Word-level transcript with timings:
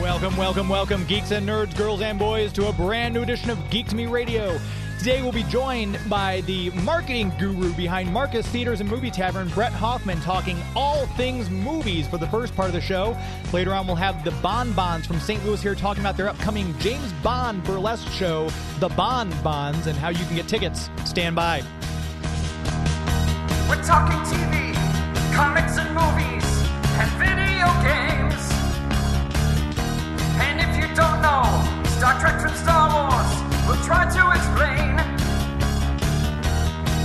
Welcome, 0.00 0.36
welcome, 0.38 0.68
welcome, 0.68 1.04
geeks 1.04 1.30
and 1.30 1.48
nerds, 1.48 1.76
girls 1.76 2.00
and 2.00 2.18
boys, 2.18 2.52
to 2.54 2.68
a 2.68 2.72
brand 2.72 3.14
new 3.14 3.22
edition 3.22 3.50
of 3.50 3.70
Geek 3.70 3.92
Me 3.92 4.06
Radio. 4.06 4.58
Today 4.98 5.22
we'll 5.22 5.30
be 5.30 5.44
joined 5.44 6.00
by 6.08 6.40
the 6.42 6.70
marketing 6.70 7.30
guru 7.38 7.72
behind 7.74 8.12
Marcus 8.12 8.46
Theatres 8.46 8.80
and 8.80 8.90
Movie 8.90 9.10
Tavern, 9.10 9.48
Bret 9.50 9.72
Hoffmann, 9.72 10.20
talking 10.22 10.58
all 10.74 11.06
things 11.08 11.48
movies 11.50 12.08
for 12.08 12.16
the 12.18 12.26
first 12.28 12.56
part 12.56 12.68
of 12.68 12.72
the 12.72 12.80
show. 12.80 13.16
Later 13.52 13.72
on, 13.74 13.86
we'll 13.86 13.94
have 13.94 14.24
the 14.24 14.32
Bon 14.42 14.72
Bons 14.72 15.06
from 15.06 15.20
St. 15.20 15.44
Louis 15.44 15.62
here 15.62 15.74
talking 15.74 16.02
about 16.02 16.16
their 16.16 16.28
upcoming 16.28 16.76
James 16.78 17.12
Bond 17.22 17.62
burlesque 17.62 18.08
show, 18.08 18.48
The 18.80 18.88
Bon 18.88 19.30
Bons, 19.42 19.86
and 19.86 19.96
how 19.96 20.08
you 20.08 20.24
can 20.24 20.34
get 20.34 20.48
tickets. 20.48 20.90
Stand 21.04 21.36
by. 21.36 21.62
We're 23.68 23.82
talking 23.84 24.18
TV, 24.20 24.74
comics 25.34 25.76
and 25.78 25.94
movies, 25.94 26.44
and 26.96 27.10
video 27.20 27.66
games. 27.84 28.50
And 30.40 30.60
if 30.60 30.76
you 30.76 30.94
don't 30.96 31.20
know 31.20 31.44
Star 31.98 32.18
Trek 32.18 32.40
from 32.40 32.54
Star 32.56 33.10
Wars, 33.10 33.45
we'll 33.66 33.82
try 33.84 34.04
to 34.04 34.30
explain. 34.30 34.96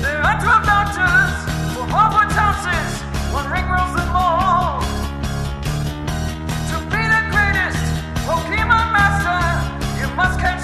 There 0.02 0.22
are 0.22 0.40
12 0.40 0.66
doctors 0.66 1.52
four 1.76 1.88
houses, 2.32 3.02
one 3.34 3.50
ring 3.52 3.68
them 3.96 4.16
all. 4.16 4.82
To 6.70 6.78
be 6.94 7.02
the 7.16 7.24
greatest 7.34 7.84
Pokemon 8.26 8.88
master, 8.96 9.42
you 10.00 10.08
must 10.16 10.40
catch 10.40 10.61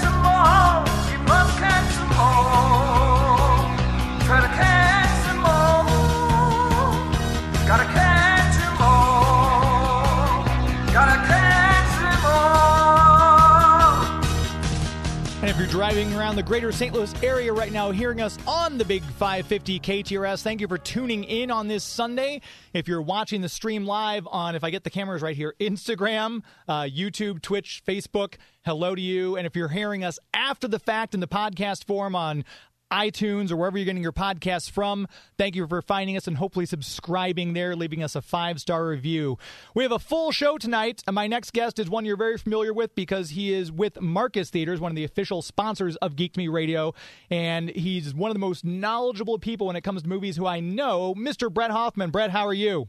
driving 15.68 16.14
around 16.14 16.36
the 16.36 16.42
greater 16.42 16.72
St. 16.72 16.94
Louis 16.94 17.12
area 17.22 17.52
right 17.52 17.70
now, 17.70 17.90
hearing 17.90 18.22
us 18.22 18.38
on 18.46 18.78
the 18.78 18.84
Big 18.84 19.02
550 19.02 19.80
KTRS, 19.80 20.42
thank 20.42 20.62
you 20.62 20.68
for 20.68 20.78
tuning 20.78 21.24
in 21.24 21.50
on 21.50 21.68
this 21.68 21.84
Sunday. 21.84 22.40
If 22.72 22.88
you're 22.88 23.02
watching 23.02 23.42
the 23.42 23.50
stream 23.50 23.84
live 23.84 24.26
on, 24.30 24.54
if 24.54 24.64
I 24.64 24.70
get 24.70 24.84
the 24.84 24.90
cameras 24.90 25.20
right 25.20 25.36
here, 25.36 25.54
Instagram, 25.60 26.42
uh, 26.66 26.82
YouTube, 26.82 27.42
Twitch, 27.42 27.82
Facebook, 27.86 28.36
hello 28.64 28.94
to 28.94 29.00
you. 29.00 29.36
And 29.36 29.46
if 29.46 29.54
you're 29.54 29.68
hearing 29.68 30.04
us 30.04 30.18
after 30.32 30.68
the 30.68 30.78
fact 30.78 31.12
in 31.12 31.20
the 31.20 31.28
podcast 31.28 31.84
form 31.84 32.14
on 32.14 32.44
iTunes 32.90 33.50
or 33.50 33.56
wherever 33.56 33.78
you're 33.78 33.84
getting 33.84 34.02
your 34.02 34.12
podcasts 34.12 34.70
from. 34.70 35.06
Thank 35.36 35.56
you 35.56 35.66
for 35.66 35.82
finding 35.82 36.16
us 36.16 36.26
and 36.26 36.36
hopefully 36.36 36.66
subscribing 36.66 37.52
there, 37.52 37.76
leaving 37.76 38.02
us 38.02 38.14
a 38.14 38.22
five 38.22 38.60
star 38.60 38.86
review. 38.86 39.38
We 39.74 39.82
have 39.82 39.92
a 39.92 39.98
full 39.98 40.30
show 40.32 40.58
tonight. 40.58 41.02
And 41.06 41.14
my 41.14 41.26
next 41.26 41.52
guest 41.52 41.78
is 41.78 41.88
one 41.88 42.04
you're 42.04 42.16
very 42.16 42.38
familiar 42.38 42.72
with 42.72 42.94
because 42.94 43.30
he 43.30 43.52
is 43.52 43.70
with 43.70 44.00
Marcus 44.00 44.50
Theatres, 44.50 44.80
one 44.80 44.92
of 44.92 44.96
the 44.96 45.04
official 45.04 45.42
sponsors 45.42 45.96
of 45.96 46.16
Geek 46.16 46.36
Me 46.36 46.48
Radio. 46.48 46.94
And 47.30 47.70
he's 47.70 48.14
one 48.14 48.30
of 48.30 48.34
the 48.34 48.40
most 48.40 48.64
knowledgeable 48.64 49.38
people 49.38 49.66
when 49.66 49.76
it 49.76 49.82
comes 49.82 50.02
to 50.02 50.08
movies 50.08 50.36
who 50.36 50.46
I 50.46 50.60
know, 50.60 51.14
Mr. 51.14 51.52
Bret 51.52 51.70
Hoffmann. 51.70 52.10
Bret, 52.10 52.30
how 52.30 52.46
are 52.46 52.54
you? 52.54 52.88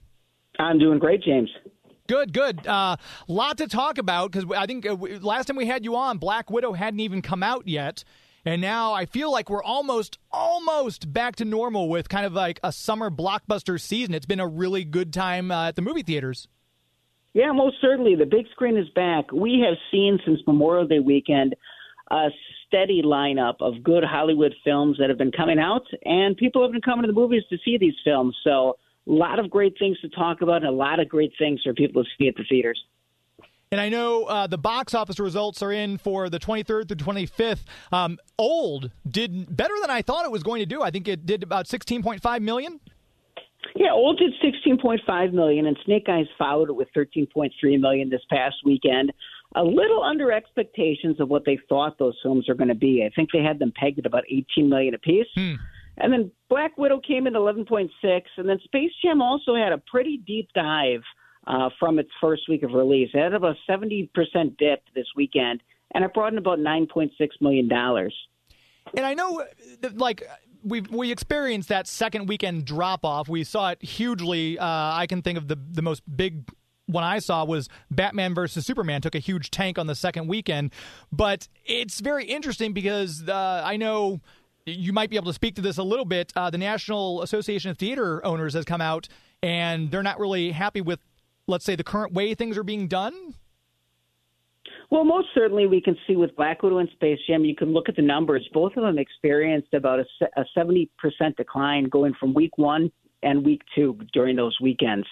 I'm 0.57 0.79
doing 0.79 0.99
great, 0.99 1.23
James. 1.23 1.49
Good, 2.07 2.33
good. 2.33 2.65
A 2.65 2.71
uh, 2.71 2.95
lot 3.27 3.59
to 3.59 3.67
talk 3.67 3.99
about 3.99 4.31
because 4.31 4.49
I 4.57 4.65
think 4.65 4.85
uh, 4.87 4.95
last 5.21 5.45
time 5.45 5.55
we 5.55 5.67
had 5.67 5.85
you 5.85 5.95
on, 5.95 6.17
Black 6.17 6.49
Widow 6.49 6.73
hadn't 6.73 7.01
even 7.01 7.21
come 7.21 7.43
out 7.43 7.67
yet. 7.67 8.03
And 8.45 8.61
now 8.61 8.93
I 8.93 9.05
feel 9.05 9.31
like 9.31 9.49
we're 9.49 9.63
almost, 9.63 10.17
almost 10.31 11.11
back 11.11 11.35
to 11.37 11.45
normal 11.45 11.89
with 11.89 12.09
kind 12.09 12.25
of 12.25 12.33
like 12.33 12.59
a 12.63 12.71
summer 12.71 13.09
blockbuster 13.09 13.79
season. 13.79 14.13
It's 14.13 14.25
been 14.25 14.39
a 14.39 14.47
really 14.47 14.83
good 14.85 15.13
time 15.13 15.51
uh, 15.51 15.69
at 15.69 15.75
the 15.75 15.81
movie 15.81 16.03
theaters. 16.03 16.47
Yeah, 17.33 17.51
most 17.51 17.75
certainly. 17.81 18.15
The 18.15 18.25
big 18.25 18.47
screen 18.51 18.77
is 18.77 18.89
back. 18.89 19.31
We 19.31 19.63
have 19.67 19.77
seen 19.91 20.19
since 20.25 20.39
Memorial 20.47 20.87
Day 20.87 20.99
weekend 20.99 21.55
a 22.11 22.29
steady 22.65 23.01
lineup 23.03 23.55
of 23.59 23.83
good 23.83 24.03
Hollywood 24.03 24.53
films 24.63 24.97
that 24.99 25.09
have 25.09 25.17
been 25.17 25.31
coming 25.31 25.59
out, 25.59 25.83
and 26.05 26.35
people 26.35 26.63
have 26.63 26.71
been 26.71 26.81
coming 26.81 27.03
to 27.03 27.07
the 27.07 27.13
movies 27.13 27.43
to 27.49 27.57
see 27.63 27.77
these 27.77 27.93
films. 28.03 28.35
So, 28.43 28.77
a 29.07 29.11
lot 29.11 29.39
of 29.39 29.49
great 29.49 29.75
things 29.79 29.99
to 30.01 30.09
talk 30.09 30.41
about, 30.41 30.57
and 30.57 30.67
a 30.67 30.71
lot 30.71 30.99
of 30.99 31.09
great 31.09 31.31
things 31.37 31.61
for 31.63 31.73
people 31.73 32.03
to 32.03 32.09
see 32.17 32.27
at 32.27 32.35
the 32.35 32.43
theaters. 32.49 32.79
And 33.71 33.79
I 33.79 33.89
know 33.89 34.23
uh, 34.23 34.47
the 34.47 34.57
box 34.57 34.95
office 34.95 35.19
results 35.19 35.61
are 35.61 35.71
in 35.71 35.99
for 35.99 36.27
the 36.27 36.39
23rd 36.39 36.87
through 36.87 37.13
25th. 37.13 37.59
Um, 37.91 38.17
Old 38.39 38.89
did 39.07 39.55
better 39.55 39.75
than 39.81 39.91
I 39.91 40.01
thought 40.01 40.25
it 40.25 40.31
was 40.31 40.41
going 40.41 40.59
to 40.61 40.65
do. 40.65 40.81
I 40.81 40.89
think 40.89 41.07
it 41.07 41.27
did 41.27 41.43
about 41.43 41.67
16.5 41.67 42.41
million. 42.41 42.79
Yeah, 43.75 43.91
Old 43.91 44.17
did 44.17 44.33
16.5 44.43 45.33
million, 45.33 45.67
and 45.67 45.77
Snake 45.85 46.07
Eyes 46.09 46.25
followed 46.35 46.69
it 46.69 46.73
with 46.73 46.87
13.3 46.97 47.51
million 47.79 48.09
this 48.09 48.23
past 48.27 48.55
weekend. 48.65 49.13
A 49.55 49.63
little 49.63 50.01
under 50.03 50.31
expectations 50.31 51.19
of 51.19 51.29
what 51.29 51.45
they 51.45 51.59
thought 51.69 51.99
those 51.99 52.17
films 52.23 52.49
are 52.49 52.55
going 52.55 52.69
to 52.69 52.75
be. 52.75 53.05
I 53.05 53.13
think 53.15 53.29
they 53.31 53.43
had 53.43 53.59
them 53.59 53.71
pegged 53.79 53.99
at 53.99 54.07
about 54.07 54.23
18 54.31 54.67
million 54.67 54.95
apiece. 54.95 55.27
Hmm. 55.35 55.55
And 55.97 56.11
then 56.11 56.31
Black 56.49 56.75
Widow 56.75 57.01
came 57.07 57.27
in 57.27 57.33
11.6, 57.33 57.89
and 58.37 58.49
then 58.49 58.59
Space 58.63 58.91
Jam 59.03 59.21
also 59.21 59.53
had 59.53 59.73
a 59.73 59.77
pretty 59.77 60.17
deep 60.17 60.49
dive 60.55 61.03
uh, 61.47 61.69
from 61.79 61.99
its 61.99 62.09
first 62.21 62.43
week 62.49 62.63
of 62.63 62.73
release. 62.73 63.09
It 63.13 63.19
had 63.19 63.33
about 63.33 63.55
a 63.67 63.71
70% 63.71 64.09
dip 64.57 64.83
this 64.95 65.07
weekend, 65.15 65.61
and 65.93 66.03
it 66.03 66.13
brought 66.13 66.33
in 66.33 66.37
about 66.37 66.59
$9.6 66.59 67.09
million. 67.41 67.69
And 67.71 69.05
I 69.05 69.13
know, 69.13 69.41
uh, 69.83 69.89
like, 69.95 70.23
we 70.61 70.81
we 70.81 71.11
experienced 71.11 71.69
that 71.69 71.87
second 71.87 72.27
weekend 72.27 72.65
drop 72.65 73.05
off. 73.05 73.29
We 73.29 73.45
saw 73.45 73.69
it 73.69 73.81
hugely. 73.81 74.59
Uh, 74.59 74.65
I 74.65 75.07
can 75.07 75.21
think 75.21 75.37
of 75.37 75.47
the 75.47 75.57
the 75.71 75.81
most 75.81 76.03
big 76.13 76.49
one 76.89 77.03
I 77.03 77.19
saw 77.19 77.45
was 77.45 77.69
Batman 77.91 78.33
versus 78.33 78.65
Superman 78.65 79.01
took 79.01 79.15
a 79.15 79.19
huge 79.19 79.51
tank 79.51 79.77
on 79.77 79.87
the 79.87 79.95
second 79.95 80.27
weekend. 80.27 80.73
But 81.11 81.47
it's 81.65 81.99
very 81.99 82.25
interesting 82.25 82.73
because 82.73 83.23
uh, 83.29 83.61
I 83.63 83.77
know 83.77 84.21
you 84.65 84.91
might 84.91 85.09
be 85.09 85.15
able 85.15 85.27
to 85.27 85.33
speak 85.33 85.55
to 85.55 85.61
this 85.61 85.77
a 85.77 85.83
little 85.83 86.05
bit. 86.05 86.33
Uh, 86.35 86.49
the 86.49 86.57
National 86.57 87.21
Association 87.21 87.71
of 87.71 87.77
Theater 87.77 88.25
Owners 88.25 88.53
has 88.53 88.65
come 88.65 88.81
out 88.81 89.07
and 89.41 89.89
they're 89.89 90.03
not 90.03 90.19
really 90.19 90.51
happy 90.51 90.81
with, 90.81 90.99
let's 91.49 91.65
say, 91.65 91.75
the 91.75 91.83
current 91.83 92.13
way 92.13 92.33
things 92.33 92.57
are 92.57 92.63
being 92.63 92.87
done. 92.87 93.35
Well, 94.91 95.03
most 95.03 95.27
certainly 95.35 95.67
we 95.67 95.81
can 95.81 95.95
see 96.07 96.15
with 96.15 96.35
Black 96.35 96.63
Widow 96.63 96.79
and 96.79 96.89
Space 96.93 97.19
Jam, 97.27 97.45
you 97.45 97.55
can 97.55 97.73
look 97.73 97.89
at 97.89 97.95
the 97.95 98.01
numbers. 98.01 98.47
Both 98.53 98.75
of 98.75 98.83
them 98.83 98.97
experienced 98.97 99.73
about 99.73 99.99
a, 99.99 100.05
a 100.37 100.45
70% 100.57 100.89
decline 101.37 101.89
going 101.89 102.13
from 102.19 102.33
week 102.33 102.57
one 102.57 102.91
and 103.21 103.45
week 103.45 103.61
two 103.75 103.99
during 104.13 104.35
those 104.35 104.57
weekends. 104.61 105.07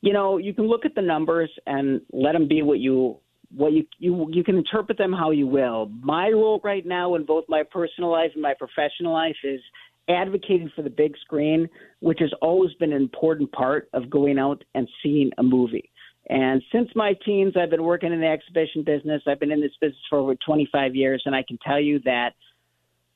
You 0.00 0.12
know, 0.12 0.36
you 0.36 0.52
can 0.52 0.66
look 0.66 0.84
at 0.84 0.94
the 0.94 1.02
numbers 1.02 1.50
and 1.66 2.02
let 2.12 2.32
them 2.32 2.48
be 2.48 2.62
what 2.62 2.78
you 2.78 3.18
what 3.50 3.72
you 3.72 3.86
you 3.98 4.28
you 4.30 4.44
can 4.44 4.56
interpret 4.56 4.98
them 4.98 5.12
how 5.12 5.30
you 5.30 5.46
will. 5.46 5.90
My 6.02 6.28
role 6.28 6.60
right 6.62 6.84
now 6.84 7.14
in 7.14 7.24
both 7.24 7.44
my 7.48 7.62
personal 7.62 8.10
life 8.10 8.30
and 8.34 8.42
my 8.42 8.54
professional 8.54 9.12
life 9.12 9.36
is 9.42 9.60
advocating 10.08 10.70
for 10.74 10.82
the 10.82 10.90
big 10.90 11.16
screen, 11.18 11.68
which 12.00 12.18
has 12.20 12.32
always 12.40 12.72
been 12.74 12.92
an 12.92 13.02
important 13.02 13.52
part 13.52 13.88
of 13.92 14.10
going 14.10 14.38
out 14.38 14.62
and 14.74 14.88
seeing 15.02 15.30
a 15.38 15.42
movie. 15.42 15.90
And 16.30 16.62
since 16.72 16.90
my 16.94 17.14
teens, 17.24 17.54
I've 17.56 17.70
been 17.70 17.84
working 17.84 18.12
in 18.12 18.20
the 18.20 18.26
exhibition 18.26 18.84
business. 18.84 19.22
I've 19.26 19.40
been 19.40 19.52
in 19.52 19.60
this 19.60 19.72
business 19.80 20.00
for 20.10 20.18
over 20.18 20.34
25 20.34 20.94
years, 20.94 21.22
and 21.24 21.34
I 21.34 21.42
can 21.42 21.58
tell 21.64 21.80
you 21.80 22.00
that 22.04 22.34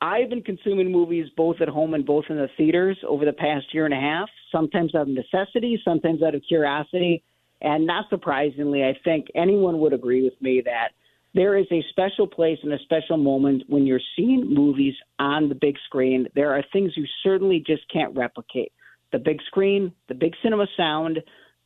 I've 0.01 0.31
been 0.31 0.43
consuming 0.43 0.91
movies 0.91 1.29
both 1.37 1.61
at 1.61 1.69
home 1.69 1.95
and 1.95 2.05
both 2.05 2.25
in 2.29 2.37
the 2.37 2.49
theaters 2.57 2.99
over 3.07 3.25
the 3.25 3.33
past 3.33 3.67
year 3.73 3.85
and 3.85 3.95
a 3.95 4.01
half, 4.01 4.29
sometimes 4.51 4.95
out 4.95 5.03
of 5.03 5.09
necessity, 5.09 5.81
sometimes 5.85 6.23
out 6.23 6.35
of 6.35 6.43
curiosity. 6.47 7.23
And 7.61 7.87
not 7.87 8.07
surprisingly, 8.11 8.83
I 8.83 8.99
think 9.05 9.27
anyone 9.37 9.79
would 9.79 9.93
agree 9.93 10.25
with 10.25 10.41
me 10.41 10.63
that 10.65 10.89
there 11.35 11.57
is 11.57 11.67
a 11.73 11.83
special 11.91 12.27
place 12.27 12.59
and 12.63 12.73
a 12.73 12.79
special 12.81 13.17
moment 13.17 13.65
when 13.69 13.87
you're 13.87 14.01
seeing 14.17 14.53
movies 14.53 14.95
on 15.19 15.49
the 15.49 15.55
big 15.55 15.77
screen. 15.87 16.27
There 16.35 16.53
are 16.53 16.63
things 16.73 16.93
you 16.97 17.07
certainly 17.23 17.63
just 17.67 17.83
can't 17.93 18.15
replicate. 18.17 18.73
The 19.13 19.19
big 19.19 19.41
screen, 19.47 19.93
the 20.09 20.15
big 20.15 20.35
cinema 20.43 20.67
sound, 20.77 21.21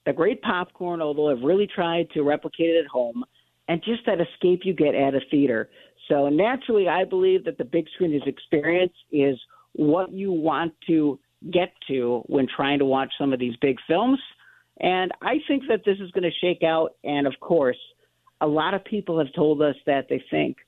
the 0.05 0.13
great 0.13 0.41
popcorn, 0.43 1.03
although 1.03 1.31
I've 1.31 1.43
really 1.43 1.67
tried 1.67 2.11
to 2.11 2.23
replicate 2.23 2.71
it 2.71 2.85
at 2.85 2.91
home, 2.91 3.25
and 3.69 3.83
just 3.83 4.07
that 4.07 4.21
escape 4.21 4.61
you 4.65 4.73
get 4.73 4.95
at 4.95 5.15
a 5.15 5.21
theater. 5.31 5.69
So 6.09 6.29
naturally, 6.29 6.89
I 6.89 7.05
believe 7.05 7.45
that 7.45 7.59
the 7.59 7.65
big 7.65 7.87
screen 7.95 8.21
experience 8.25 8.95
is 9.11 9.37
what 9.73 10.13
you 10.13 10.31
want 10.31 10.75
to 10.87 11.19
get 11.53 11.73
to 11.89 12.23
when 12.27 12.47
trying 12.55 12.79
to 12.79 12.85
watch 12.85 13.13
some 13.19 13.33
of 13.33 13.41
these 13.41 13.57
big 13.61 13.77
films. 13.89 14.21
And 14.79 15.11
I 15.23 15.39
think 15.49 15.65
that 15.69 15.83
this 15.85 15.99
is 16.01 16.11
going 16.13 16.25
to 16.25 16.31
shake 16.41 16.63
out. 16.63 16.93
And 17.03 17.27
of 17.27 17.35
course, 17.41 17.79
a 18.41 18.47
lot 18.47 18.75
of 18.75 18.85
people 18.85 19.19
have 19.19 19.33
told 19.35 19.63
us 19.63 19.77
that 19.87 20.07
they 20.09 20.23
think 20.31 20.59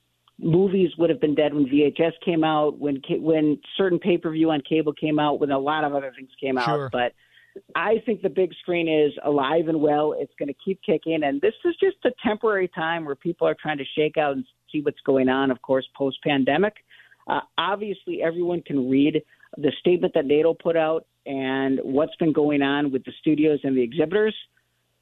movies 0.41 0.91
would 0.97 1.09
have 1.09 1.19
been 1.19 1.35
dead 1.35 1.53
when 1.53 1.65
VHS 1.65 2.13
came 2.23 2.43
out, 2.43 2.79
when 2.79 3.01
when 3.19 3.59
certain 3.77 3.99
pay 3.99 4.17
per 4.17 4.31
view 4.31 4.51
on 4.51 4.61
cable 4.67 4.93
came 4.93 5.19
out, 5.19 5.39
when 5.39 5.51
a 5.51 5.59
lot 5.59 5.83
of 5.83 5.93
other 5.93 6.11
things 6.15 6.29
came 6.39 6.57
Sure. 6.59 6.85
out. 6.85 6.91
But 6.91 7.13
I 7.75 8.01
think 8.05 8.21
the 8.21 8.29
big 8.29 8.53
screen 8.61 8.87
is 8.87 9.11
alive 9.23 9.67
and 9.67 9.81
well. 9.81 10.13
It's 10.17 10.33
going 10.39 10.47
to 10.47 10.55
keep 10.63 10.79
kicking, 10.81 11.23
and 11.23 11.41
this 11.41 11.55
is 11.65 11.75
just 11.81 11.97
a 12.05 12.11
temporary 12.25 12.69
time 12.69 13.05
where 13.05 13.15
people 13.15 13.47
are 13.47 13.55
trying 13.59 13.77
to 13.79 13.85
shake 13.95 14.17
out 14.17 14.33
and 14.33 14.45
see 14.71 14.81
what's 14.81 15.01
going 15.05 15.29
on. 15.29 15.51
Of 15.51 15.61
course, 15.61 15.87
post 15.95 16.17
pandemic. 16.23 16.73
Uh, 17.27 17.41
obviously, 17.57 18.21
everyone 18.23 18.61
can 18.61 18.89
read 18.89 19.21
the 19.57 19.71
statement 19.79 20.13
that 20.13 20.25
NATO 20.25 20.53
put 20.53 20.77
out 20.77 21.05
and 21.25 21.79
what's 21.83 22.15
been 22.15 22.33
going 22.33 22.61
on 22.61 22.91
with 22.91 23.03
the 23.03 23.11
studios 23.19 23.59
and 23.63 23.75
the 23.75 23.81
exhibitors. 23.81 24.35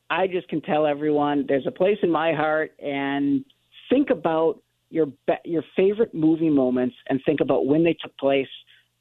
I 0.10 0.28
just 0.28 0.48
can 0.48 0.62
tell 0.62 0.86
everyone 0.86 1.46
there's 1.48 1.68
a 1.68 1.72
place 1.72 1.98
in 2.02 2.12
my 2.12 2.34
heart, 2.34 2.72
and 2.80 3.44
think 3.90 4.10
about 4.10 4.62
your 4.90 5.08
be- 5.08 5.44
your 5.46 5.64
favorite 5.76 6.14
movie 6.14 6.50
moments 6.50 6.96
and 7.10 7.20
think 7.26 7.42
about 7.42 7.66
when 7.66 7.84
they 7.84 7.94
took 7.94 8.16
place. 8.18 8.48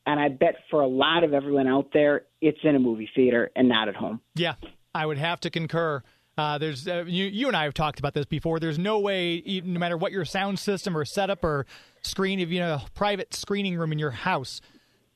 And 0.06 0.20
I 0.20 0.28
bet 0.28 0.54
for 0.70 0.80
a 0.80 0.86
lot 0.86 1.24
of 1.24 1.34
everyone 1.34 1.66
out 1.66 1.88
there, 1.92 2.22
it's 2.40 2.58
in 2.62 2.76
a 2.76 2.78
movie 2.78 3.10
theater 3.14 3.50
and 3.56 3.68
not 3.68 3.88
at 3.88 3.96
home. 3.96 4.20
Yeah, 4.34 4.54
I 4.94 5.04
would 5.04 5.18
have 5.18 5.40
to 5.40 5.50
concur. 5.50 6.02
Uh, 6.38 6.58
there's 6.58 6.86
uh, 6.86 7.04
you, 7.06 7.24
you 7.24 7.48
and 7.48 7.56
I 7.56 7.64
have 7.64 7.74
talked 7.74 7.98
about 7.98 8.14
this 8.14 8.26
before. 8.26 8.60
There's 8.60 8.78
no 8.78 8.98
way, 8.98 9.42
no 9.64 9.80
matter 9.80 9.96
what 9.96 10.12
your 10.12 10.24
sound 10.24 10.58
system 10.58 10.96
or 10.96 11.04
setup 11.04 11.42
or 11.42 11.66
screen, 12.02 12.40
if 12.40 12.50
you 12.50 12.60
know 12.60 12.74
a 12.74 12.84
private 12.94 13.32
screening 13.32 13.78
room 13.78 13.90
in 13.90 13.98
your 13.98 14.10
house, 14.10 14.60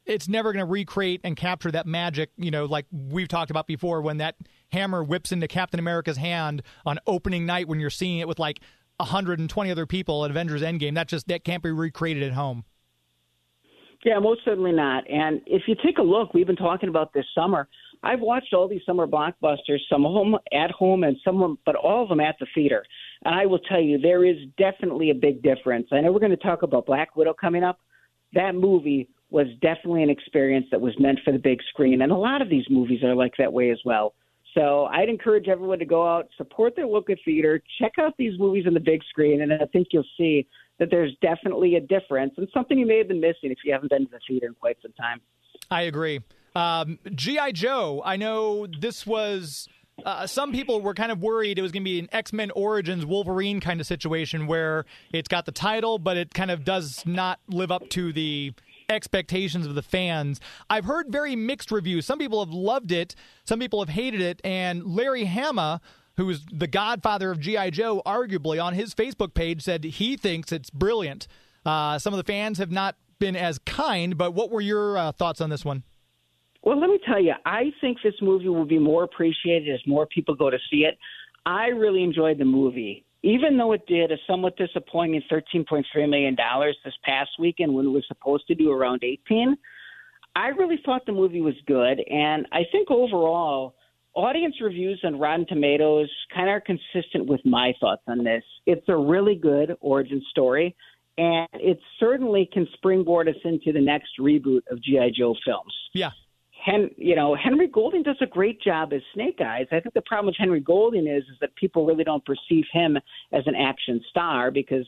it's 0.07 0.29
never 0.29 0.53
going 0.53 0.65
to 0.65 0.71
recreate 0.71 1.21
and 1.25 1.37
capture 1.37 1.71
that 1.71 1.87
magic. 1.87 2.31
You 2.37 2.51
know, 2.51 2.65
like 2.65 2.87
we've 2.91 3.29
talked 3.29 3.51
about 3.51 3.67
before, 3.67 4.03
when 4.03 4.19
that 4.19 4.37
hammer 4.73 5.03
whips 5.03 5.33
into 5.33 5.49
Captain 5.49 5.81
America's 5.81 6.17
hand 6.17 6.63
on 6.85 6.99
opening 7.07 7.47
night, 7.47 7.69
when 7.69 7.81
you're 7.81 7.91
seeing 7.91 8.19
it 8.19 8.29
with 8.29 8.39
like 8.39 8.61
120 9.01 9.71
other 9.71 9.87
people 9.87 10.25
at 10.25 10.31
Avengers 10.31 10.63
Endgame. 10.63 10.95
That 10.95 11.09
just 11.09 11.29
that 11.29 11.45
can't 11.45 11.63
be 11.63 11.71
recreated 11.71 12.23
at 12.23 12.33
home. 12.33 12.65
Yeah, 14.05 14.19
most 14.19 14.41
certainly 14.45 14.73
not. 14.73 15.09
And 15.11 15.43
if 15.47 15.63
you 15.67 15.75
take 15.85 15.99
a 15.99 16.03
look, 16.03 16.33
we've 16.33 16.47
been 16.47 16.57
talking 16.57 16.89
about 16.89 17.13
this 17.13 17.27
summer. 17.35 17.69
I've 18.03 18.21
watched 18.21 18.55
all 18.55 18.67
these 18.67 18.81
summer 18.87 19.07
blockbusters, 19.07 19.79
some 19.91 20.07
of 20.07 20.15
them 20.15 20.37
at 20.53 20.71
home 20.71 21.05
and 21.05 21.19
some 21.23 21.59
but 21.67 21.75
all 21.75 22.05
of 22.05 22.09
them 22.09 22.21
at 22.21 22.37
the 22.41 22.47
theater. 22.55 22.83
And 23.27 23.35
I 23.35 23.45
will 23.45 23.59
tell 23.59 23.81
you, 23.81 23.99
there 23.99 24.25
is 24.25 24.37
definitely 24.57 25.11
a 25.11 25.15
big 25.15 25.43
difference. 25.43 25.89
I 25.93 26.01
know 26.01 26.13
we're 26.13 26.21
going 26.21 26.31
to 26.31 26.39
talk 26.39 26.63
about 26.63 26.87
Black 26.87 27.15
Widow 27.15 27.35
coming 27.39 27.63
up. 27.63 27.79
That 28.33 28.55
movie 28.55 29.11
was 29.31 29.47
definitely 29.63 30.03
an 30.03 30.11
experience 30.11 30.67
that 30.71 30.81
was 30.81 30.99
meant 30.99 31.21
for 31.25 31.33
the 31.33 31.39
big 31.39 31.61
screen. 31.69 32.03
And 32.03 32.11
a 32.13 32.17
lot 32.17 32.43
of 32.43 32.49
these 32.49 32.65
movies 32.69 33.03
are 33.05 33.15
like 33.15 33.33
that 33.39 33.53
way 33.53 33.71
as 33.71 33.79
well. 33.85 34.15
So 34.55 34.87
I'd 34.87 35.09
encourage 35.09 35.49
everyone 35.49 35.79
to 35.79 35.85
go 35.85 36.07
out, 36.07 36.29
support 36.37 36.75
their 36.75 36.87
local 36.87 37.15
theater, 37.25 37.63
check 37.81 37.93
out 38.01 38.15
these 38.19 38.39
movies 38.39 38.65
on 38.67 38.75
the 38.75 38.81
big 38.81 39.03
screen, 39.09 39.43
and 39.43 39.53
I 39.53 39.67
think 39.73 39.89
you'll 39.93 40.05
see 40.17 40.49
that 40.79 40.91
there's 40.91 41.13
definitely 41.23 41.77
a 41.77 41.81
difference 41.81 42.35
and 42.37 42.49
something 42.53 42.79
you 42.79 42.87
may 42.87 42.99
have 42.99 43.09
been 43.09 43.21
missing 43.21 43.51
if 43.51 43.59
you 43.65 43.73
haven't 43.73 43.91
been 43.91 44.07
to 44.07 44.11
the 44.11 44.19
theater 44.27 44.47
in 44.47 44.55
quite 44.55 44.79
some 44.83 44.93
time. 44.95 45.21
I 45.71 45.83
agree. 45.83 46.21
Um, 46.57 46.99
G.I. 47.15 47.53
Joe, 47.53 48.03
I 48.05 48.17
know 48.17 48.67
this 48.67 49.07
was. 49.07 49.69
Uh, 50.05 50.27
some 50.27 50.51
people 50.51 50.81
were 50.81 50.95
kind 50.95 51.13
of 51.13 51.21
worried 51.21 51.59
it 51.59 51.63
was 51.63 51.73
going 51.73 51.83
to 51.83 51.91
be 51.91 51.99
an 51.99 52.09
X 52.11 52.33
Men 52.33 52.51
Origins 52.53 53.05
Wolverine 53.05 53.61
kind 53.61 53.81
of 53.81 53.87
situation 53.87 54.47
where 54.47 54.87
it's 55.13 55.29
got 55.29 55.45
the 55.45 55.53
title, 55.53 55.99
but 55.99 56.17
it 56.17 56.33
kind 56.33 56.51
of 56.51 56.65
does 56.65 57.05
not 57.05 57.39
live 57.49 57.71
up 57.71 57.89
to 57.91 58.11
the 58.11 58.55
expectations 58.91 59.67
of 59.67 59.75
the 59.75 59.83
fans. 59.83 60.41
I've 60.69 60.85
heard 60.85 61.07
very 61.11 61.37
mixed 61.37 61.71
reviews. 61.71 62.05
Some 62.05 62.19
people 62.19 62.45
have 62.45 62.53
loved 62.53 62.93
it, 62.93 63.15
some 63.45 63.59
people 63.59 63.81
have 63.81 63.91
hated 63.91 64.21
it, 64.21 64.41
and 64.45 64.85
Larry 64.85 65.25
Hama 65.25 65.81
who 66.17 66.29
is 66.29 66.45
the 66.53 66.67
godfather 66.67 67.31
of 67.31 67.41
G.I. 67.41 67.71
Joe, 67.71 68.03
arguably 68.05 68.63
on 68.63 68.75
his 68.75 68.95
Facebook 68.95 69.33
page 69.33 69.63
said 69.63 69.85
he 69.85 70.19
thinks 70.19 70.53
it's 70.53 70.69
brilliant. 70.69 71.27
Uh, 71.65 71.99
some 71.99 72.13
of 72.13 72.19
the 72.19 72.25
fans 72.25 72.59
have 72.59 72.71
not 72.71 72.97
been 73.19 73.37
as 73.37 73.59
kind, 73.59 74.19
but 74.19 74.33
what 74.33 74.51
were 74.51 74.61
your 74.61 74.99
uh, 74.99 75.13
thoughts 75.13 75.41
on 75.41 75.49
this 75.49 75.65
one? 75.65 75.83
Well, 76.63 76.79
let 76.79 76.91
me 76.91 76.99
tell 77.07 77.23
you, 77.23 77.33
I 77.47 77.73
think 77.81 77.99
this 78.05 78.15
movie 78.21 78.49
will 78.49 78.67
be 78.67 78.79
more 78.79 79.03
appreciated 79.03 79.73
as 79.73 79.81
more 79.87 80.07
people 80.07 80.35
go 80.35 80.51
to 80.51 80.59
see 80.71 80.85
it. 80.85 80.99
I 81.47 81.69
really 81.69 82.03
enjoyed 82.03 82.39
the 82.39 82.45
movie 82.45 83.05
even 83.23 83.57
though 83.57 83.73
it 83.73 83.87
did 83.87 84.13
a 84.13 84.17
somewhat 84.27 84.57
disappointing 84.57 85.23
$13.3 85.31 85.85
million 86.09 86.37
this 86.85 86.95
past 87.05 87.31
weekend 87.39 87.75
when 87.75 87.87
it 87.87 87.91
was 87.91 88.05
supposed 88.09 88.47
to 88.49 88.55
do 88.55 88.71
around 88.71 89.03
18, 89.05 89.57
I 90.37 90.49
really 90.49 90.79
thought 90.85 91.07
the 91.07 91.13
movie 91.13 91.41
was 91.41 91.55
good. 91.67 92.01
And 92.09 92.47
I 92.53 92.63
think 92.73 92.91
overall, 92.91 93.75
audience 94.15 94.57
reviews 94.61 95.01
on 95.05 95.19
Rotten 95.19 95.47
Tomatoes 95.47 96.11
kind 96.35 96.49
of 96.49 96.55
are 96.55 96.61
consistent 96.61 97.27
with 97.27 97.41
my 97.45 97.75
thoughts 97.81 98.03
on 98.07 98.25
this. 98.25 98.45
It's 98.67 98.89
a 98.89 98.97
really 98.97 99.35
good 99.35 99.77
origin 99.81 100.23
story, 100.31 100.75
and 101.19 101.49
it 101.55 101.79
certainly 101.99 102.49
can 102.53 102.67
springboard 102.75 103.29
us 103.29 103.37
into 103.45 103.73
the 103.73 103.81
next 103.81 104.13
reboot 104.19 104.63
of 104.71 104.83
G.I. 104.83 105.11
Joe 105.17 105.35
films. 105.45 105.75
Yeah. 105.93 106.11
Hen, 106.65 106.91
you 106.97 107.17
know, 107.17 107.35
Henry 107.35 107.69
Golding 107.69 108.03
does 108.03 108.19
a 108.21 108.27
great 108.27 108.61
job 108.61 108.93
as 108.93 109.01
Snake 109.15 109.39
Eyes. 109.41 109.67
I 109.73 109.81
think 109.81 109.95
the 109.95 110.03
problem 110.03 110.27
with 110.27 110.37
Henry 110.39 110.61
Golding 110.61 111.07
is 111.07 111.23
is 111.25 111.39
that 111.41 111.55
people 111.57 111.87
really 111.87 112.05
don't 112.05 112.25
perceive 112.25 112.65
him 112.73 112.97
as 113.33 113.43
an 113.47 113.55
action 113.55 114.01
star 114.11 114.51
because 114.51 114.87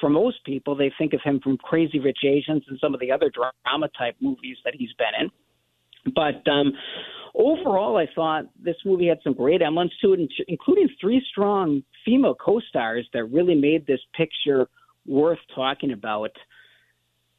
for 0.00 0.10
most 0.10 0.44
people 0.44 0.74
they 0.74 0.92
think 0.98 1.12
of 1.12 1.20
him 1.22 1.40
from 1.42 1.58
Crazy 1.58 2.00
Rich 2.00 2.20
Asians 2.24 2.64
and 2.68 2.78
some 2.80 2.94
of 2.94 3.00
the 3.00 3.12
other 3.12 3.30
drama 3.30 3.88
type 3.96 4.16
movies 4.20 4.56
that 4.64 4.74
he's 4.76 4.92
been 4.94 5.26
in. 5.26 6.12
But 6.14 6.50
um, 6.50 6.72
overall, 7.34 7.96
I 7.96 8.06
thought 8.14 8.46
this 8.60 8.76
movie 8.84 9.06
had 9.06 9.18
some 9.22 9.34
great 9.34 9.62
elements 9.62 9.94
to 10.02 10.14
it, 10.14 10.20
including 10.48 10.88
three 11.00 11.22
strong 11.30 11.82
female 12.04 12.34
co-stars 12.34 13.08
that 13.12 13.24
really 13.24 13.54
made 13.54 13.86
this 13.86 14.00
picture 14.16 14.68
worth 15.06 15.38
talking 15.54 15.92
about 15.92 16.30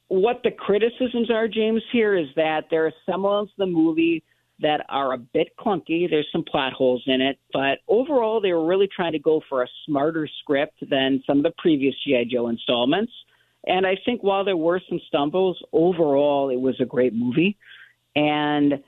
what 0.08 0.42
the 0.44 0.52
criticisms 0.52 1.32
are, 1.32 1.48
James, 1.48 1.82
here 1.92 2.16
is 2.16 2.28
that 2.36 2.66
there 2.70 2.86
are 2.86 2.94
some 3.06 3.26
elements 3.26 3.54
of 3.58 3.68
the 3.68 3.74
movie 3.74 4.24
that 4.60 4.86
are 4.90 5.14
a 5.14 5.18
bit 5.18 5.50
clunky. 5.60 6.10
There's 6.10 6.28
some 6.32 6.44
plot 6.44 6.74
holes 6.74 7.04
in 7.08 7.22
it, 7.22 7.40
but 7.52 7.80
overall, 7.88 8.40
they 8.40 8.54
were 8.54 8.66
really 8.66 8.88
trying 8.94 9.14
to 9.14 9.20
go 9.20 9.42
for 9.50 9.64
a 9.64 9.68
smarter 9.86 10.28
script 10.42 10.78
than 10.90 11.24
some 11.26 11.38
of 11.38 11.44
the 11.44 11.54
previous 11.58 11.96
G.I. 12.06 12.26
Joe 12.32 12.48
installments. 12.48 13.12
And 13.66 13.88
I 13.88 13.98
think 14.06 14.22
while 14.22 14.44
there 14.44 14.58
were 14.58 14.82
some 14.90 15.00
stumbles, 15.08 15.62
overall, 15.72 16.50
it 16.50 16.60
was 16.60 16.76
a 16.80 16.86
great 16.86 17.14
movie. 17.14 17.58
And 18.16 18.84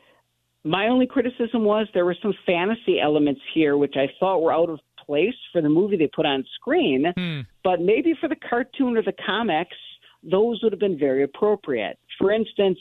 my 0.64 0.88
only 0.88 1.08
criticism 1.08 1.64
was 1.64 1.88
there 1.94 2.06
were 2.06 2.18
some 2.22 2.34
fantasy 2.46 3.00
elements 3.00 3.42
here, 3.54 3.78
which 3.78 3.96
I 3.96 4.08
thought 4.20 4.42
were 4.42 4.54
out 4.54 4.70
of 4.70 4.80
place 5.06 5.36
for 5.52 5.62
the 5.62 5.70
movie 5.70 5.98
they 5.98 6.10
put 6.14 6.26
on 6.26 6.44
screen. 6.56 7.06
Hmm. 7.16 7.42
But 7.64 7.82
maybe 7.82 8.14
for 8.20 8.28
the 8.28 8.36
cartoon 8.36 8.98
or 8.98 9.04
the 9.04 9.14
comics, 9.26 9.78
those 10.30 10.62
would 10.63 10.72
have 10.72 10.80
been 10.80 10.98
very 10.98 11.24
appropriate. 11.24 11.98
For 12.19 12.31
instance, 12.31 12.80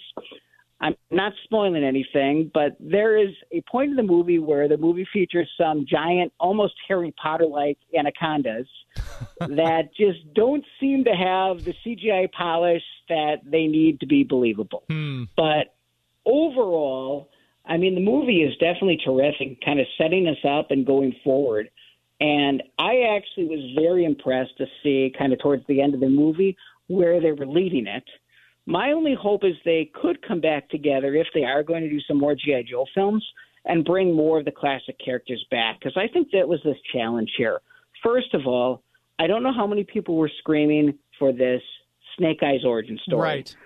I'm 0.80 0.96
not 1.10 1.32
spoiling 1.44 1.84
anything, 1.84 2.50
but 2.52 2.76
there 2.80 3.16
is 3.16 3.34
a 3.52 3.62
point 3.62 3.90
in 3.90 3.96
the 3.96 4.02
movie 4.02 4.38
where 4.38 4.68
the 4.68 4.76
movie 4.76 5.06
features 5.12 5.48
some 5.58 5.86
giant, 5.88 6.32
almost 6.38 6.74
Harry 6.88 7.14
Potter 7.20 7.46
like 7.46 7.78
anacondas 7.98 8.66
that 9.38 9.90
just 9.96 10.18
don't 10.34 10.64
seem 10.80 11.04
to 11.04 11.12
have 11.12 11.64
the 11.64 11.74
CGI 11.84 12.30
polish 12.32 12.82
that 13.08 13.36
they 13.44 13.66
need 13.66 14.00
to 14.00 14.06
be 14.06 14.24
believable. 14.24 14.82
Hmm. 14.88 15.24
But 15.36 15.74
overall, 16.26 17.30
I 17.64 17.76
mean, 17.76 17.94
the 17.94 18.04
movie 18.04 18.42
is 18.42 18.52
definitely 18.58 19.00
terrific, 19.02 19.64
kind 19.64 19.80
of 19.80 19.86
setting 19.96 20.28
us 20.28 20.44
up 20.46 20.70
and 20.70 20.84
going 20.84 21.14
forward. 21.24 21.70
And 22.20 22.62
I 22.78 23.16
actually 23.16 23.46
was 23.46 23.74
very 23.74 24.04
impressed 24.04 24.56
to 24.58 24.66
see, 24.82 25.12
kind 25.16 25.32
of 25.32 25.38
towards 25.40 25.66
the 25.66 25.80
end 25.80 25.94
of 25.94 26.00
the 26.00 26.08
movie, 26.08 26.56
where 26.88 27.20
they 27.20 27.32
were 27.32 27.46
leading 27.46 27.86
it. 27.86 28.04
My 28.66 28.92
only 28.92 29.14
hope 29.14 29.44
is 29.44 29.54
they 29.64 29.90
could 30.00 30.26
come 30.26 30.40
back 30.40 30.68
together 30.70 31.14
if 31.14 31.26
they 31.34 31.44
are 31.44 31.62
going 31.62 31.82
to 31.82 31.90
do 31.90 32.00
some 32.08 32.18
more 32.18 32.34
G.I. 32.34 32.64
Joe 32.70 32.86
films 32.94 33.24
and 33.66 33.84
bring 33.84 34.14
more 34.14 34.38
of 34.38 34.44
the 34.44 34.52
classic 34.52 34.96
characters 35.02 35.44
back, 35.50 35.78
because 35.78 35.96
I 35.96 36.08
think 36.12 36.28
that 36.32 36.46
was 36.46 36.60
this 36.64 36.76
challenge 36.92 37.30
here. 37.36 37.60
First 38.02 38.34
of 38.34 38.46
all, 38.46 38.82
I 39.18 39.26
don't 39.26 39.42
know 39.42 39.52
how 39.54 39.66
many 39.66 39.84
people 39.84 40.16
were 40.16 40.30
screaming 40.38 40.98
for 41.18 41.32
this 41.32 41.62
Snake 42.18 42.42
Eyes 42.42 42.64
origin 42.64 42.98
story. 43.06 43.20
Right. 43.20 43.56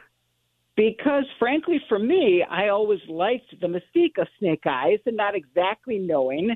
Because, 0.77 1.25
frankly, 1.41 1.81
for 1.89 1.99
me, 1.99 2.45
I 2.49 2.69
always 2.69 3.01
liked 3.09 3.53
the 3.61 3.67
mystique 3.67 4.21
of 4.21 4.29
Snake 4.39 4.63
Eyes 4.65 4.99
and 5.07 5.17
not 5.17 5.35
exactly 5.35 5.99
knowing 5.99 6.55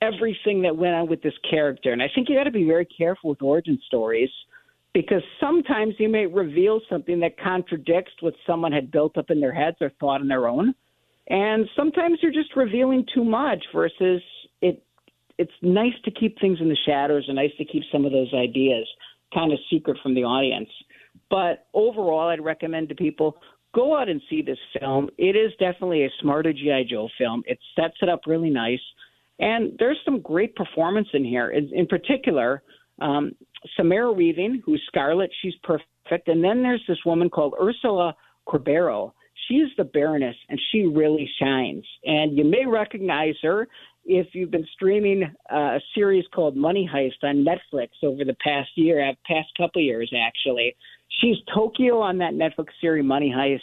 everything 0.00 0.62
that 0.62 0.76
went 0.76 0.94
on 0.94 1.08
with 1.08 1.22
this 1.22 1.34
character. 1.50 1.92
And 1.92 2.00
I 2.00 2.08
think 2.14 2.28
you 2.28 2.36
got 2.36 2.44
to 2.44 2.52
be 2.52 2.64
very 2.64 2.86
careful 2.86 3.30
with 3.30 3.42
origin 3.42 3.80
stories 3.86 4.30
because 4.94 5.22
sometimes 5.40 5.94
you 5.98 6.08
may 6.08 6.26
reveal 6.26 6.80
something 6.88 7.20
that 7.20 7.38
contradicts 7.38 8.12
what 8.20 8.34
someone 8.46 8.72
had 8.72 8.90
built 8.90 9.16
up 9.16 9.30
in 9.30 9.40
their 9.40 9.52
heads 9.52 9.76
or 9.80 9.90
thought 10.00 10.20
on 10.20 10.28
their 10.28 10.48
own. 10.48 10.74
And 11.28 11.68
sometimes 11.76 12.18
you're 12.22 12.32
just 12.32 12.56
revealing 12.56 13.04
too 13.14 13.24
much 13.24 13.62
versus 13.74 14.22
it 14.62 14.82
it's 15.38 15.52
nice 15.62 15.92
to 16.04 16.10
keep 16.10 16.40
things 16.40 16.58
in 16.60 16.68
the 16.68 16.76
shadows 16.84 17.24
and 17.28 17.36
nice 17.36 17.52
to 17.58 17.64
keep 17.64 17.84
some 17.92 18.04
of 18.04 18.10
those 18.10 18.32
ideas 18.34 18.88
kind 19.32 19.52
of 19.52 19.58
secret 19.70 19.96
from 20.02 20.14
the 20.14 20.24
audience. 20.24 20.68
But 21.30 21.66
overall, 21.74 22.28
I'd 22.28 22.44
recommend 22.44 22.88
to 22.88 22.94
people 22.94 23.36
go 23.74 23.96
out 23.96 24.08
and 24.08 24.20
see 24.28 24.42
this 24.42 24.58
film. 24.80 25.08
It 25.18 25.36
is 25.36 25.52
definitely 25.60 26.04
a 26.04 26.10
smarter 26.20 26.52
G.I. 26.52 26.84
Joe 26.90 27.08
film. 27.18 27.42
It 27.46 27.58
sets 27.76 27.94
it 28.02 28.08
up 28.08 28.22
really 28.26 28.50
nice. 28.50 28.80
And 29.38 29.74
there's 29.78 29.98
some 30.04 30.20
great 30.20 30.56
performance 30.56 31.08
in 31.12 31.24
here. 31.24 31.50
In, 31.50 31.70
in 31.72 31.86
particular, 31.86 32.62
um, 33.00 33.32
Samara 33.76 34.12
Weaving, 34.12 34.62
who's 34.64 34.82
Scarlet, 34.86 35.30
she's 35.42 35.54
perfect. 35.62 36.28
And 36.28 36.42
then 36.42 36.62
there's 36.62 36.84
this 36.88 36.98
woman 37.04 37.30
called 37.30 37.54
Ursula 37.60 38.14
Corbero. 38.48 39.12
she's 39.46 39.68
the 39.76 39.84
Baroness, 39.84 40.36
and 40.48 40.60
she 40.70 40.86
really 40.86 41.28
shines. 41.40 41.84
And 42.04 42.36
you 42.36 42.44
may 42.44 42.66
recognize 42.66 43.34
her 43.42 43.68
if 44.04 44.28
you've 44.32 44.50
been 44.50 44.66
streaming 44.72 45.22
uh, 45.52 45.56
a 45.56 45.80
series 45.94 46.24
called 46.34 46.56
Money 46.56 46.88
Heist 46.92 47.22
on 47.22 47.44
Netflix 47.44 47.88
over 48.02 48.24
the 48.24 48.36
past 48.42 48.70
year, 48.74 49.06
uh, 49.06 49.12
past 49.26 49.48
couple 49.56 49.82
years 49.82 50.10
actually. 50.16 50.74
She's 51.20 51.36
Tokyo 51.54 52.00
on 52.00 52.18
that 52.18 52.32
Netflix 52.32 52.68
series 52.80 53.04
Money 53.04 53.32
Heist. 53.36 53.60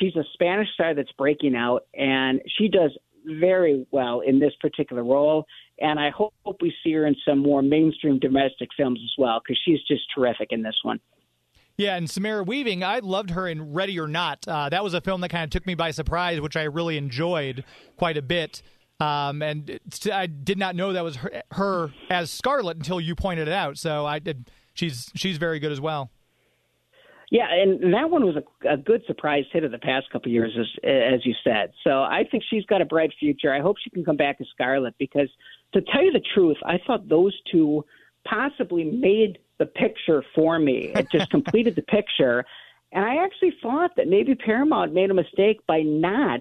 She's 0.00 0.14
a 0.16 0.24
Spanish 0.34 0.68
star 0.74 0.94
that's 0.94 1.10
breaking 1.18 1.56
out, 1.56 1.86
and 1.94 2.40
she 2.56 2.68
does 2.68 2.96
very 3.26 3.86
well 3.90 4.20
in 4.20 4.38
this 4.38 4.52
particular 4.60 5.02
role. 5.02 5.44
And 5.80 5.98
I 5.98 6.10
hope 6.10 6.34
we 6.60 6.74
see 6.84 6.92
her 6.92 7.06
in 7.06 7.16
some 7.26 7.38
more 7.38 7.62
mainstream 7.62 8.18
domestic 8.18 8.68
films 8.76 9.00
as 9.02 9.12
well 9.16 9.40
because 9.42 9.58
she's 9.64 9.80
just 9.88 10.02
terrific 10.14 10.48
in 10.50 10.62
this 10.62 10.76
one. 10.82 11.00
Yeah, 11.76 11.96
and 11.96 12.10
Samara 12.10 12.42
Weaving, 12.42 12.84
I 12.84 12.98
loved 12.98 13.30
her 13.30 13.48
in 13.48 13.72
Ready 13.72 13.98
or 13.98 14.06
Not. 14.06 14.46
Uh, 14.46 14.68
that 14.68 14.84
was 14.84 14.92
a 14.92 15.00
film 15.00 15.22
that 15.22 15.30
kind 15.30 15.44
of 15.44 15.50
took 15.50 15.66
me 15.66 15.74
by 15.74 15.92
surprise, 15.92 16.38
which 16.38 16.54
I 16.54 16.64
really 16.64 16.98
enjoyed 16.98 17.64
quite 17.96 18.18
a 18.18 18.22
bit. 18.22 18.62
Um, 19.00 19.40
and 19.40 19.80
I 20.12 20.26
did 20.26 20.58
not 20.58 20.76
know 20.76 20.92
that 20.92 21.02
was 21.02 21.16
her, 21.16 21.42
her, 21.52 21.90
as 22.10 22.30
Scarlet 22.30 22.76
until 22.76 23.00
you 23.00 23.14
pointed 23.14 23.48
it 23.48 23.54
out. 23.54 23.78
So 23.78 24.04
I 24.04 24.18
did. 24.18 24.50
She's 24.74 25.10
she's 25.14 25.38
very 25.38 25.58
good 25.58 25.72
as 25.72 25.80
well. 25.80 26.10
Yeah, 27.30 27.46
and 27.50 27.94
that 27.94 28.10
one 28.10 28.26
was 28.26 28.36
a, 28.36 28.74
a 28.74 28.76
good 28.76 29.02
surprise 29.06 29.44
hit 29.52 29.62
of 29.62 29.70
the 29.70 29.78
past 29.78 30.10
couple 30.10 30.30
of 30.30 30.32
years, 30.32 30.52
as 30.58 30.66
as 30.84 31.24
you 31.24 31.32
said. 31.42 31.72
So 31.82 32.02
I 32.02 32.24
think 32.30 32.42
she's 32.50 32.66
got 32.66 32.82
a 32.82 32.84
bright 32.84 33.12
future. 33.18 33.54
I 33.54 33.60
hope 33.60 33.76
she 33.82 33.88
can 33.88 34.04
come 34.04 34.16
back 34.16 34.36
as 34.40 34.48
Scarlet 34.52 34.94
because, 34.98 35.28
to 35.74 35.82
tell 35.82 36.04
you 36.04 36.12
the 36.12 36.22
truth, 36.34 36.56
I 36.64 36.78
thought 36.86 37.08
those 37.08 37.38
two 37.50 37.84
possibly 38.24 38.84
made 38.84 39.38
the 39.58 39.66
picture 39.66 40.24
for 40.34 40.58
me. 40.58 40.92
It 40.94 41.08
just 41.10 41.30
completed 41.30 41.76
the 41.76 41.82
picture, 41.82 42.44
and 42.92 43.04
I 43.04 43.24
actually 43.24 43.54
thought 43.62 43.92
that 43.96 44.08
maybe 44.08 44.34
Paramount 44.34 44.92
made 44.92 45.10
a 45.10 45.14
mistake 45.14 45.60
by 45.66 45.82
not 45.82 46.40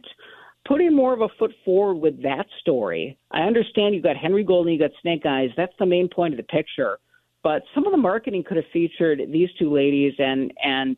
putting 0.68 0.96
more 0.96 1.14
of 1.14 1.22
a 1.22 1.30
foot 1.38 1.54
forward 1.64 1.96
with 1.96 2.22
that 2.24 2.46
story. 2.60 3.18
I 3.32 3.42
understand 3.42 3.96
you've 3.96 4.04
got 4.04 4.18
Henry 4.18 4.44
Golding, 4.44 4.74
you 4.74 4.80
got 4.80 4.92
Snake 5.02 5.26
Eyes. 5.26 5.50
That's 5.56 5.74
the 5.80 5.86
main 5.86 6.10
point 6.10 6.34
of 6.34 6.38
the 6.38 6.44
picture. 6.44 7.00
But 7.44 7.64
some 7.74 7.86
of 7.86 7.92
the 7.92 7.98
marketing 7.98 8.44
could 8.44 8.58
have 8.58 8.66
featured 8.74 9.22
these 9.32 9.50
two 9.58 9.74
ladies 9.74 10.14
and 10.20 10.52
and 10.64 10.98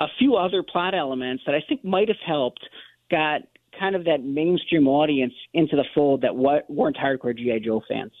a 0.00 0.06
few 0.18 0.36
other 0.36 0.62
plot 0.62 0.94
elements 0.94 1.42
that 1.44 1.54
I 1.54 1.62
think 1.68 1.84
might 1.84 2.08
have 2.08 2.16
helped 2.24 2.66
got 3.10 3.42
kind 3.78 3.94
of 3.94 4.04
that 4.04 4.22
mainstream 4.22 4.88
audience 4.88 5.34
into 5.54 5.76
the 5.76 5.84
fold 5.94 6.22
that 6.22 6.34
weren't 6.34 6.96
hardcore 6.96 7.36
GI 7.36 7.60
Joe 7.60 7.82
fans. 7.88 8.12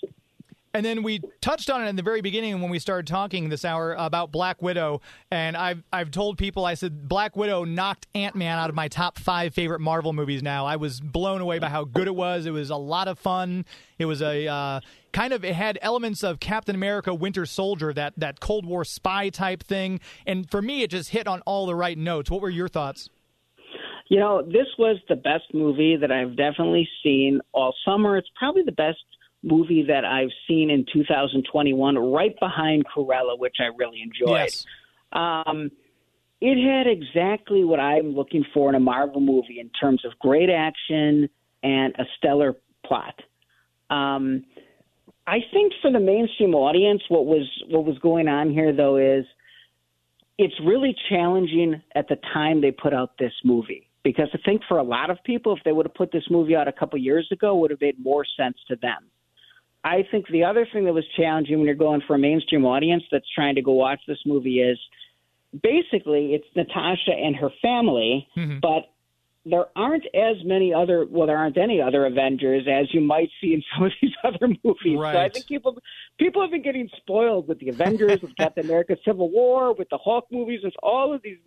And 0.72 0.86
then 0.86 1.02
we 1.02 1.20
touched 1.40 1.68
on 1.68 1.84
it 1.84 1.88
in 1.88 1.96
the 1.96 2.02
very 2.02 2.20
beginning 2.20 2.60
when 2.60 2.70
we 2.70 2.78
started 2.78 3.08
talking 3.08 3.48
this 3.48 3.64
hour 3.64 3.92
about 3.98 4.30
Black 4.30 4.62
Widow. 4.62 5.00
And 5.30 5.56
I've 5.56 5.82
I've 5.92 6.12
told 6.12 6.38
people 6.38 6.64
I 6.64 6.74
said 6.74 7.08
Black 7.08 7.36
Widow 7.36 7.64
knocked 7.64 8.06
Ant 8.14 8.36
Man 8.36 8.56
out 8.56 8.68
of 8.68 8.76
my 8.76 8.86
top 8.86 9.18
five 9.18 9.52
favorite 9.52 9.80
Marvel 9.80 10.12
movies. 10.12 10.44
Now 10.44 10.66
I 10.66 10.76
was 10.76 11.00
blown 11.00 11.40
away 11.40 11.58
by 11.58 11.70
how 11.70 11.84
good 11.84 12.06
it 12.06 12.14
was. 12.14 12.46
It 12.46 12.52
was 12.52 12.70
a 12.70 12.76
lot 12.76 13.08
of 13.08 13.18
fun. 13.18 13.64
It 13.98 14.04
was 14.04 14.22
a 14.22 14.46
uh, 14.46 14.80
kind 15.12 15.32
of 15.32 15.44
it 15.44 15.54
had 15.56 15.76
elements 15.82 16.22
of 16.22 16.38
Captain 16.38 16.76
America: 16.76 17.12
Winter 17.12 17.46
Soldier, 17.46 17.92
that 17.94 18.12
that 18.16 18.38
Cold 18.38 18.64
War 18.64 18.84
spy 18.84 19.28
type 19.28 19.64
thing. 19.64 19.98
And 20.24 20.48
for 20.48 20.62
me, 20.62 20.82
it 20.82 20.90
just 20.90 21.10
hit 21.10 21.26
on 21.26 21.40
all 21.40 21.66
the 21.66 21.74
right 21.74 21.98
notes. 21.98 22.30
What 22.30 22.42
were 22.42 22.50
your 22.50 22.68
thoughts? 22.68 23.08
You 24.10 24.18
know, 24.18 24.42
this 24.42 24.66
was 24.76 24.96
the 25.08 25.14
best 25.14 25.54
movie 25.54 25.96
that 25.96 26.10
I've 26.10 26.36
definitely 26.36 26.88
seen 27.00 27.40
all 27.52 27.72
summer. 27.84 28.16
It's 28.16 28.28
probably 28.36 28.64
the 28.64 28.72
best 28.72 28.98
movie 29.44 29.84
that 29.86 30.04
I've 30.04 30.32
seen 30.48 30.68
in 30.68 30.84
2021, 30.92 31.96
right 31.96 32.34
behind 32.40 32.84
Cruella, 32.86 33.38
which 33.38 33.56
I 33.60 33.66
really 33.78 34.02
enjoyed. 34.02 34.50
Yes. 34.50 34.66
Um, 35.12 35.70
it 36.40 36.56
had 36.60 36.88
exactly 36.88 37.62
what 37.62 37.78
I'm 37.78 38.16
looking 38.16 38.44
for 38.52 38.68
in 38.68 38.74
a 38.74 38.80
Marvel 38.80 39.20
movie 39.20 39.60
in 39.60 39.70
terms 39.80 40.04
of 40.04 40.18
great 40.18 40.50
action 40.50 41.28
and 41.62 41.94
a 41.96 42.04
stellar 42.18 42.56
plot. 42.84 43.14
Um, 43.90 44.44
I 45.24 45.38
think 45.52 45.72
for 45.80 45.92
the 45.92 46.00
mainstream 46.00 46.56
audience, 46.56 47.02
what 47.08 47.26
was 47.26 47.46
what 47.68 47.84
was 47.84 47.96
going 47.98 48.26
on 48.26 48.50
here 48.50 48.72
though 48.72 48.96
is 48.96 49.24
it's 50.36 50.54
really 50.64 50.96
challenging 51.08 51.80
at 51.94 52.08
the 52.08 52.16
time 52.32 52.60
they 52.60 52.72
put 52.72 52.92
out 52.92 53.16
this 53.16 53.34
movie 53.44 53.89
because 54.02 54.28
I 54.32 54.38
think 54.44 54.62
for 54.68 54.78
a 54.78 54.82
lot 54.82 55.10
of 55.10 55.18
people, 55.24 55.56
if 55.56 55.62
they 55.64 55.72
would 55.72 55.86
have 55.86 55.94
put 55.94 56.12
this 56.12 56.24
movie 56.30 56.56
out 56.56 56.68
a 56.68 56.72
couple 56.72 56.98
years 56.98 57.28
ago, 57.30 57.56
it 57.56 57.60
would 57.60 57.70
have 57.70 57.80
made 57.80 58.02
more 58.02 58.24
sense 58.36 58.56
to 58.68 58.76
them. 58.76 59.10
I 59.82 60.04
think 60.10 60.26
the 60.28 60.44
other 60.44 60.66
thing 60.72 60.84
that 60.84 60.92
was 60.92 61.06
challenging 61.16 61.58
when 61.58 61.66
you're 61.66 61.74
going 61.74 62.02
for 62.06 62.16
a 62.16 62.18
mainstream 62.18 62.64
audience 62.66 63.02
that's 63.10 63.26
trying 63.34 63.54
to 63.54 63.62
go 63.62 63.72
watch 63.72 64.00
this 64.06 64.18
movie 64.26 64.60
is 64.60 64.78
basically 65.62 66.34
it's 66.34 66.46
Natasha 66.54 67.12
and 67.12 67.34
her 67.36 67.50
family, 67.62 68.28
mm-hmm. 68.36 68.58
but 68.60 68.90
there 69.46 69.66
aren't 69.74 70.04
as 70.14 70.36
many 70.44 70.74
other 70.74 71.06
well 71.08 71.26
there 71.26 71.38
aren't 71.38 71.56
any 71.56 71.80
other 71.80 72.04
Avengers 72.04 72.66
as 72.70 72.92
you 72.92 73.00
might 73.00 73.30
see 73.40 73.54
in 73.54 73.62
some 73.74 73.84
of 73.86 73.92
these 74.02 74.12
other 74.22 74.48
movies. 74.62 74.98
Right. 74.98 75.14
So 75.14 75.18
I 75.18 75.28
think 75.30 75.46
people 75.46 75.78
people 76.18 76.42
have 76.42 76.50
been 76.50 76.62
getting 76.62 76.88
spoiled 76.98 77.48
with 77.48 77.58
the 77.58 77.70
Avengers, 77.70 78.20
with 78.20 78.36
Captain 78.36 78.66
America 78.66 78.96
Civil 79.04 79.30
War, 79.30 79.74
with 79.74 79.88
the 79.88 79.98
Hulk 79.98 80.26
movies, 80.30 80.60
with 80.62 80.74
all 80.82 81.14
of 81.14 81.22
these 81.22 81.38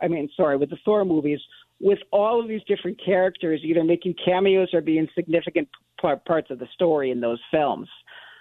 I 0.00 0.08
mean 0.08 0.28
sorry, 0.36 0.56
with 0.56 0.70
the 0.70 0.78
Thor 0.84 1.04
movies 1.04 1.40
with 1.82 1.98
all 2.12 2.40
of 2.40 2.48
these 2.48 2.62
different 2.66 2.98
characters 3.04 3.60
either 3.64 3.82
making 3.82 4.14
cameos 4.24 4.68
or 4.72 4.80
being 4.80 5.08
significant 5.14 5.68
parts 6.00 6.50
of 6.50 6.58
the 6.58 6.68
story 6.72 7.10
in 7.10 7.20
those 7.20 7.40
films. 7.50 7.88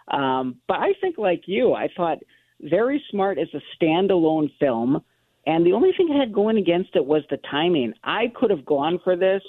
Um, 0.09 0.57
but 0.67 0.77
I 0.77 0.93
think, 1.01 1.17
like 1.17 1.43
you, 1.47 1.73
I 1.73 1.89
thought 1.97 2.19
very 2.61 3.03
smart 3.09 3.39
as 3.39 3.47
a 3.53 3.61
standalone 3.75 4.51
film. 4.59 5.01
And 5.47 5.65
the 5.65 5.73
only 5.73 5.91
thing 5.97 6.07
it 6.11 6.19
had 6.19 6.31
going 6.31 6.57
against 6.57 6.95
it 6.95 7.03
was 7.03 7.23
the 7.31 7.39
timing. 7.49 7.93
I 8.03 8.31
could 8.35 8.51
have 8.51 8.63
gone 8.63 8.99
for 9.03 9.15
this. 9.15 9.41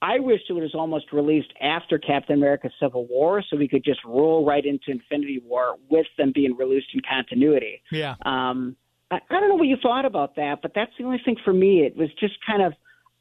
I 0.00 0.18
wish 0.20 0.40
it 0.48 0.54
was 0.54 0.74
almost 0.74 1.12
released 1.12 1.52
after 1.60 1.98
Captain 1.98 2.36
America 2.36 2.70
Civil 2.80 3.06
War 3.06 3.42
so 3.42 3.56
we 3.56 3.68
could 3.68 3.84
just 3.84 4.00
roll 4.04 4.44
right 4.44 4.64
into 4.64 4.90
Infinity 4.90 5.42
War 5.44 5.76
with 5.90 6.06
them 6.16 6.32
being 6.34 6.56
released 6.56 6.88
in 6.94 7.00
continuity. 7.00 7.82
Yeah. 7.90 8.14
Um, 8.24 8.76
I, 9.10 9.16
I 9.16 9.40
don't 9.40 9.48
know 9.48 9.56
what 9.56 9.68
you 9.68 9.76
thought 9.82 10.04
about 10.04 10.36
that, 10.36 10.60
but 10.62 10.72
that's 10.74 10.92
the 10.98 11.04
only 11.04 11.20
thing 11.24 11.36
for 11.44 11.52
me. 11.52 11.80
It 11.80 11.96
was 11.96 12.08
just 12.18 12.34
kind 12.46 12.62
of 12.62 12.72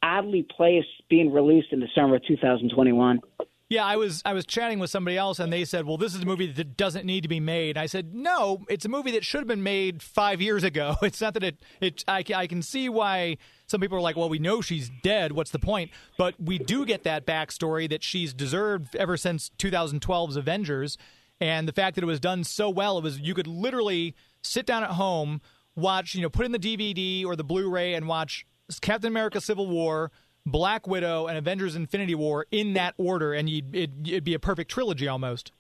oddly 0.05 0.45
placed 0.55 0.88
being 1.09 1.31
released 1.31 1.69
in 1.71 1.79
the 1.79 1.88
summer 1.95 2.15
of 2.15 2.25
2021. 2.25 3.19
Yeah, 3.67 3.83
I 3.83 3.95
was 3.95 4.21
I 4.24 4.33
was 4.33 4.45
chatting 4.45 4.77
with 4.77 4.91
somebody 4.91 5.17
else, 5.17 5.39
and 5.39 5.51
they 5.51 5.65
said, 5.65 5.88
"Well, 5.88 5.97
this 5.97 6.13
is 6.13 6.21
a 6.21 6.25
movie 6.25 6.51
that 6.51 6.77
doesn't 6.77 7.03
need 7.03 7.21
to 7.21 7.27
be 7.27 7.39
made." 7.39 7.79
I 7.79 7.88
said, 7.88 8.13
"No, 8.13 8.63
it's 8.69 8.85
a 8.85 8.89
movie 8.89 9.09
that 9.12 9.25
should 9.25 9.39
have 9.39 9.47
been 9.47 9.63
made 9.63 10.03
five 10.03 10.39
years 10.39 10.63
ago. 10.63 10.95
It's 11.01 11.19
not 11.19 11.33
that 11.33 11.43
it 11.43 11.59
it 11.81 12.03
I, 12.07 12.24
I 12.35 12.45
can 12.45 12.62
see 12.62 12.89
why 12.89 13.38
some 13.65 13.81
people 13.81 13.97
are 13.97 14.01
like, 14.01 14.15
well, 14.15 14.29
we 14.29 14.38
know 14.38 14.62
she's 14.62 14.91
dead. 15.01 15.31
What's 15.31 15.50
the 15.50 15.59
point? 15.59 15.89
But 16.15 16.35
we 16.39 16.59
do 16.59 16.85
get 16.85 17.03
that 17.03 17.25
backstory 17.25 17.89
that 17.89 18.03
she's 18.03 18.35
deserved 18.35 18.95
ever 18.95 19.17
since 19.17 19.50
2012's 19.57 20.35
Avengers, 20.35 21.00
and 21.41 21.67
the 21.67 21.74
fact 21.74 21.95
that 21.95 22.03
it 22.03 22.07
was 22.07 22.19
done 22.19 22.43
so 22.43 22.69
well, 22.69 23.00
it 23.00 23.03
was 23.03 23.19
you 23.19 23.33
could 23.33 23.47
literally 23.47 24.13
sit 24.43 24.67
down 24.67 24.83
at 24.83 24.91
home, 24.91 25.41
watch, 25.75 26.13
you 26.13 26.21
know, 26.21 26.29
put 26.29 26.45
in 26.45 26.51
the 26.51 26.59
DVD 26.59 27.25
or 27.25 27.35
the 27.35 27.43
Blu-ray, 27.43 27.95
and 27.95 28.07
watch 28.07 28.45
Captain 28.81 29.07
America: 29.07 29.41
Civil 29.41 29.67
War, 29.67 30.12
Black 30.45 30.88
Widow, 30.88 31.27
and 31.27 31.38
Avengers: 31.38 31.75
Infinity 31.75 32.15
War 32.15 32.45
in 32.51 32.74
that 32.74 32.93
order, 32.98 33.34
and 33.34 33.50
you'd, 33.50 33.75
it'd, 33.75 34.07
it'd 34.07 34.24
be 34.24 34.34
a 34.34 34.39
perfect 34.39 34.72
trilogy 34.72 35.07
almost. 35.07 35.51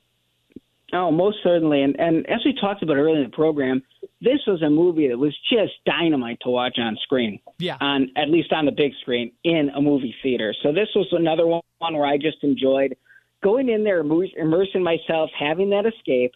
Oh, 0.93 1.11
most 1.11 1.37
certainly. 1.43 1.81
And 1.81 1.99
and 1.99 2.27
as 2.29 2.39
we 2.45 2.53
talked 2.59 2.83
about 2.83 2.97
earlier 2.97 3.23
in 3.23 3.29
the 3.29 3.35
program, 3.35 3.81
this 4.21 4.39
was 4.47 4.61
a 4.61 4.69
movie 4.69 5.07
that 5.07 5.17
was 5.17 5.35
just 5.51 5.73
dynamite 5.85 6.39
to 6.41 6.49
watch 6.49 6.77
on 6.77 6.95
screen. 7.03 7.39
Yeah. 7.57 7.77
On 7.81 8.09
at 8.15 8.29
least 8.29 8.53
on 8.53 8.65
the 8.65 8.71
big 8.71 8.93
screen 9.01 9.31
in 9.43 9.69
a 9.75 9.81
movie 9.81 10.15
theater. 10.21 10.53
So 10.61 10.71
this 10.71 10.87
was 10.95 11.07
another 11.11 11.47
one 11.47 11.61
where 11.79 12.05
I 12.05 12.17
just 12.17 12.43
enjoyed 12.43 12.95
going 13.43 13.69
in 13.69 13.83
there, 13.83 13.99
immersing 13.99 14.83
myself, 14.83 15.29
having 15.37 15.69
that 15.71 15.85
escape. 15.85 16.31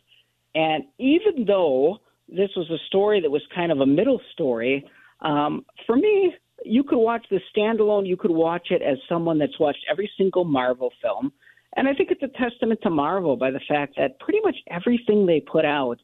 And 0.56 0.84
even 0.98 1.46
though 1.46 2.00
this 2.28 2.50
was 2.56 2.70
a 2.70 2.78
story 2.88 3.22
that 3.22 3.30
was 3.30 3.42
kind 3.54 3.72
of 3.72 3.80
a 3.80 3.86
middle 3.86 4.20
story, 4.34 4.86
um, 5.22 5.66
for 5.86 5.96
me, 5.96 6.34
you 6.64 6.84
could 6.84 6.98
watch 6.98 7.26
the 7.30 7.40
standalone. 7.56 8.08
You 8.08 8.18
could 8.18 8.32
watch 8.32 8.68
it 8.72 8.82
as 8.82 8.98
someone 9.08 9.38
that's 9.38 9.60
watched 9.60 9.86
every 9.90 10.10
single 10.18 10.44
Marvel 10.44 10.92
film. 11.02 11.32
And 11.76 11.88
I 11.88 11.94
think 11.94 12.10
it's 12.12 12.24
a 12.24 12.38
testament 12.38 12.80
to 12.84 12.90
Marvel 12.90 13.38
by 13.38 13.52
the 13.52 13.62
fact 13.68 13.96
that 13.98 14.20
pretty 14.20 14.40
much 14.44 14.56
everything 14.70 15.26
they 15.26 15.40
put 15.40 15.66
out, 15.66 16.00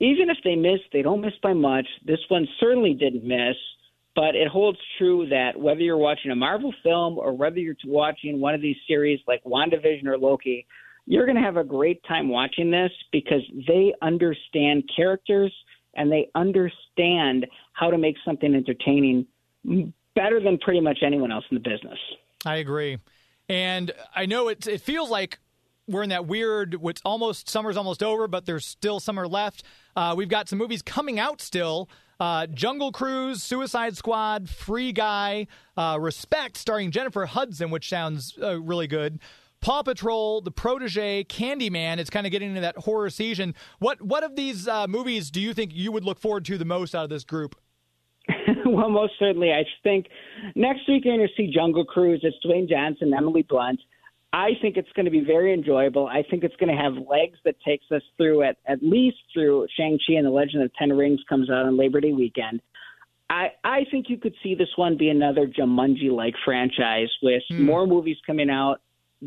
even 0.00 0.30
if 0.30 0.38
they 0.44 0.56
miss, 0.56 0.80
they 0.92 1.02
don't 1.02 1.20
miss 1.20 1.34
by 1.42 1.52
much. 1.52 1.86
This 2.06 2.20
one 2.28 2.46
certainly 2.58 2.94
didn't 2.94 3.24
miss, 3.24 3.56
but 4.14 4.34
it 4.34 4.48
holds 4.48 4.78
true 4.96 5.28
that 5.28 5.58
whether 5.58 5.80
you're 5.80 5.98
watching 5.98 6.30
a 6.30 6.36
Marvel 6.36 6.72
film 6.82 7.18
or 7.18 7.32
whether 7.36 7.58
you're 7.58 7.76
watching 7.84 8.40
one 8.40 8.54
of 8.54 8.62
these 8.62 8.76
series 8.86 9.20
like 9.26 9.42
WandaVision 9.44 10.06
or 10.06 10.18
Loki, 10.18 10.66
you're 11.06 11.26
going 11.26 11.36
to 11.36 11.42
have 11.42 11.56
a 11.56 11.64
great 11.64 12.02
time 12.06 12.28
watching 12.28 12.70
this 12.70 12.90
because 13.12 13.42
they 13.66 13.92
understand 14.02 14.88
characters 14.94 15.52
and 15.94 16.10
they 16.12 16.30
understand 16.34 17.46
how 17.72 17.90
to 17.90 17.98
make 17.98 18.16
something 18.24 18.54
entertaining 18.54 19.26
better 20.14 20.40
than 20.40 20.58
pretty 20.58 20.80
much 20.80 20.98
anyone 21.04 21.32
else 21.32 21.44
in 21.50 21.54
the 21.54 21.68
business. 21.68 21.98
I 22.44 22.56
agree. 22.56 22.98
And 23.48 23.92
I 24.14 24.26
know 24.26 24.48
it, 24.48 24.66
it 24.66 24.80
feels 24.80 25.10
like 25.10 25.38
we're 25.86 26.02
in 26.02 26.10
that 26.10 26.26
weird, 26.26 26.76
it's 26.82 27.00
almost, 27.04 27.48
summer's 27.48 27.76
almost 27.76 28.02
over, 28.02 28.28
but 28.28 28.44
there's 28.44 28.66
still 28.66 29.00
summer 29.00 29.26
left. 29.26 29.62
Uh, 29.96 30.14
we've 30.16 30.28
got 30.28 30.48
some 30.48 30.58
movies 30.58 30.82
coming 30.82 31.18
out 31.18 31.40
still. 31.40 31.88
Uh, 32.20 32.46
Jungle 32.46 32.92
Cruise, 32.92 33.42
Suicide 33.42 33.96
Squad, 33.96 34.48
Free 34.48 34.92
Guy, 34.92 35.46
uh, 35.76 35.96
Respect, 36.00 36.56
starring 36.56 36.90
Jennifer 36.90 37.26
Hudson, 37.26 37.70
which 37.70 37.88
sounds 37.88 38.36
uh, 38.42 38.60
really 38.60 38.86
good. 38.86 39.20
Paw 39.60 39.82
Patrol, 39.82 40.40
The 40.40 40.50
Protege, 40.50 41.24
Candyman. 41.24 41.98
It's 41.98 42.10
kind 42.10 42.26
of 42.26 42.32
getting 42.32 42.50
into 42.50 42.60
that 42.60 42.76
horror 42.76 43.10
season. 43.10 43.54
What 43.78 44.00
what 44.00 44.22
of 44.22 44.36
these 44.36 44.68
uh, 44.68 44.86
movies 44.86 45.30
do 45.30 45.40
you 45.40 45.52
think 45.52 45.74
you 45.74 45.90
would 45.90 46.04
look 46.04 46.20
forward 46.20 46.44
to 46.46 46.58
the 46.58 46.64
most 46.64 46.94
out 46.94 47.04
of 47.04 47.10
this 47.10 47.24
group? 47.24 47.56
well, 48.76 48.90
most 48.90 49.14
certainly, 49.18 49.52
I 49.52 49.64
think 49.82 50.06
next 50.54 50.88
week 50.88 51.04
you're 51.04 51.16
going 51.16 51.26
to 51.26 51.34
see 51.36 51.52
Jungle 51.52 51.84
Cruise. 51.84 52.20
It's 52.22 52.36
Dwayne 52.44 52.68
Johnson, 52.68 53.12
Emily 53.16 53.42
Blunt. 53.42 53.80
I 54.32 54.50
think 54.60 54.76
it's 54.76 54.92
going 54.94 55.06
to 55.06 55.10
be 55.10 55.24
very 55.24 55.54
enjoyable. 55.54 56.06
I 56.06 56.22
think 56.28 56.44
it's 56.44 56.56
going 56.56 56.74
to 56.74 56.80
have 56.80 56.92
legs 57.08 57.38
that 57.44 57.54
takes 57.66 57.86
us 57.90 58.02
through 58.18 58.42
at 58.42 58.58
at 58.66 58.82
least 58.82 59.16
through 59.32 59.66
Shang 59.74 59.98
Chi 60.06 60.14
and 60.14 60.26
the 60.26 60.30
Legend 60.30 60.62
of 60.62 60.74
Ten 60.74 60.92
Rings 60.92 61.20
comes 61.28 61.48
out 61.48 61.64
on 61.64 61.78
Labor 61.78 62.00
Day 62.00 62.12
weekend. 62.12 62.60
I 63.30 63.48
I 63.64 63.80
think 63.90 64.06
you 64.08 64.18
could 64.18 64.34
see 64.42 64.54
this 64.54 64.68
one 64.76 64.98
be 64.98 65.08
another 65.08 65.46
Jumanji 65.46 66.10
like 66.10 66.34
franchise 66.44 67.08
with 67.22 67.42
mm. 67.50 67.60
more 67.60 67.86
movies 67.86 68.18
coming 68.26 68.50
out 68.50 68.82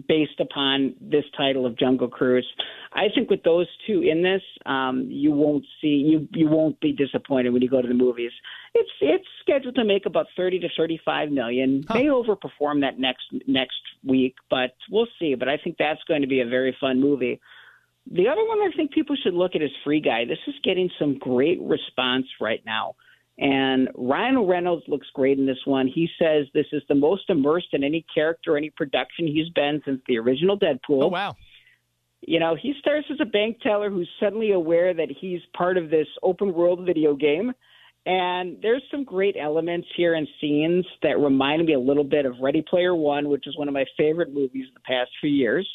based 0.07 0.39
upon 0.39 0.95
this 1.01 1.25
title 1.35 1.65
of 1.65 1.77
Jungle 1.77 2.07
Cruise. 2.07 2.47
I 2.93 3.07
think 3.13 3.29
with 3.29 3.43
those 3.43 3.67
two 3.85 4.01
in 4.01 4.23
this, 4.23 4.41
um, 4.65 5.07
you 5.09 5.31
won't 5.31 5.65
see 5.81 5.87
you 5.87 6.27
you 6.31 6.47
won't 6.47 6.79
be 6.79 6.93
disappointed 6.93 7.51
when 7.51 7.61
you 7.61 7.69
go 7.69 7.81
to 7.81 7.87
the 7.87 7.93
movies. 7.93 8.31
It's 8.73 8.89
it's 9.01 9.25
scheduled 9.41 9.75
to 9.75 9.83
make 9.83 10.05
about 10.05 10.27
thirty 10.35 10.59
to 10.59 10.69
thirty 10.77 10.99
five 11.03 11.29
million. 11.29 11.83
Huh. 11.87 11.95
May 11.95 12.05
overperform 12.05 12.81
that 12.81 12.99
next 12.99 13.23
next 13.47 13.81
week, 14.05 14.35
but 14.49 14.75
we'll 14.89 15.07
see. 15.19 15.35
But 15.35 15.49
I 15.49 15.57
think 15.57 15.77
that's 15.77 16.03
going 16.07 16.21
to 16.21 16.27
be 16.27 16.41
a 16.41 16.47
very 16.47 16.75
fun 16.79 16.99
movie. 16.99 17.39
The 18.09 18.27
other 18.27 18.43
one 18.45 18.59
I 18.59 18.71
think 18.75 18.91
people 18.91 19.15
should 19.21 19.33
look 19.35 19.55
at 19.55 19.61
is 19.61 19.69
Free 19.83 20.01
Guy. 20.01 20.25
This 20.25 20.39
is 20.47 20.55
getting 20.63 20.89
some 20.97 21.19
great 21.19 21.61
response 21.61 22.25
right 22.39 22.61
now. 22.65 22.95
And 23.37 23.89
Ryan 23.95 24.39
Reynolds 24.39 24.83
looks 24.87 25.07
great 25.13 25.39
in 25.39 25.45
this 25.45 25.57
one. 25.65 25.87
He 25.87 26.07
says 26.19 26.45
this 26.53 26.67
is 26.71 26.83
the 26.87 26.95
most 26.95 27.29
immersed 27.29 27.69
in 27.73 27.83
any 27.83 28.05
character, 28.13 28.57
any 28.57 28.69
production 28.69 29.25
he's 29.25 29.49
been 29.49 29.81
since 29.85 30.01
the 30.07 30.19
original 30.19 30.59
Deadpool. 30.59 31.03
Oh, 31.03 31.07
wow. 31.07 31.35
You 32.21 32.39
know, 32.39 32.55
he 32.55 32.73
starts 32.79 33.07
as 33.11 33.17
a 33.19 33.25
bank 33.25 33.61
teller 33.61 33.89
who's 33.89 34.09
suddenly 34.19 34.51
aware 34.51 34.93
that 34.93 35.09
he's 35.09 35.41
part 35.57 35.77
of 35.77 35.89
this 35.89 36.07
open 36.21 36.53
world 36.53 36.85
video 36.85 37.15
game. 37.15 37.51
And 38.05 38.57
there's 38.61 38.83
some 38.91 39.03
great 39.03 39.35
elements 39.39 39.87
here 39.95 40.15
and 40.15 40.27
scenes 40.39 40.85
that 41.03 41.19
remind 41.19 41.65
me 41.65 41.73
a 41.73 41.79
little 41.79 42.03
bit 42.03 42.25
of 42.25 42.33
Ready 42.41 42.63
Player 42.67 42.95
One, 42.95 43.29
which 43.29 43.47
is 43.47 43.57
one 43.57 43.67
of 43.67 43.73
my 43.73 43.85
favorite 43.97 44.33
movies 44.33 44.67
of 44.67 44.75
the 44.75 44.79
past 44.87 45.11
few 45.19 45.29
years. 45.29 45.67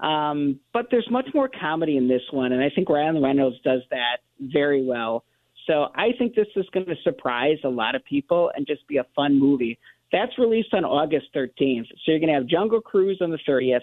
Um, 0.00 0.60
but 0.72 0.86
there's 0.90 1.08
much 1.10 1.28
more 1.34 1.48
comedy 1.48 1.96
in 1.96 2.08
this 2.08 2.22
one, 2.30 2.52
and 2.52 2.62
I 2.62 2.70
think 2.74 2.88
Ryan 2.88 3.22
Reynolds 3.22 3.56
does 3.64 3.82
that 3.90 4.18
very 4.40 4.84
well. 4.84 5.24
So 5.68 5.88
I 5.94 6.12
think 6.18 6.34
this 6.34 6.48
is 6.56 6.66
going 6.72 6.86
to 6.86 6.96
surprise 7.04 7.58
a 7.62 7.68
lot 7.68 7.94
of 7.94 8.04
people 8.04 8.50
and 8.56 8.66
just 8.66 8.86
be 8.88 8.96
a 8.96 9.06
fun 9.14 9.38
movie. 9.38 9.78
That's 10.10 10.36
released 10.38 10.72
on 10.72 10.84
August 10.84 11.26
13th. 11.36 11.86
So 11.88 12.10
you're 12.12 12.18
going 12.18 12.32
to 12.32 12.34
have 12.34 12.46
Jungle 12.46 12.80
Cruise 12.80 13.18
on 13.20 13.30
the 13.30 13.38
30th. 13.46 13.82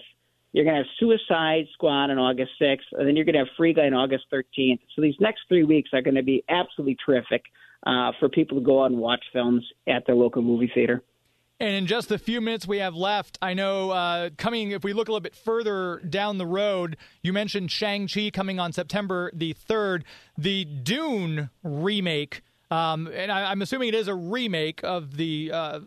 You're 0.52 0.64
going 0.64 0.74
to 0.74 0.82
have 0.82 0.90
Suicide 0.98 1.66
Squad 1.72 2.10
on 2.10 2.18
August 2.18 2.52
6th, 2.60 2.80
and 2.92 3.06
then 3.06 3.14
you're 3.14 3.24
going 3.24 3.34
to 3.34 3.40
have 3.40 3.48
Free 3.56 3.72
Guy 3.72 3.86
on 3.86 3.94
August 3.94 4.24
13th. 4.32 4.80
So 4.94 5.02
these 5.02 5.14
next 5.20 5.42
three 5.48 5.64
weeks 5.64 5.90
are 5.92 6.02
going 6.02 6.14
to 6.16 6.22
be 6.22 6.42
absolutely 6.48 6.96
terrific 7.04 7.44
uh, 7.86 8.12
for 8.18 8.28
people 8.28 8.58
to 8.58 8.64
go 8.64 8.82
out 8.82 8.90
and 8.90 8.98
watch 8.98 9.22
films 9.32 9.64
at 9.86 10.04
their 10.06 10.16
local 10.16 10.42
movie 10.42 10.70
theater. 10.74 11.02
And 11.58 11.74
in 11.74 11.86
just 11.86 12.10
the 12.10 12.18
few 12.18 12.42
minutes 12.42 12.66
we 12.66 12.78
have 12.78 12.94
left, 12.94 13.38
I 13.40 13.54
know 13.54 13.90
uh, 13.90 14.30
coming, 14.36 14.72
if 14.72 14.84
we 14.84 14.92
look 14.92 15.08
a 15.08 15.12
little 15.12 15.22
bit 15.22 15.34
further 15.34 16.00
down 16.00 16.36
the 16.36 16.46
road, 16.46 16.98
you 17.22 17.32
mentioned 17.32 17.70
Shang-Chi 17.70 18.30
coming 18.30 18.60
on 18.60 18.72
September 18.72 19.30
the 19.32 19.54
3rd. 19.54 20.02
The 20.36 20.66
Dune 20.66 21.48
remake, 21.62 22.42
um, 22.70 23.06
and 23.06 23.32
I, 23.32 23.52
am 23.52 23.62
assuming 23.62 23.88
it 23.88 23.94
is 23.94 24.08
a 24.08 24.14
remake 24.14 24.80
of 24.84 25.16
the. 25.16 25.50
Uh, 25.52 25.80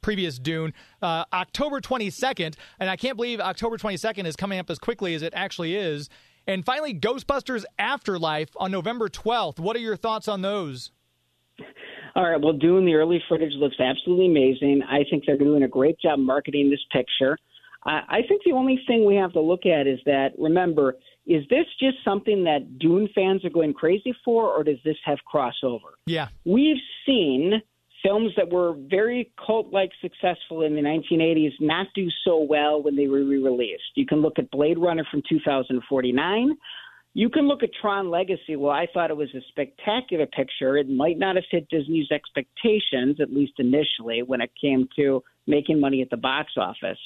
previous 0.00 0.36
Dune, 0.36 0.74
uh, 1.00 1.24
October 1.32 1.80
22nd, 1.80 2.56
and 2.80 2.90
I 2.90 2.96
can't 2.96 3.14
believe 3.14 3.38
October 3.38 3.78
22nd 3.78 4.26
is 4.26 4.34
coming 4.34 4.58
up 4.58 4.68
as 4.68 4.80
quickly 4.80 5.14
as 5.14 5.22
it 5.22 5.32
actually 5.36 5.76
is. 5.76 6.08
And 6.44 6.66
finally, 6.66 6.92
Ghostbusters 6.92 7.62
Afterlife 7.78 8.48
on 8.56 8.72
November 8.72 9.08
12th. 9.08 9.60
What 9.60 9.76
are 9.76 9.78
your 9.78 9.94
thoughts 9.94 10.26
on 10.26 10.42
those? 10.42 10.90
All 12.14 12.28
right. 12.28 12.40
Well, 12.40 12.52
doing 12.52 12.84
the 12.84 12.94
early 12.94 13.22
footage 13.28 13.52
looks 13.54 13.76
absolutely 13.80 14.26
amazing. 14.26 14.82
I 14.88 15.04
think 15.08 15.24
they're 15.26 15.38
doing 15.38 15.62
a 15.62 15.68
great 15.68 15.98
job 15.98 16.18
marketing 16.18 16.70
this 16.70 16.84
picture. 16.92 17.38
I 17.84 18.20
think 18.28 18.42
the 18.44 18.52
only 18.52 18.80
thing 18.86 19.04
we 19.04 19.16
have 19.16 19.32
to 19.32 19.40
look 19.40 19.66
at 19.66 19.88
is 19.88 19.98
that, 20.06 20.28
remember, 20.38 20.94
is 21.26 21.42
this 21.50 21.66
just 21.80 21.96
something 22.04 22.44
that 22.44 22.78
Dune 22.78 23.08
fans 23.12 23.44
are 23.44 23.50
going 23.50 23.74
crazy 23.74 24.14
for, 24.24 24.48
or 24.50 24.62
does 24.62 24.78
this 24.84 24.96
have 25.04 25.18
crossover? 25.32 25.94
Yeah. 26.06 26.28
We've 26.44 26.80
seen 27.04 27.60
films 28.04 28.32
that 28.36 28.50
were 28.50 28.76
very 28.88 29.32
cult 29.44 29.72
like 29.72 29.90
successful 30.00 30.62
in 30.62 30.74
the 30.74 30.80
1980s 30.80 31.52
not 31.60 31.88
do 31.94 32.08
so 32.24 32.38
well 32.38 32.82
when 32.82 32.96
they 32.96 33.06
were 33.08 33.24
re 33.24 33.42
released. 33.42 33.82
You 33.96 34.06
can 34.06 34.20
look 34.20 34.38
at 34.38 34.50
Blade 34.50 34.78
Runner 34.78 35.04
from 35.10 35.22
2049. 35.28 36.56
You 37.14 37.28
can 37.28 37.46
look 37.46 37.62
at 37.62 37.70
Tron 37.78 38.10
Legacy. 38.10 38.56
Well, 38.56 38.72
I 38.72 38.86
thought 38.92 39.10
it 39.10 39.16
was 39.16 39.34
a 39.34 39.40
spectacular 39.48 40.26
picture. 40.26 40.78
It 40.78 40.88
might 40.88 41.18
not 41.18 41.36
have 41.36 41.44
hit 41.50 41.68
Disney's 41.68 42.10
expectations, 42.10 43.20
at 43.20 43.32
least 43.32 43.52
initially, 43.58 44.22
when 44.22 44.40
it 44.40 44.50
came 44.58 44.88
to 44.96 45.22
making 45.46 45.78
money 45.78 46.00
at 46.00 46.08
the 46.10 46.16
box 46.16 46.52
office. 46.56 46.98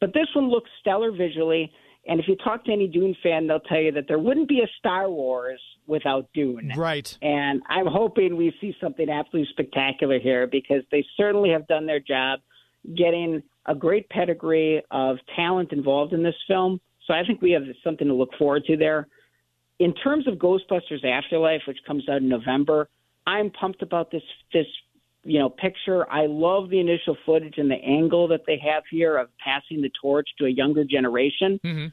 But 0.00 0.12
this 0.12 0.26
one 0.34 0.48
looks 0.48 0.70
stellar 0.80 1.12
visually. 1.12 1.72
And 2.06 2.18
if 2.18 2.26
you 2.26 2.36
talk 2.36 2.64
to 2.64 2.72
any 2.72 2.88
Dune 2.88 3.16
fan, 3.22 3.46
they'll 3.46 3.60
tell 3.60 3.80
you 3.80 3.92
that 3.92 4.08
there 4.08 4.18
wouldn't 4.18 4.48
be 4.48 4.60
a 4.60 4.68
Star 4.78 5.08
Wars 5.08 5.60
without 5.86 6.28
Dune. 6.34 6.72
Right. 6.76 7.16
And 7.22 7.62
I'm 7.68 7.86
hoping 7.86 8.36
we 8.36 8.52
see 8.60 8.74
something 8.80 9.08
absolutely 9.08 9.48
spectacular 9.52 10.18
here 10.18 10.46
because 10.46 10.82
they 10.90 11.04
certainly 11.16 11.50
have 11.50 11.66
done 11.68 11.86
their 11.86 12.00
job 12.00 12.40
getting 12.96 13.42
a 13.66 13.74
great 13.74 14.08
pedigree 14.10 14.82
of 14.90 15.16
talent 15.36 15.72
involved 15.72 16.12
in 16.12 16.22
this 16.22 16.34
film. 16.46 16.80
So 17.06 17.14
I 17.14 17.24
think 17.24 17.40
we 17.40 17.52
have 17.52 17.62
something 17.82 18.08
to 18.08 18.14
look 18.14 18.30
forward 18.36 18.64
to 18.66 18.76
there 18.76 19.06
in 19.78 19.94
terms 19.94 20.28
of 20.28 20.34
Ghostbusters 20.34 21.04
Afterlife, 21.04 21.62
which 21.66 21.78
comes 21.86 22.08
out 22.08 22.18
in 22.18 22.28
November, 22.28 22.88
I'm 23.26 23.50
pumped 23.50 23.82
about 23.82 24.10
this 24.10 24.22
this 24.52 24.66
you 25.24 25.38
know 25.38 25.48
picture. 25.48 26.10
I 26.10 26.26
love 26.26 26.70
the 26.70 26.80
initial 26.80 27.16
footage 27.26 27.54
and 27.58 27.70
the 27.70 27.76
angle 27.76 28.28
that 28.28 28.42
they 28.46 28.58
have 28.58 28.84
here 28.90 29.16
of 29.16 29.28
passing 29.42 29.82
the 29.82 29.90
torch 30.00 30.28
to 30.38 30.46
a 30.46 30.50
younger 30.50 30.84
generation. 30.84 31.60
Mm-hmm. 31.64 31.86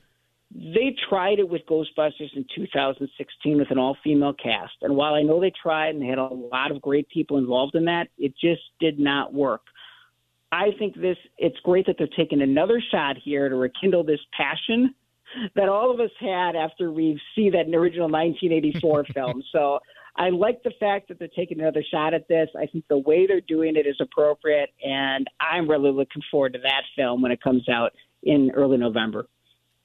They 0.54 0.94
tried 1.10 1.40
it 1.40 1.48
with 1.48 1.62
Ghostbusters 1.66 2.36
in 2.36 2.46
2016 2.54 3.58
with 3.58 3.72
an 3.72 3.78
all 3.78 3.96
female 4.04 4.34
cast, 4.34 4.74
and 4.82 4.96
while 4.96 5.14
I 5.14 5.22
know 5.22 5.40
they 5.40 5.52
tried 5.62 5.96
and 5.96 6.02
they 6.02 6.08
had 6.08 6.18
a 6.18 6.26
lot 6.26 6.72
of 6.72 6.82
great 6.82 7.08
people 7.10 7.38
involved 7.38 7.76
in 7.76 7.86
that, 7.86 8.10
it 8.18 8.34
just 8.40 8.62
did 8.80 9.00
not 9.00 9.34
work. 9.34 9.62
I 10.52 10.72
think 10.78 10.96
this 10.96 11.18
it's 11.38 11.58
great 11.64 11.86
that 11.86 11.96
they're 11.98 12.08
taking 12.18 12.42
another 12.42 12.84
shot 12.92 13.16
here 13.24 13.48
to 13.48 13.56
rekindle 13.56 14.04
this 14.04 14.20
passion 14.38 14.94
that 15.56 15.70
all 15.70 15.92
of 15.92 16.00
us 16.00 16.12
had 16.20 16.56
after 16.56 16.92
we 16.92 17.20
see 17.36 17.50
that 17.50 17.68
original 17.74 18.10
1984 18.10 19.06
film. 19.14 19.44
So 19.52 19.80
I 20.16 20.30
like 20.30 20.62
the 20.64 20.74
fact 20.80 21.08
that 21.08 21.20
they're 21.20 21.30
taking 21.36 21.60
another 21.60 21.84
shot 21.90 22.14
at 22.14 22.28
this. 22.28 22.50
I 22.58 22.66
think 22.66 22.86
the 22.90 22.98
way 22.98 23.28
they're 23.28 23.42
doing 23.42 23.76
it 23.76 23.88
is 23.88 23.96
appropriate, 24.00 24.70
and 24.84 25.28
I'm 25.40 25.70
really 25.70 25.92
looking 25.92 26.22
forward 26.30 26.54
to 26.54 26.60
that 26.60 26.84
film 26.96 27.22
when 27.22 27.32
it 27.32 27.42
comes 27.42 27.68
out 27.70 27.94
in 28.24 28.52
early 28.56 28.78
November. 28.78 29.28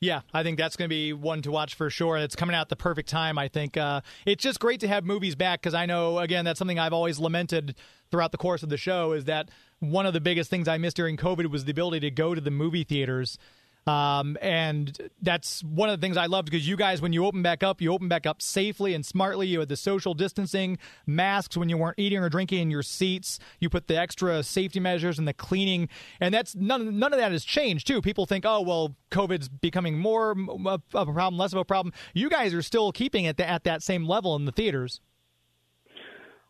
Yeah, 0.00 0.20
I 0.34 0.42
think 0.42 0.58
that's 0.58 0.76
going 0.76 0.90
to 0.90 0.94
be 0.94 1.14
one 1.14 1.40
to 1.42 1.50
watch 1.50 1.74
for 1.74 1.88
sure. 1.88 2.18
It's 2.18 2.36
coming 2.36 2.54
out 2.54 2.62
at 2.62 2.68
the 2.68 2.76
perfect 2.76 3.08
time. 3.08 3.38
I 3.38 3.48
think 3.48 3.78
uh, 3.78 4.02
it's 4.26 4.42
just 4.42 4.60
great 4.60 4.80
to 4.80 4.88
have 4.88 5.04
movies 5.04 5.34
back 5.34 5.62
because 5.62 5.72
I 5.72 5.86
know, 5.86 6.18
again, 6.18 6.44
that's 6.44 6.58
something 6.58 6.78
I've 6.78 6.92
always 6.92 7.18
lamented 7.18 7.74
throughout 8.10 8.30
the 8.30 8.38
course 8.38 8.62
of 8.62 8.68
the 8.68 8.76
show 8.76 9.12
is 9.12 9.24
that 9.24 9.48
one 9.78 10.04
of 10.04 10.12
the 10.12 10.20
biggest 10.20 10.50
things 10.50 10.68
I 10.68 10.76
missed 10.76 10.96
during 10.96 11.16
COVID 11.16 11.46
was 11.46 11.64
the 11.64 11.70
ability 11.70 12.00
to 12.00 12.10
go 12.10 12.34
to 12.34 12.40
the 12.42 12.50
movie 12.50 12.84
theaters 12.84 13.38
um, 13.86 14.36
and 14.42 14.98
that's 15.22 15.62
one 15.62 15.88
of 15.88 16.00
the 16.00 16.04
things 16.04 16.16
I 16.16 16.26
loved 16.26 16.50
because 16.50 16.66
you 16.66 16.76
guys, 16.76 17.00
when 17.00 17.12
you 17.12 17.24
open 17.24 17.42
back 17.42 17.62
up, 17.62 17.80
you 17.80 17.92
open 17.92 18.08
back 18.08 18.26
up 18.26 18.42
safely 18.42 18.94
and 18.94 19.06
smartly. 19.06 19.46
You 19.46 19.60
had 19.60 19.68
the 19.68 19.76
social 19.76 20.12
distancing, 20.12 20.78
masks 21.06 21.56
when 21.56 21.68
you 21.68 21.76
weren't 21.76 21.98
eating 21.98 22.18
or 22.18 22.28
drinking 22.28 22.62
in 22.62 22.70
your 22.70 22.82
seats. 22.82 23.38
You 23.60 23.70
put 23.70 23.86
the 23.86 23.96
extra 23.96 24.42
safety 24.42 24.80
measures 24.80 25.20
and 25.20 25.28
the 25.28 25.32
cleaning, 25.32 25.88
and 26.20 26.34
that's 26.34 26.56
none. 26.56 26.98
None 26.98 27.12
of 27.12 27.18
that 27.20 27.30
has 27.30 27.44
changed 27.44 27.86
too. 27.86 28.02
People 28.02 28.26
think, 28.26 28.44
oh 28.44 28.60
well, 28.60 28.96
COVID's 29.12 29.48
becoming 29.48 29.98
more 29.98 30.32
of 30.32 30.66
a 31.08 31.12
problem, 31.12 31.38
less 31.38 31.52
of 31.52 31.60
a 31.60 31.64
problem. 31.64 31.92
You 32.12 32.28
guys 32.28 32.52
are 32.54 32.62
still 32.62 32.90
keeping 32.90 33.24
it 33.24 33.38
at 33.38 33.62
that 33.64 33.82
same 33.84 34.04
level 34.06 34.34
in 34.34 34.46
the 34.46 34.52
theaters. 34.52 35.00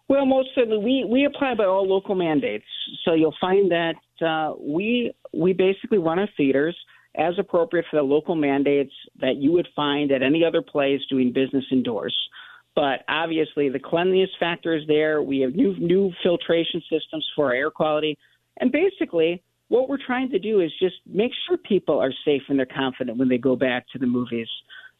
Well, 0.09 0.25
most 0.25 0.51
certainly, 0.55 0.79
we 0.79 1.05
we 1.05 1.25
apply 1.27 1.55
by 1.55 1.65
all 1.65 1.87
local 1.87 2.15
mandates. 2.15 2.65
So 3.05 3.13
you'll 3.13 3.35
find 3.41 3.71
that 3.73 3.97
uh, 4.25 4.55
we 4.59 5.13
we 5.35 5.53
basically 5.53 5.99
run 5.99 6.19
our 6.19 6.29
theaters 6.37 6.77
as 7.17 7.35
appropriate 7.39 7.87
for 7.91 7.97
the 7.97 8.03
local 8.03 8.35
mandates 8.35 8.93
that 9.21 9.37
you 9.37 9.53
would 9.53 9.69
find 9.75 10.13
at 10.13 10.23
any 10.23 10.45
other 10.45 10.63
place 10.63 11.01
doing 11.09 11.33
business 11.33 11.65
indoors. 11.71 12.15
But 12.75 13.05
obviously, 13.09 13.71
the 13.71 13.79
cleanliness 13.79 14.31
factor 14.39 14.77
is 14.77 14.87
there. 14.87 15.23
We 15.23 15.41
have 15.41 15.55
new 15.55 15.75
new 15.79 16.13
filtration 16.23 16.83
systems 16.91 17.27
for 17.35 17.55
air 17.55 17.71
quality, 17.71 18.19
and 18.61 18.71
basically, 18.71 19.43
what 19.69 19.89
we're 19.89 20.05
trying 20.05 20.31
to 20.31 20.39
do 20.39 20.61
is 20.61 20.71
just 20.79 20.97
make 21.07 21.33
sure 21.47 21.57
people 21.57 21.99
are 21.99 22.13
safe 22.25 22.43
and 22.49 22.59
they're 22.59 22.67
confident 22.67 23.19
when 23.19 23.29
they 23.29 23.39
go 23.39 23.57
back 23.57 23.87
to 23.93 23.99
the 23.99 24.07
movies. 24.07 24.49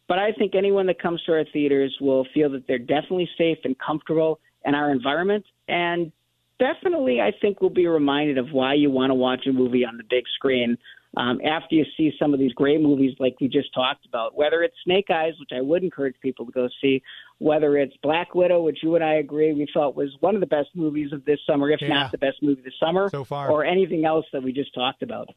But 0.09 0.19
I 0.19 0.33
think 0.33 0.55
anyone 0.55 0.87
that 0.87 1.01
comes 1.01 1.23
to 1.25 1.33
our 1.33 1.45
theaters 1.53 1.97
will 2.01 2.27
feel 2.33 2.51
that 2.51 2.67
they're 2.67 2.79
definitely 2.79 3.29
safe 3.37 3.59
and 3.65 3.77
comfortable 3.79 4.41
in 4.65 4.75
our 4.75 4.91
environment. 4.91 5.45
And 5.69 6.13
definitely, 6.59 7.21
I 7.21 7.33
think 7.41 7.61
we'll 7.61 7.71
be 7.71 7.87
reminded 7.87 8.39
of 8.39 8.53
why 8.53 8.75
you 8.75 8.91
want 8.91 9.11
to 9.11 9.15
watch 9.15 9.47
a 9.47 9.53
movie 9.53 9.85
on 9.85 9.97
the 9.97 10.05
big 10.09 10.25
screen 10.35 10.79
um, 11.17 11.41
after 11.45 11.75
you 11.75 11.85
see 11.97 12.13
some 12.19 12.35
of 12.35 12.41
these 12.41 12.53
great 12.53 12.81
movies 12.81 13.15
like 13.19 13.37
we 13.41 13.49
just 13.49 13.73
talked 13.75 14.05
about, 14.07 14.37
whether 14.37 14.63
it's 14.63 14.75
Snake 14.85 15.07
Eyes, 15.11 15.33
which 15.41 15.51
I 15.57 15.61
would 15.63 15.83
encourage 15.83 16.15
people 16.21 16.45
to 16.47 16.53
go 16.53 16.69
see, 16.83 17.03
whether 17.39 17.77
it's 17.79 17.95
Black 18.03 18.35
Widow, 18.35 18.63
which 18.63 18.79
you 18.83 18.95
and 18.97 19.05
I 19.05 19.15
agree 19.15 19.53
we 19.53 19.67
thought 19.73 19.97
was 19.97 20.11
one 20.21 20.35
of 20.35 20.41
the 20.41 20.47
best 20.47 20.69
movies 20.75 21.13
of 21.13 21.25
this 21.25 21.39
summer, 21.47 21.71
if 21.71 21.81
Yeah. 21.81 21.89
not 21.89 22.13
the 22.13 22.19
best 22.19 22.43
movie 22.43 22.61
this 22.63 22.75
summer, 22.79 23.09
So 23.09 23.25
far. 23.25 23.51
or 23.51 23.65
anything 23.65 24.05
else 24.05 24.27
that 24.33 24.43
we 24.43 24.53
just 24.53 24.75
talked 24.75 25.03
about. 25.03 25.31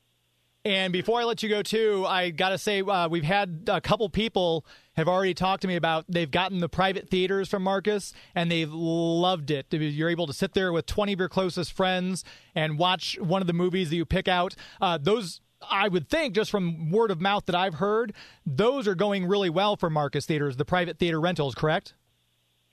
And 0.66 0.92
before 0.92 1.22
I 1.22 1.24
let 1.24 1.42
you 1.42 1.48
go, 1.48 1.62
too, 1.62 2.06
I 2.06 2.32
got 2.32 2.50
to 2.50 2.58
say 2.58 2.82
uh, 2.82 3.08
we've 3.08 3.24
had 3.24 3.64
a 3.68 3.80
couple 3.80 4.10
people 4.10 4.66
have 4.98 5.08
already 5.08 5.34
talked 5.34 5.62
to 5.62 5.70
me 5.70 5.78
about 5.78 6.04
they've 6.10 6.30
gotten 6.30 6.60
the 6.60 6.68
private 6.68 7.10
theaters 7.10 7.48
from 7.48 7.64
Marcus 7.64 8.14
and 8.36 8.52
they've 8.52 8.72
loved 8.72 9.52
it. 9.52 9.68
You're 9.72 10.10
able 10.10 10.28
to 10.28 10.34
sit 10.34 10.54
there 10.56 10.74
with 10.74 10.86
20 10.86 11.14
of 11.14 11.20
your 11.20 11.30
closest 11.30 11.72
friends 11.72 12.26
and 12.54 12.78
watch 12.78 13.18
one 13.22 13.40
of 13.42 13.48
the 13.48 13.54
movies 13.54 13.90
that 13.92 13.96
you 13.96 14.06
pick 14.06 14.28
out. 14.28 14.56
Uh, 14.82 14.98
those. 14.98 15.40
I 15.68 15.88
would 15.88 16.10
think, 16.10 16.36
just 16.36 16.52
from 16.52 16.92
word 16.92 17.12
of 17.12 17.20
mouth 17.20 17.46
that 17.48 17.56
I've 17.56 17.76
heard, 17.76 18.14
those 18.46 18.88
are 18.88 18.96
going 18.96 19.26
really 19.26 19.50
well 19.50 19.76
for 19.76 19.90
Marcus 19.90 20.26
Theatres, 20.26 20.58
the 20.58 20.66
private 20.66 20.98
theater 20.98 21.20
rentals, 21.20 21.56
correct? 21.56 21.94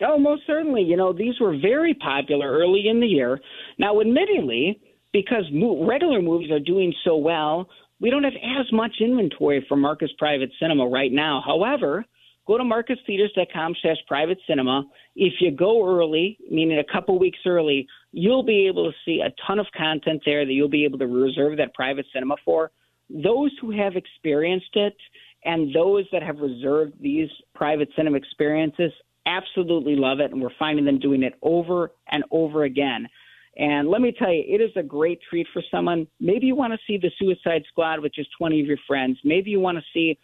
Oh, 0.02 0.18
most 0.18 0.42
certainly. 0.46 0.82
You 0.82 0.96
know, 0.96 1.12
these 1.12 1.34
were 1.40 1.56
very 1.58 1.94
popular 1.94 2.50
early 2.52 2.88
in 2.88 3.00
the 3.00 3.06
year. 3.06 3.40
Now, 3.78 4.00
admittedly, 4.00 4.80
because 5.12 5.44
regular 5.52 6.20
movies 6.20 6.50
are 6.50 6.60
doing 6.60 6.92
so 7.04 7.16
well, 7.16 7.68
we 8.00 8.10
don't 8.10 8.24
have 8.24 8.34
as 8.34 8.70
much 8.72 8.92
inventory 9.00 9.64
for 9.68 9.76
Marcus 9.76 10.10
Private 10.18 10.50
Cinema 10.60 10.86
right 10.86 11.10
now. 11.10 11.42
However, 11.44 12.04
go 12.46 12.58
to 12.58 12.64
marcustheatres.com 12.64 13.74
slash 13.80 13.96
private 14.06 14.38
cinema. 14.46 14.84
If 15.14 15.34
you 15.40 15.50
go 15.50 15.88
early, 15.88 16.38
meaning 16.50 16.78
a 16.78 16.92
couple 16.92 17.18
weeks 17.18 17.38
early, 17.46 17.86
you'll 18.18 18.42
be 18.42 18.66
able 18.66 18.90
to 18.90 18.96
see 19.04 19.20
a 19.20 19.30
ton 19.46 19.58
of 19.58 19.66
content 19.76 20.22
there 20.24 20.46
that 20.46 20.52
you'll 20.52 20.70
be 20.70 20.84
able 20.84 20.98
to 20.98 21.06
reserve 21.06 21.58
that 21.58 21.74
private 21.74 22.06
cinema 22.14 22.34
for. 22.46 22.70
Those 23.10 23.50
who 23.60 23.70
have 23.72 23.94
experienced 23.94 24.74
it 24.74 24.96
and 25.44 25.72
those 25.74 26.06
that 26.12 26.22
have 26.22 26.38
reserved 26.38 26.94
these 26.98 27.28
private 27.54 27.90
cinema 27.94 28.16
experiences 28.16 28.90
absolutely 29.26 29.96
love 29.96 30.20
it, 30.20 30.32
and 30.32 30.40
we're 30.40 30.48
finding 30.58 30.86
them 30.86 30.98
doing 30.98 31.22
it 31.22 31.34
over 31.42 31.92
and 32.10 32.24
over 32.30 32.64
again. 32.64 33.06
And 33.58 33.90
let 33.90 34.00
me 34.00 34.14
tell 34.18 34.32
you, 34.32 34.44
it 34.46 34.62
is 34.62 34.70
a 34.76 34.82
great 34.82 35.20
treat 35.28 35.46
for 35.52 35.62
someone. 35.70 36.06
Maybe 36.18 36.46
you 36.46 36.54
want 36.54 36.72
to 36.72 36.78
see 36.86 36.96
the 36.96 37.10
Suicide 37.18 37.64
Squad 37.68 38.00
with 38.00 38.14
just 38.14 38.30
20 38.38 38.60
of 38.60 38.66
your 38.66 38.78
friends. 38.86 39.18
Maybe 39.24 39.50
you 39.50 39.60
want 39.60 39.76
to 39.76 39.84
see 39.92 40.18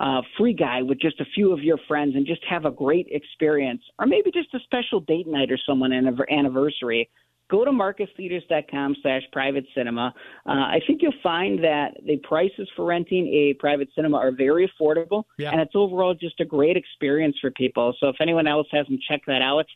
uh, 0.00 0.22
Free 0.38 0.54
Guy 0.54 0.80
with 0.80 0.98
just 0.98 1.20
a 1.20 1.26
few 1.34 1.52
of 1.52 1.62
your 1.62 1.78
friends 1.86 2.16
and 2.16 2.26
just 2.26 2.42
have 2.48 2.64
a 2.64 2.70
great 2.70 3.06
experience. 3.10 3.82
Or 3.98 4.06
maybe 4.06 4.30
just 4.32 4.52
a 4.54 4.60
special 4.60 5.00
date 5.00 5.26
night 5.26 5.52
or 5.52 5.58
someone 5.66 5.92
an 5.92 6.18
anniversary. 6.30 7.10
Go 7.50 7.64
to 7.64 7.70
marcustheatres.com 7.70 8.96
slash 9.02 9.22
private 9.30 9.64
cinema. 9.74 10.14
Uh, 10.46 10.50
I 10.52 10.80
think 10.86 11.02
you'll 11.02 11.12
find 11.22 11.62
that 11.62 11.90
the 12.06 12.16
prices 12.18 12.68
for 12.74 12.86
renting 12.86 13.26
a 13.28 13.54
private 13.58 13.88
cinema 13.94 14.16
are 14.16 14.32
very 14.32 14.70
affordable, 14.70 15.24
Yeah. 15.38 15.50
and 15.52 15.60
it's 15.60 15.74
overall 15.74 16.14
just 16.14 16.40
a 16.40 16.44
great 16.44 16.76
experience 16.76 17.36
for 17.40 17.50
people. 17.50 17.94
So 18.00 18.08
if 18.08 18.16
anyone 18.20 18.46
else 18.46 18.66
hasn't 18.70 19.00
checked 19.08 19.26
that 19.26 19.42
out, 19.42 19.66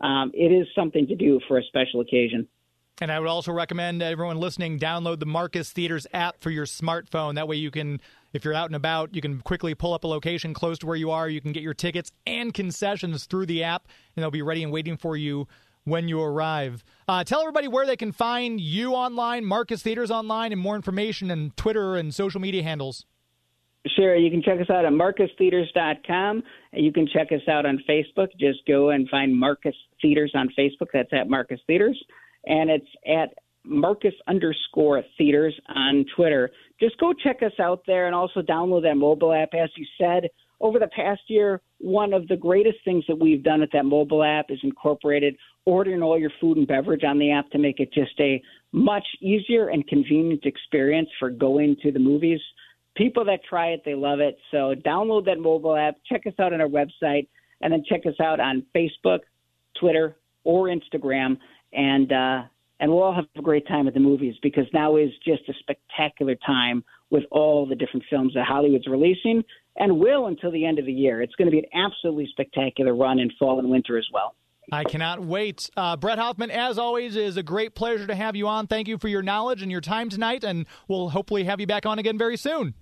um, 0.00 0.30
it 0.32 0.52
is 0.52 0.66
something 0.74 1.06
to 1.06 1.14
do 1.14 1.38
for 1.46 1.58
a 1.58 1.62
special 1.64 2.00
occasion. 2.00 2.48
And 3.00 3.12
I 3.12 3.20
would 3.20 3.28
also 3.28 3.52
recommend 3.52 4.02
everyone 4.02 4.38
listening 4.38 4.78
download 4.78 5.20
the 5.20 5.26
Marcus 5.26 5.70
Theatres 5.70 6.06
app 6.12 6.40
for 6.40 6.50
your 6.50 6.66
smartphone. 6.66 7.36
That 7.36 7.46
way 7.46 7.54
you 7.54 7.70
can, 7.70 8.00
if 8.32 8.44
you're 8.44 8.54
out 8.54 8.66
and 8.66 8.74
about, 8.74 9.14
you 9.14 9.20
can 9.20 9.40
quickly 9.40 9.74
pull 9.74 9.92
up 9.94 10.02
a 10.02 10.08
location 10.08 10.52
close 10.52 10.78
to 10.80 10.86
where 10.86 10.96
you 10.96 11.12
are. 11.12 11.28
You 11.28 11.40
can 11.40 11.52
get 11.52 11.62
your 11.62 11.74
tickets 11.74 12.10
and 12.26 12.52
concessions 12.52 13.26
through 13.26 13.46
the 13.46 13.62
app, 13.62 13.86
and 14.16 14.22
they'll 14.22 14.32
be 14.32 14.42
ready 14.42 14.64
and 14.64 14.72
waiting 14.72 14.96
for 14.96 15.16
you 15.16 15.46
when 15.88 16.08
you 16.08 16.20
arrive. 16.20 16.84
Uh, 17.06 17.24
tell 17.24 17.40
everybody 17.40 17.68
where 17.68 17.86
they 17.86 17.96
can 17.96 18.12
find 18.12 18.60
you 18.60 18.92
online, 18.92 19.44
Marcus 19.44 19.82
Theatres 19.82 20.10
online, 20.10 20.52
and 20.52 20.60
more 20.60 20.76
information 20.76 21.30
and 21.30 21.56
Twitter 21.56 21.96
and 21.96 22.14
social 22.14 22.40
media 22.40 22.62
handles. 22.62 23.04
Sure. 23.96 24.16
You 24.16 24.30
can 24.30 24.42
check 24.42 24.60
us 24.60 24.68
out 24.70 24.84
at 24.84 24.92
marcustheatres.com. 24.92 26.42
You 26.72 26.92
can 26.92 27.06
check 27.06 27.28
us 27.32 27.46
out 27.48 27.64
on 27.64 27.82
Facebook. 27.88 28.28
Just 28.38 28.60
go 28.66 28.90
and 28.90 29.08
find 29.08 29.34
Marcus 29.34 29.74
Theatres 30.02 30.32
on 30.34 30.48
Facebook. 30.58 30.88
That's 30.92 31.12
at 31.12 31.28
Marcus 31.28 31.60
Theatres. 31.66 31.98
And 32.46 32.70
it's 32.70 32.88
at 33.06 33.34
Marcus 33.64 34.14
underscore 34.26 35.02
theatres 35.16 35.54
on 35.68 36.04
Twitter. 36.16 36.50
Just 36.80 36.98
go 36.98 37.12
check 37.12 37.42
us 37.42 37.52
out 37.60 37.82
there 37.86 38.06
and 38.06 38.14
also 38.14 38.40
download 38.40 38.82
that 38.82 38.96
mobile 38.96 39.32
app. 39.32 39.50
As 39.54 39.70
you 39.76 39.86
said, 39.98 40.28
over 40.60 40.78
the 40.78 40.88
past 40.88 41.22
year, 41.28 41.60
one 41.78 42.12
of 42.12 42.26
the 42.28 42.36
greatest 42.36 42.78
things 42.84 43.04
that 43.08 43.18
we've 43.18 43.42
done 43.42 43.62
at 43.62 43.70
that 43.72 43.84
mobile 43.84 44.24
app 44.24 44.46
is 44.50 44.58
incorporated 44.62 45.36
ordering 45.64 46.02
all 46.02 46.18
your 46.18 46.30
food 46.40 46.56
and 46.56 46.66
beverage 46.66 47.04
on 47.04 47.18
the 47.18 47.30
app 47.30 47.50
to 47.50 47.58
make 47.58 47.78
it 47.78 47.92
just 47.92 48.18
a 48.20 48.42
much 48.72 49.04
easier 49.20 49.68
and 49.68 49.86
convenient 49.86 50.44
experience 50.44 51.08
for 51.18 51.30
going 51.30 51.76
to 51.82 51.92
the 51.92 51.98
movies. 51.98 52.40
People 52.96 53.24
that 53.26 53.40
try 53.48 53.68
it, 53.68 53.82
they 53.84 53.94
love 53.94 54.18
it. 54.20 54.38
So 54.50 54.74
download 54.84 55.26
that 55.26 55.38
mobile 55.38 55.76
app, 55.76 55.96
check 56.10 56.26
us 56.26 56.32
out 56.40 56.52
on 56.52 56.60
our 56.60 56.68
website, 56.68 57.28
and 57.60 57.72
then 57.72 57.84
check 57.88 58.06
us 58.06 58.18
out 58.18 58.40
on 58.40 58.64
Facebook, 58.74 59.20
Twitter, 59.78 60.16
or 60.44 60.68
Instagram, 60.68 61.36
and 61.72 62.10
uh, 62.12 62.42
and 62.80 62.90
we'll 62.90 63.02
all 63.02 63.14
have 63.14 63.26
a 63.36 63.42
great 63.42 63.66
time 63.66 63.88
at 63.88 63.94
the 63.94 64.00
movies 64.00 64.36
because 64.42 64.64
now 64.72 64.96
is 64.96 65.10
just 65.24 65.42
a 65.48 65.52
spectacular 65.58 66.36
time 66.46 66.84
with 67.10 67.24
all 67.30 67.66
the 67.66 67.74
different 67.74 68.04
films 68.08 68.34
that 68.34 68.46
Hollywood's 68.46 68.86
releasing 68.86 69.42
and 69.78 69.98
will 69.98 70.26
until 70.26 70.50
the 70.50 70.64
end 70.64 70.78
of 70.78 70.86
the 70.86 70.92
year. 70.92 71.22
It's 71.22 71.34
going 71.34 71.46
to 71.46 71.52
be 71.52 71.58
an 71.58 71.66
absolutely 71.74 72.28
spectacular 72.30 72.94
run 72.94 73.18
in 73.18 73.30
fall 73.38 73.58
and 73.58 73.70
winter 73.70 73.98
as 73.98 74.06
well. 74.12 74.34
I 74.70 74.84
cannot 74.84 75.24
wait. 75.24 75.70
Uh, 75.76 75.96
Bret 75.96 76.18
Hoffmann, 76.18 76.50
as 76.50 76.78
always, 76.78 77.16
is 77.16 77.36
a 77.36 77.42
great 77.42 77.74
pleasure 77.74 78.06
to 78.06 78.14
have 78.14 78.36
you 78.36 78.46
on. 78.48 78.66
Thank 78.66 78.86
you 78.86 78.98
for 78.98 79.08
your 79.08 79.22
knowledge 79.22 79.62
and 79.62 79.72
your 79.72 79.80
time 79.80 80.10
tonight, 80.10 80.44
and 80.44 80.66
we'll 80.88 81.08
hopefully 81.08 81.44
have 81.44 81.58
you 81.60 81.66
back 81.66 81.86
on 81.86 81.98
again 81.98 82.18
very 82.18 82.36
soon. 82.36 82.74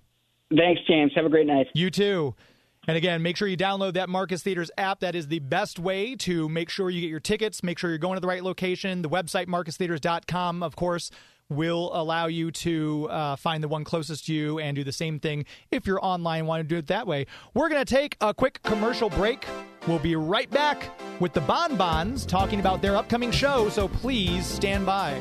Thanks, 0.55 0.81
James. 0.89 1.13
Have 1.15 1.25
a 1.25 1.29
great 1.29 1.47
night. 1.47 1.69
You 1.75 1.91
too. 1.91 2.35
And 2.89 2.97
again, 2.97 3.23
make 3.23 3.37
sure 3.37 3.49
you 3.49 3.57
download 3.57 3.95
that 3.95 4.09
Marcus 4.09 4.43
Theatres 4.43 4.71
app. 4.79 5.01
That 5.01 5.15
is 5.15 5.27
the 5.27 5.41
best 5.41 5.79
way 5.79 6.15
to 6.17 6.49
make 6.49 6.71
sure 6.71 6.89
you 6.89 7.01
get 7.01 7.11
your 7.11 7.21
tickets, 7.21 7.63
make 7.63 7.79
sure 7.79 7.91
you're 7.91 7.99
going 7.99 8.15
to 8.15 8.21
the 8.21 8.29
right 8.29 8.45
location. 8.45 9.03
The 9.03 9.09
website, 9.09 9.47
marcustheatres.com, 9.47 10.63
of 10.63 10.77
course, 10.77 11.11
will 11.49 11.91
allow 11.95 12.27
you 12.27 12.51
to 12.51 13.09
uh, 13.11 13.37
find 13.37 13.63
the 13.63 13.69
one 13.69 13.85
closest 13.85 14.27
to 14.27 14.35
you 14.35 14.59
and 14.59 14.75
do 14.75 14.85
the 14.85 14.93
same 14.93 15.21
thing 15.21 15.45
if 15.71 15.87
you're 15.87 16.05
online 16.05 16.47
want 16.47 16.61
to 16.61 16.69
do 16.69 16.77
it 16.77 16.87
that 16.89 17.07
way. 17.07 17.27
We're 17.55 17.69
going 17.69 17.85
to 17.85 17.95
take 17.95 18.17
a 18.21 18.35
quick 18.35 18.63
commercial 18.63 19.11
break. 19.11 19.47
We'll 19.87 19.99
be 19.99 20.17
right 20.17 20.51
back 20.51 20.91
with 21.21 21.33
the 21.33 21.41
Bonbons 21.43 22.27
talking 22.27 22.61
about 22.61 22.83
their 22.83 22.97
upcoming 22.97 23.31
show, 23.31 23.69
so 23.69 23.89
please 23.89 24.47
stand 24.47 24.87
by. 24.87 25.19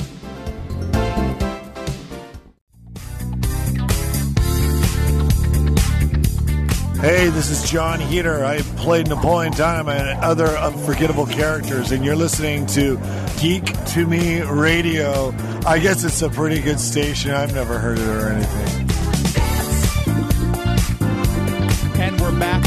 Hey, 7.05 7.29
this 7.29 7.51
is 7.51 7.69
Jon 7.69 7.99
Heder. 7.99 8.43
I 8.43 8.61
played 8.77 9.07
Napoleon 9.09 9.53
Dynamite 9.53 10.07
and 10.07 10.19
other 10.21 10.47
unforgettable 10.47 11.27
characters, 11.27 11.91
and 11.91 12.03
you're 12.03 12.15
listening 12.15 12.65
to 12.65 12.99
Geek 13.39 13.63
to 13.89 14.07
Me 14.07 14.41
Radio. 14.41 15.31
I 15.67 15.77
guess 15.77 16.03
it's 16.03 16.23
a 16.23 16.29
pretty 16.31 16.59
good 16.59 16.79
station. 16.79 17.29
I've 17.29 17.53
never 17.53 17.77
heard 17.77 17.99
it 17.99 18.07
or 18.07 18.29
anything. 18.29 18.89
And 22.01 22.19
we're 22.19 22.39
back 22.39 22.63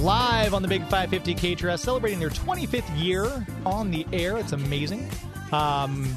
live 0.00 0.54
on 0.54 0.62
the 0.62 0.68
Big 0.68 0.80
550 0.84 1.34
KTRS, 1.34 1.80
celebrating 1.80 2.18
their 2.18 2.30
25th 2.30 2.98
year 2.98 3.46
on 3.66 3.90
the 3.90 4.06
air. 4.10 4.38
It's 4.38 4.52
amazing. 4.52 5.10
Um, 5.52 6.16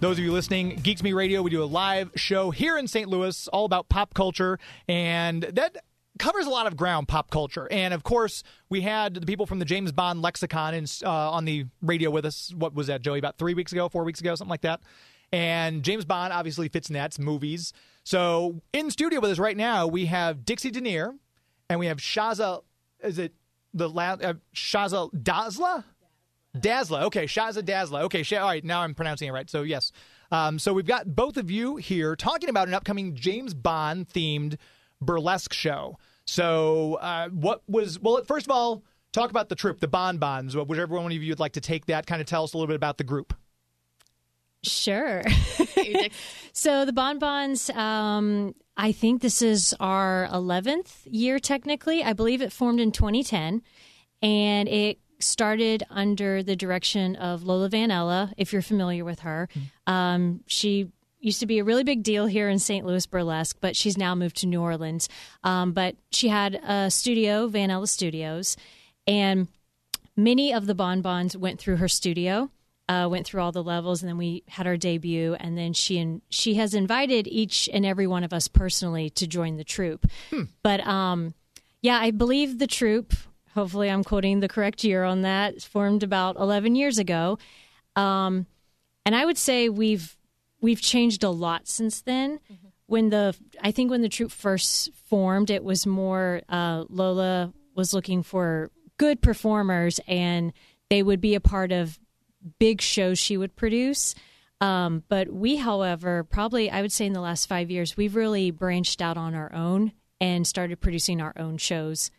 those 0.00 0.18
of 0.18 0.24
you 0.24 0.32
listening, 0.32 0.76
Geeks 0.76 1.02
Me 1.02 1.12
Radio, 1.12 1.42
we 1.42 1.50
do 1.50 1.62
a 1.62 1.66
live 1.66 2.10
show 2.16 2.50
here 2.50 2.78
in 2.78 2.88
St. 2.88 3.08
Louis, 3.08 3.48
all 3.48 3.66
about 3.66 3.90
pop 3.90 4.14
culture, 4.14 4.58
and 4.88 5.42
that 5.42 5.76
covers 6.18 6.46
a 6.46 6.50
lot 6.50 6.66
of 6.66 6.74
ground, 6.76 7.06
pop 7.06 7.30
culture. 7.30 7.68
And 7.70 7.92
of 7.92 8.02
course, 8.02 8.42
we 8.70 8.80
had 8.80 9.14
the 9.14 9.26
people 9.26 9.44
from 9.44 9.58
the 9.58 9.66
James 9.66 9.92
Bond 9.92 10.22
lexicon 10.22 10.74
in, 10.74 10.86
uh, 11.04 11.30
on 11.30 11.44
the 11.44 11.66
radio 11.82 12.10
with 12.10 12.24
us. 12.24 12.52
What 12.56 12.74
was 12.74 12.86
that, 12.86 13.02
Joey? 13.02 13.18
About 13.18 13.36
three 13.36 13.52
weeks 13.52 13.72
ago, 13.72 13.90
four 13.90 14.04
weeks 14.04 14.20
ago, 14.20 14.34
something 14.34 14.50
like 14.50 14.62
that. 14.62 14.80
And 15.32 15.82
James 15.82 16.06
Bond 16.06 16.32
obviously 16.32 16.68
fits 16.68 16.88
in 16.88 16.94
that. 16.94 17.18
Movies. 17.18 17.72
So 18.02 18.62
in 18.72 18.90
studio 18.90 19.20
with 19.20 19.30
us 19.30 19.38
right 19.38 19.56
now, 19.56 19.86
we 19.86 20.06
have 20.06 20.44
Dixie 20.46 20.70
Denier, 20.70 21.14
and 21.68 21.78
we 21.78 21.86
have 21.86 21.98
Shazza. 21.98 22.62
Is 23.04 23.18
it 23.18 23.34
the 23.74 23.88
la- 23.88 24.14
uh, 24.14 24.34
Shazza 24.54 25.12
Dazzla? 25.12 25.84
Dazzla. 26.56 27.02
Okay, 27.04 27.24
Shazza 27.24 27.62
Dazzla. 27.62 28.02
Okay, 28.02 28.22
Sha- 28.22 28.40
all 28.40 28.48
right, 28.48 28.64
now 28.64 28.80
I'm 28.80 28.94
pronouncing 28.94 29.28
it 29.28 29.32
right. 29.32 29.48
So, 29.48 29.62
yes. 29.62 29.92
Um, 30.32 30.58
so, 30.58 30.72
we've 30.72 30.86
got 30.86 31.14
both 31.14 31.36
of 31.36 31.50
you 31.50 31.76
here 31.76 32.16
talking 32.16 32.48
about 32.48 32.68
an 32.68 32.74
upcoming 32.74 33.14
James 33.14 33.54
Bond 33.54 34.08
themed 34.08 34.56
burlesque 35.00 35.52
show. 35.52 35.98
So, 36.24 36.94
uh, 36.94 37.28
what 37.28 37.62
was, 37.68 37.98
well, 37.98 38.22
first 38.24 38.46
of 38.46 38.50
all, 38.50 38.82
talk 39.12 39.30
about 39.30 39.48
the 39.48 39.54
troupe, 39.54 39.80
the 39.80 39.88
Bon 39.88 40.18
Bons, 40.18 40.56
whichever 40.56 40.94
one 40.94 41.06
of 41.06 41.22
you 41.22 41.30
would 41.30 41.40
like 41.40 41.52
to 41.52 41.60
take 41.60 41.86
that, 41.86 42.06
kind 42.06 42.20
of 42.20 42.26
tell 42.26 42.44
us 42.44 42.52
a 42.52 42.56
little 42.56 42.68
bit 42.68 42.76
about 42.76 42.98
the 42.98 43.04
group. 43.04 43.34
Sure. 44.62 45.22
so 46.52 46.84
the 46.84 46.92
Bonbons, 46.92 47.70
um, 47.70 48.54
I 48.76 48.92
think 48.92 49.22
this 49.22 49.42
is 49.42 49.74
our 49.80 50.28
11th 50.30 51.06
year 51.06 51.38
technically. 51.38 52.02
I 52.02 52.12
believe 52.12 52.42
it 52.42 52.52
formed 52.52 52.80
in 52.80 52.92
2010 52.92 53.62
and 54.22 54.68
it 54.68 54.98
started 55.22 55.82
under 55.90 56.42
the 56.42 56.56
direction 56.56 57.16
of 57.16 57.42
Lola 57.42 57.68
van 57.68 57.90
Ella, 57.90 58.32
if 58.36 58.52
you're 58.52 58.62
familiar 58.62 59.04
with 59.04 59.20
her. 59.20 59.48
Um, 59.86 60.40
she 60.46 60.90
used 61.20 61.40
to 61.40 61.46
be 61.46 61.58
a 61.58 61.64
really 61.64 61.84
big 61.84 62.02
deal 62.02 62.26
here 62.26 62.48
in 62.48 62.58
St. 62.58 62.84
Louis 62.86 63.04
Burlesque, 63.06 63.58
but 63.60 63.76
she's 63.76 63.98
now 63.98 64.14
moved 64.14 64.36
to 64.38 64.46
New 64.46 64.60
Orleans. 64.62 65.08
Um, 65.44 65.72
but 65.72 65.96
she 66.10 66.28
had 66.28 66.54
a 66.54 66.90
studio, 66.90 67.46
van 67.48 67.70
Ella 67.70 67.86
Studios, 67.86 68.56
and 69.06 69.48
many 70.16 70.52
of 70.52 70.66
the 70.66 70.74
bonbons 70.74 71.36
went 71.36 71.60
through 71.60 71.76
her 71.76 71.88
studio. 71.88 72.50
Uh, 72.88 73.06
went 73.08 73.24
through 73.24 73.40
all 73.40 73.52
the 73.52 73.62
levels, 73.62 74.02
and 74.02 74.08
then 74.08 74.18
we 74.18 74.42
had 74.48 74.66
our 74.66 74.76
debut. 74.76 75.34
And 75.38 75.56
then 75.56 75.72
she 75.72 75.98
and 75.98 76.22
she 76.28 76.54
has 76.54 76.74
invited 76.74 77.28
each 77.28 77.68
and 77.72 77.86
every 77.86 78.08
one 78.08 78.24
of 78.24 78.32
us 78.32 78.48
personally 78.48 79.10
to 79.10 79.28
join 79.28 79.58
the 79.58 79.62
troupe. 79.62 80.06
But 80.64 80.84
um, 80.84 81.34
yeah, 81.82 81.98
I 82.00 82.10
believe 82.10 82.58
the 82.58 82.66
troupe. 82.66 83.14
Hopefully, 83.54 83.90
I'm 83.90 84.04
quoting 84.04 84.40
the 84.40 84.48
correct 84.48 84.84
year 84.84 85.04
on 85.04 85.22
that. 85.22 85.54
It's 85.54 85.64
formed 85.64 86.02
about 86.02 86.36
11 86.36 86.76
years 86.76 86.98
ago, 86.98 87.38
um, 87.96 88.46
and 89.04 89.14
I 89.14 89.24
would 89.24 89.38
say 89.38 89.68
we've 89.68 90.16
we've 90.60 90.80
changed 90.80 91.24
a 91.24 91.30
lot 91.30 91.66
since 91.66 92.02
then. 92.02 92.40
When 92.86 93.10
the 93.10 93.36
I 93.60 93.70
think 93.72 93.90
when 93.90 94.02
the 94.02 94.08
troupe 94.08 94.32
first 94.32 94.90
formed, 95.08 95.50
it 95.50 95.64
was 95.64 95.86
more 95.86 96.42
uh, 96.48 96.84
Lola 96.88 97.52
was 97.74 97.92
looking 97.94 98.22
for 98.22 98.70
good 98.98 99.20
performers, 99.20 100.00
and 100.06 100.52
they 100.88 101.02
would 101.02 101.20
be 101.20 101.34
a 101.34 101.40
part 101.40 101.72
of 101.72 101.98
big 102.58 102.80
shows 102.80 103.18
she 103.18 103.36
would 103.36 103.56
produce. 103.56 104.14
Um, 104.60 105.04
but 105.08 105.32
we, 105.32 105.56
however, 105.56 106.24
probably 106.24 106.70
I 106.70 106.82
would 106.82 106.92
say 106.92 107.06
in 107.06 107.14
the 107.14 107.20
last 107.20 107.46
five 107.46 107.70
years, 107.70 107.96
we've 107.96 108.14
really 108.14 108.50
branched 108.50 109.00
out 109.00 109.16
on 109.16 109.34
our 109.34 109.52
own 109.54 109.92
and 110.20 110.46
started 110.46 110.80
producing 110.80 111.20
our 111.20 111.32
own 111.36 111.56
shows 111.56 112.10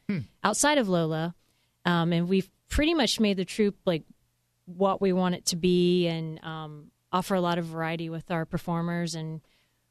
outside 0.43 0.77
of 0.77 0.89
Lola. 0.89 1.35
Um, 1.85 2.13
and 2.13 2.27
we've 2.27 2.49
pretty 2.69 2.93
much 2.93 3.19
made 3.19 3.37
the 3.37 3.45
troupe 3.45 3.75
like 3.85 4.03
what 4.65 5.01
we 5.01 5.11
want 5.13 5.35
it 5.35 5.45
to 5.47 5.55
be 5.55 6.07
and 6.07 6.43
um, 6.43 6.91
offer 7.11 7.35
a 7.35 7.41
lot 7.41 7.57
of 7.57 7.65
variety 7.65 8.09
with 8.09 8.29
our 8.31 8.45
performers. 8.45 9.15
And 9.15 9.41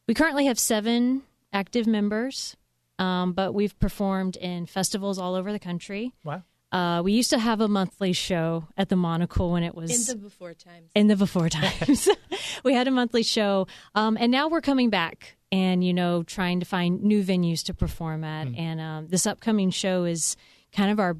we 0.06 0.14
currently 0.14 0.46
have 0.46 0.58
seven 0.58 1.22
active 1.52 1.86
members, 1.86 2.56
um, 2.98 3.32
but 3.32 3.52
we've 3.54 3.78
performed 3.78 4.36
in 4.36 4.66
festivals 4.66 5.18
all 5.18 5.34
over 5.34 5.52
the 5.52 5.58
country. 5.58 6.14
Wow. 6.24 6.42
Uh, 6.72 7.02
we 7.02 7.12
used 7.12 7.30
to 7.30 7.38
have 7.38 7.60
a 7.60 7.66
monthly 7.66 8.12
show 8.12 8.68
at 8.76 8.88
the 8.88 8.94
Monocle 8.96 9.50
when 9.50 9.64
it 9.64 9.74
was 9.74 10.08
In 10.08 10.16
the 10.16 10.22
before 10.22 10.54
times. 10.54 10.90
in 10.94 11.08
the 11.08 11.16
before 11.16 11.48
times. 11.50 12.08
we 12.64 12.74
had 12.74 12.86
a 12.86 12.92
monthly 12.92 13.24
show, 13.24 13.66
um, 13.96 14.16
and 14.20 14.30
now 14.30 14.48
we're 14.48 14.60
coming 14.60 14.88
back 14.88 15.36
and 15.52 15.82
you 15.84 15.92
know 15.92 16.22
trying 16.22 16.60
to 16.60 16.66
find 16.66 17.02
new 17.02 17.22
venues 17.24 17.64
to 17.64 17.74
perform 17.74 18.24
at. 18.24 18.46
And 18.56 18.80
um, 18.80 19.06
this 19.08 19.26
upcoming 19.26 19.70
show 19.70 20.04
is 20.04 20.36
kind 20.72 20.90
of 20.90 21.00
our 21.00 21.16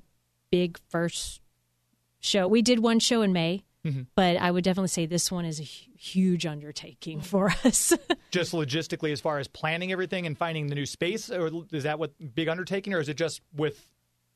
big 0.50 0.78
first 0.88 1.40
show. 2.20 2.46
We 2.48 2.62
did 2.62 2.78
one 2.80 2.98
show 3.00 3.22
in 3.22 3.32
May, 3.32 3.64
but 4.14 4.36
I 4.36 4.50
would 4.50 4.62
definitely 4.64 4.88
say 4.88 5.06
this 5.06 5.32
one 5.32 5.44
is 5.44 5.58
a 5.60 5.64
hu- 5.64 5.92
huge 5.96 6.44
undertaking 6.46 7.20
for 7.22 7.50
us. 7.64 7.92
Just 8.30 8.52
logistically, 8.52 9.10
as 9.12 9.20
far 9.20 9.38
as 9.38 9.48
planning 9.48 9.90
everything 9.90 10.26
and 10.26 10.36
finding 10.36 10.66
the 10.68 10.74
new 10.74 10.86
space, 10.86 11.30
or 11.30 11.50
is 11.72 11.84
that 11.84 11.98
what 11.98 12.12
big 12.34 12.48
undertaking, 12.48 12.92
or 12.94 13.00
is 13.00 13.08
it 13.08 13.16
just 13.16 13.40
with 13.56 13.88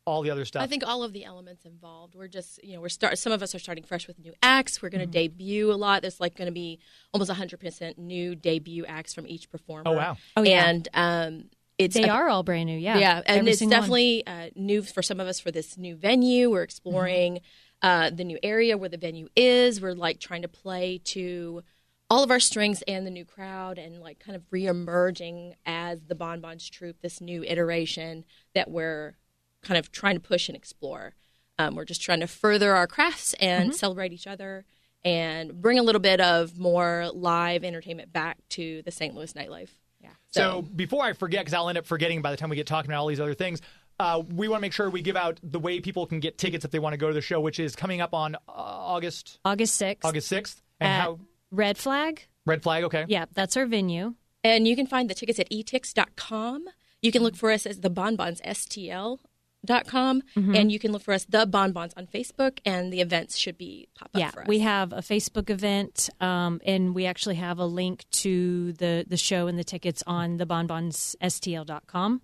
all 0.07 0.23
the 0.23 0.31
other 0.31 0.45
stuff? 0.45 0.63
I 0.63 0.67
think 0.67 0.87
all 0.87 1.03
of 1.03 1.13
the 1.13 1.25
elements 1.25 1.65
involved. 1.65 2.15
We're 2.15 2.29
just, 2.29 2.63
you 2.63 2.75
know, 2.75 2.81
we're 2.81 2.89
start. 2.89 3.19
Some 3.19 3.33
of 3.33 3.43
us 3.43 3.55
are 3.55 3.59
starting 3.59 3.85
fresh 3.85 4.07
with 4.07 4.19
new 4.19 4.33
acts. 4.43 4.83
We're 4.83 4.91
going 4.91 5.01
to 5.01 5.07
debut 5.11 5.73
a 5.73 5.75
lot. 5.75 6.03
There's 6.03 6.21
like 6.21 6.37
going 6.37 6.47
to 6.47 6.53
be 6.53 6.79
almost 7.13 7.31
100 7.31 7.59
percent 7.61 7.99
new 7.99 8.35
debut 8.35 8.85
acts 8.87 9.15
from 9.15 9.27
each 9.27 9.51
performer. 9.51 9.85
Oh, 9.87 9.93
wow. 9.93 10.17
Oh, 10.37 10.43
yeah. 10.43 10.69
And 10.69 10.89
um, 10.95 11.45
it's 11.79 11.95
they 11.95 12.09
are 12.09 12.29
all 12.29 12.43
brand 12.43 12.67
new, 12.67 12.79
yeah. 12.79 12.99
yeah, 12.99 13.23
and 13.27 13.39
Every 13.41 13.51
it's 13.51 13.61
definitely 13.61 14.25
uh, 14.27 14.51
new 14.55 14.83
for 14.83 15.03
some 15.03 15.19
of 15.19 15.27
us 15.27 15.41
for 15.41 15.51
this 15.51 15.77
new 15.77 15.97
venue. 15.97 16.51
We're 16.51 16.63
exploring 16.63 17.41
Mm-hmm. 17.83 17.87
uh, 17.89 18.11
the 18.11 18.25
new 18.25 18.39
area 18.43 18.79
where 18.79 18.89
the 18.89 18.97
venue 18.97 19.29
is. 19.35 19.81
We're 19.81 19.95
like 19.95 20.21
trying 20.21 20.43
to 20.43 20.49
play 20.49 21.01
to 21.07 21.63
all 22.09 22.23
of 22.23 22.31
our 22.31 22.39
strengths 22.39 22.83
and 22.87 23.05
the 23.05 23.11
new 23.11 23.25
crowd, 23.25 23.79
and 23.79 24.01
like 24.01 24.21
kind 24.21 24.37
of 24.37 24.49
reemerging 24.51 25.55
as 25.67 26.03
the 26.07 26.15
Bonbons 26.15 26.69
troupe, 26.71 27.01
this 27.01 27.21
new 27.21 27.43
iteration 27.43 28.25
that 28.55 28.71
we're 28.71 29.17
kind 29.65 29.79
of 29.79 29.91
trying 29.91 30.15
to 30.17 30.21
push 30.21 30.49
and 30.49 30.57
explore. 30.57 31.15
Um, 31.59 31.75
we're 31.77 31.85
just 31.85 32.03
trying 32.03 32.21
to 32.21 32.27
further 32.27 32.75
our 32.75 32.87
crafts 32.87 33.35
and 33.35 33.71
Mm-hmm. 33.71 33.77
celebrate 33.77 34.13
each 34.13 34.27
other. 34.27 34.65
And 35.05 35.61
bring 35.61 35.79
a 35.79 35.83
little 35.83 36.01
bit 36.01 36.19
of 36.21 36.59
more 36.59 37.11
live 37.13 37.63
entertainment 37.63 38.11
back 38.13 38.39
to 38.51 38.81
the 38.87 38.91
St. 38.91 39.15
Louis 39.15 39.31
nightlife. 39.35 39.69
Yeah. 40.01 40.09
So 40.31 40.63
before 40.63 41.05
I 41.05 41.13
forget, 41.13 41.41
because 41.43 41.53
I'll 41.53 41.69
end 41.69 41.77
up 41.77 41.85
forgetting 41.85 42.23
by 42.23 42.31
the 42.31 42.39
time 42.39 42.49
we 42.49 42.57
get 42.57 42.67
talking 42.67 42.91
about 42.91 43.01
all 43.01 43.07
these 43.09 43.21
other 43.21 43.35
things, 43.35 43.61
uh, 44.01 44.23
we 44.35 44.49
want 44.49 44.61
to 44.61 44.63
make 44.63 44.73
sure 44.73 44.89
we 44.89 45.03
give 45.03 45.15
out 45.17 45.39
the 45.43 45.59
way 45.61 45.81
people 45.81 46.07
can 46.07 46.21
get 46.21 46.39
tickets 46.39 46.65
if 46.65 46.71
they 46.71 46.79
want 46.79 46.95
to 46.95 46.97
go 46.97 47.09
to 47.09 47.13
the 47.15 47.21
show, 47.21 47.39
which 47.39 47.61
is 47.61 47.77
coming 47.77 48.01
up 48.01 48.15
on 48.15 48.35
uh, 48.35 48.39
August 48.49 49.39
August 49.45 49.79
6th. 49.81 50.05
August 50.05 50.27
sixth. 50.29 50.63
And 50.81 50.89
at 50.91 51.01
how 51.03 51.21
Red 51.51 51.77
Flag. 51.77 52.27
red 52.47 52.63
flag? 52.63 52.85
Okay. 52.85 53.05
Yeah, 53.07 53.27
that's 53.35 53.57
our 53.59 53.67
venue. 53.67 54.15
And 54.43 54.67
you 54.67 54.75
can 54.75 54.87
find 54.87 55.09
the 55.11 55.15
tickets 55.15 55.39
at 55.39 55.51
etix.com. 55.51 56.65
You 57.03 57.13
can 57.13 57.23
look 57.23 57.37
for 57.37 57.51
us 57.53 57.67
as 57.67 57.81
the 57.81 57.91
Bonbons 57.91 58.41
STL. 58.41 59.19
Dot 59.65 59.87
com 59.87 60.23
Mm-hmm. 60.37 60.55
and 60.55 60.71
you 60.73 60.79
can 60.79 60.93
look 60.93 61.03
for 61.03 61.15
us 61.15 61.25
the 61.29 61.47
bonbons 61.47 61.93
on 61.97 62.07
facebook 62.07 62.59
and 62.65 62.93
the 62.93 63.01
events 63.01 63.37
should 63.37 63.57
be 63.59 63.89
pop 63.95 64.11
up 64.15 64.21
Yeah, 64.21 64.31
for 64.31 64.43
us 64.43 64.49
we 64.49 64.59
have 64.61 64.93
a 64.93 64.99
Facebook 64.99 65.49
event, 65.51 66.11
um, 66.21 66.61
and 66.65 66.95
we 66.95 67.07
actually 67.07 67.37
have 67.37 67.59
a 67.59 67.67
link 67.67 68.05
to 68.23 68.73
the 68.75 69.05
the 69.09 69.17
show 69.17 69.47
and 69.47 69.59
the 69.59 69.65
tickets 69.65 70.03
on 70.07 70.37
the 70.37 70.47
bonbons 70.47 71.17
bonbonsstl.com. 71.21 72.23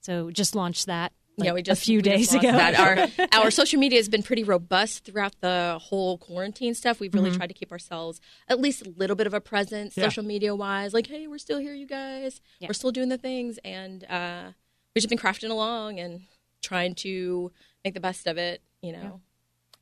So 0.00 0.30
just 0.30 0.54
launched 0.54 0.86
that. 0.86 1.12
yeah, 1.38 1.52
we 1.52 1.62
just 1.62 1.82
a 1.82 1.84
few 1.84 2.00
days 2.00 2.32
ago. 2.32 2.50
that. 2.52 2.78
Our 2.78 3.26
our 3.44 3.50
social 3.50 3.78
media 3.78 3.98
has 3.98 4.08
been 4.08 4.22
pretty 4.22 4.42
robust 4.44 5.04
throughout 5.04 5.34
the 5.40 5.78
whole 5.82 6.16
quarantine 6.18 6.74
stuff. 6.74 6.98
We've 7.00 7.10
Mm-hmm. 7.10 7.24
really 7.24 7.36
tried 7.36 7.48
to 7.48 7.54
keep 7.54 7.72
ourselves 7.72 8.20
at 8.48 8.60
least 8.60 8.86
a 8.86 8.90
little 8.96 9.16
bit 9.16 9.26
of 9.26 9.34
a 9.34 9.40
presence, 9.40 9.96
Yeah. 9.96 10.04
social 10.04 10.24
media 10.24 10.54
wise. 10.54 10.94
Like, 10.94 11.06
hey, 11.08 11.26
we're 11.26 11.38
still 11.38 11.58
here, 11.58 11.74
you 11.74 11.86
guys. 11.86 12.40
Yeah. 12.60 12.68
We're 12.68 12.74
still 12.74 12.92
doing 12.92 13.08
the 13.10 13.18
things, 13.18 13.58
and 13.64 14.04
uh, 14.04 14.52
we've 14.94 15.02
just 15.02 15.10
been 15.10 15.18
crafting 15.18 15.50
along 15.50 15.98
and 15.98 16.22
trying 16.62 16.94
to 16.96 17.52
make 17.84 17.94
the 17.94 18.00
best 18.00 18.26
of 18.26 18.38
it. 18.38 18.62
You 18.80 18.92
know. 18.92 19.20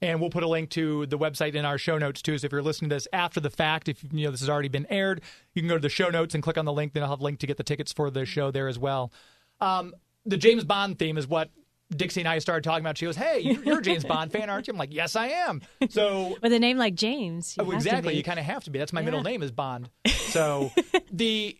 And 0.02 0.20
we'll 0.20 0.30
put 0.30 0.42
a 0.42 0.48
link 0.48 0.70
to 0.70 1.06
the 1.06 1.16
website 1.16 1.54
in 1.54 1.64
our 1.64 1.78
show 1.78 1.96
notes 1.96 2.20
too. 2.20 2.36
So 2.36 2.44
if 2.46 2.52
you're 2.52 2.62
listening 2.62 2.90
to 2.90 2.96
this 2.96 3.08
after 3.12 3.40
the 3.40 3.48
fact, 3.48 3.88
if 3.88 4.02
you 4.12 4.24
know 4.24 4.30
this 4.30 4.40
has 4.40 4.50
already 4.50 4.68
been 4.68 4.86
aired, 4.90 5.22
you 5.54 5.62
can 5.62 5.68
go 5.68 5.76
to 5.76 5.80
the 5.80 5.88
show 5.88 6.10
notes 6.10 6.34
and 6.34 6.42
click 6.42 6.58
on 6.58 6.64
the 6.64 6.72
link. 6.72 6.92
Then 6.92 7.02
I'll 7.02 7.10
have 7.10 7.20
a 7.20 7.24
link 7.24 7.38
to 7.40 7.46
get 7.46 7.56
the 7.56 7.64
tickets 7.64 7.92
for 7.92 8.10
the 8.10 8.26
show 8.26 8.50
there 8.50 8.68
as 8.68 8.78
well. 8.78 9.12
Um, 9.60 9.94
the 10.26 10.36
James 10.36 10.64
Bond 10.64 10.98
theme 10.98 11.16
is 11.16 11.26
what 11.26 11.50
Dixie 11.94 12.20
and 12.20 12.28
I 12.28 12.38
started 12.38 12.64
talking 12.64 12.84
about. 12.84 12.98
She 12.98 13.06
goes, 13.06 13.16
"Hey, 13.16 13.40
you're, 13.40 13.78
a 13.78 13.82
James 13.82 14.04
Bond 14.04 14.32
fan, 14.32 14.50
aren't 14.50 14.66
you?" 14.66 14.72
I'm 14.72 14.78
like, 14.78 14.92
"Yes, 14.92 15.16
I 15.16 15.28
am." 15.28 15.62
So 15.90 16.36
With 16.42 16.52
a 16.52 16.58
name 16.58 16.76
like 16.76 16.94
James. 16.94 17.56
you 17.56 17.64
Oh, 17.64 17.70
exactly. 17.70 18.14
You 18.14 18.22
kind 18.22 18.38
of 18.38 18.44
have 18.44 18.64
to 18.64 18.70
be. 18.70 18.78
That's 18.78 18.92
my 18.92 19.02
middle 19.02 19.22
name 19.22 19.42
is 19.42 19.52
Bond. 19.52 19.90
So 20.34 20.72
the 21.12 21.56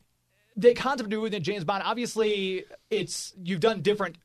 the 0.56 0.74
concept 0.74 1.06
of 1.06 1.10
doing 1.10 1.30
the 1.30 1.38
James 1.38 1.62
Bond, 1.62 1.84
obviously, 1.86 2.64
it's 2.90 3.32
you've 3.40 3.60
done 3.60 3.82
different 3.82 4.16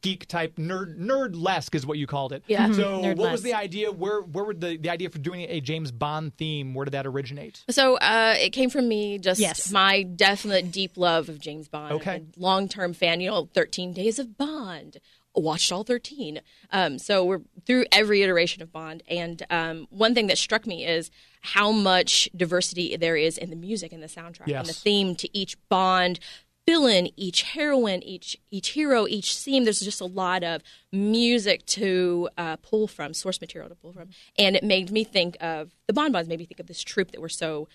geek 0.00 0.26
type 0.26 0.56
nerd 0.56 0.96
nerd 0.98 1.32
lesque 1.34 1.74
is 1.74 1.86
what 1.86 1.98
you 1.98 2.06
called 2.06 2.32
it. 2.32 2.42
Yeah. 2.46 2.72
So 2.72 3.00
what 3.14 3.32
was 3.32 3.42
the 3.42 3.52
idea? 3.54 3.92
Where 3.92 4.22
where 4.22 4.44
would 4.44 4.60
the 4.60 4.76
the 4.78 4.88
idea 4.90 5.10
for 5.10 5.18
doing 5.18 5.42
a 5.48 5.60
James 5.60 5.92
Bond 5.92 6.34
theme? 6.36 6.72
Where 6.74 6.84
did 6.84 6.92
that 6.92 7.06
originate? 7.06 7.62
So 7.68 7.96
uh, 7.96 8.34
it 8.38 8.50
came 8.50 8.70
from 8.70 8.88
me, 8.88 9.18
just 9.18 9.40
Yes. 9.40 9.70
my 9.70 10.02
definite 10.02 10.72
deep 10.72 10.96
love 10.96 11.28
of 11.28 11.40
James 11.40 11.68
Bond. 11.68 11.92
Okay. 11.94 12.22
Long 12.36 12.68
term 12.68 12.94
fan, 12.94 13.20
you 13.20 13.30
know, 13.30 13.48
13 13.52 13.92
Days 13.92 14.18
of 14.18 14.36
Bond. 14.38 14.96
Watched 15.34 15.70
all 15.70 15.84
13. 15.84 16.40
Um, 16.72 16.98
so 16.98 17.24
we're 17.24 17.42
through 17.64 17.84
every 17.92 18.22
iteration 18.22 18.62
of 18.62 18.72
Bond. 18.72 19.04
And 19.08 19.44
um, 19.48 19.86
one 19.90 20.12
thing 20.12 20.26
that 20.26 20.38
struck 20.38 20.66
me 20.66 20.84
is 20.84 21.08
how 21.42 21.70
much 21.70 22.28
diversity 22.36 22.96
there 22.96 23.16
is 23.16 23.38
in 23.38 23.48
the 23.50 23.56
music 23.56 23.92
and 23.92 24.02
the 24.02 24.08
soundtrack 24.08 24.52
and 24.52 24.66
the 24.66 24.72
theme 24.72 25.14
to 25.16 25.28
each 25.36 25.56
Bond 25.68 26.18
villain, 26.66 27.08
each 27.16 27.42
heroine, 27.42 28.02
each 28.02 28.36
each 28.50 28.68
hero, 28.70 29.06
each 29.06 29.36
theme. 29.36 29.64
There's 29.64 29.80
just 29.80 30.00
a 30.00 30.06
lot 30.06 30.42
of 30.42 30.62
music 30.92 31.66
to 31.66 32.28
uh, 32.36 32.56
pull 32.56 32.86
from, 32.86 33.14
source 33.14 33.40
material 33.40 33.68
to 33.68 33.74
pull 33.74 33.92
from, 33.92 34.08
and 34.38 34.56
it 34.56 34.64
made 34.64 34.90
me 34.90 35.04
think 35.04 35.36
of 35.40 35.70
the 35.86 35.92
bonbons. 35.92 36.28
Made 36.28 36.38
me 36.38 36.46
think 36.46 36.60
of 36.60 36.66
this 36.66 36.82
troupe 36.82 37.12
that 37.12 37.20
we're 37.20 37.28
so. 37.28 37.68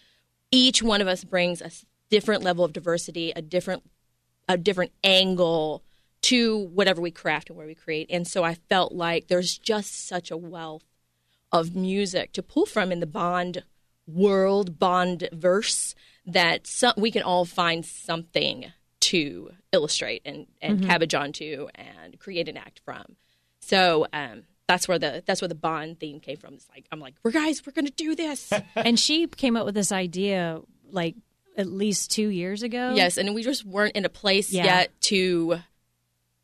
Each 0.51 0.81
one 0.81 1.01
of 1.01 1.07
us 1.07 1.23
brings 1.23 1.61
a 1.61 1.71
different 2.09 2.43
level 2.43 2.63
of 2.63 2.71
diversity, 2.71 3.31
a 3.35 3.41
different 3.41 3.83
a 4.47 4.57
different 4.57 4.91
angle 5.03 5.83
to 6.21 6.57
whatever 6.57 7.01
we 7.01 7.11
craft 7.11 7.49
and 7.49 7.57
where 7.57 7.67
we 7.67 7.75
create. 7.75 8.07
And 8.09 8.27
so 8.27 8.43
I 8.43 8.55
felt 8.55 8.93
like 8.93 9.27
there's 9.27 9.57
just 9.57 10.07
such 10.07 10.31
a 10.31 10.37
wealth 10.37 10.83
of 11.51 11.75
music 11.75 12.33
to 12.33 12.43
pull 12.43 12.65
from 12.65 12.91
in 12.91 12.99
the 12.99 13.05
Bond 13.05 13.63
world, 14.07 14.79
Bond 14.79 15.29
verse, 15.31 15.95
that 16.27 16.67
some, 16.67 16.93
we 16.97 17.11
can 17.11 17.23
all 17.23 17.45
find 17.45 17.85
something 17.85 18.71
to 19.01 19.51
illustrate 19.71 20.21
and, 20.25 20.47
and 20.61 20.83
cabbage 20.85 21.13
onto 21.13 21.67
and 21.75 22.17
create 22.19 22.47
an 22.49 22.57
act 22.57 22.81
from. 22.83 23.15
So 23.59 24.07
um, 24.13 24.43
that's 24.67 24.87
where 24.87 24.97
the 24.97 25.23
that's 25.25 25.41
where 25.41 25.47
the 25.47 25.53
Bond 25.55 25.99
theme 25.99 26.19
came 26.19 26.37
from. 26.37 26.55
It's 26.55 26.67
like 26.69 26.85
I'm 26.91 26.99
like, 26.99 27.13
we're 27.23 27.31
guys, 27.31 27.61
we're 27.65 27.73
gonna 27.73 27.89
do 27.91 28.15
this. 28.15 28.51
and 28.75 28.99
she 28.99 29.27
came 29.27 29.55
up 29.55 29.65
with 29.65 29.75
this 29.75 29.91
idea 29.91 30.61
like 30.91 31.15
at 31.57 31.67
least 31.67 32.11
two 32.11 32.27
years 32.29 32.63
ago. 32.63 32.93
yes, 32.95 33.17
and 33.17 33.33
we 33.35 33.43
just 33.43 33.63
weren't 33.65 33.95
in 33.95 34.05
a 34.05 34.09
place 34.09 34.51
Yeah. 34.51 34.65
yet 34.65 35.01
to 35.03 35.59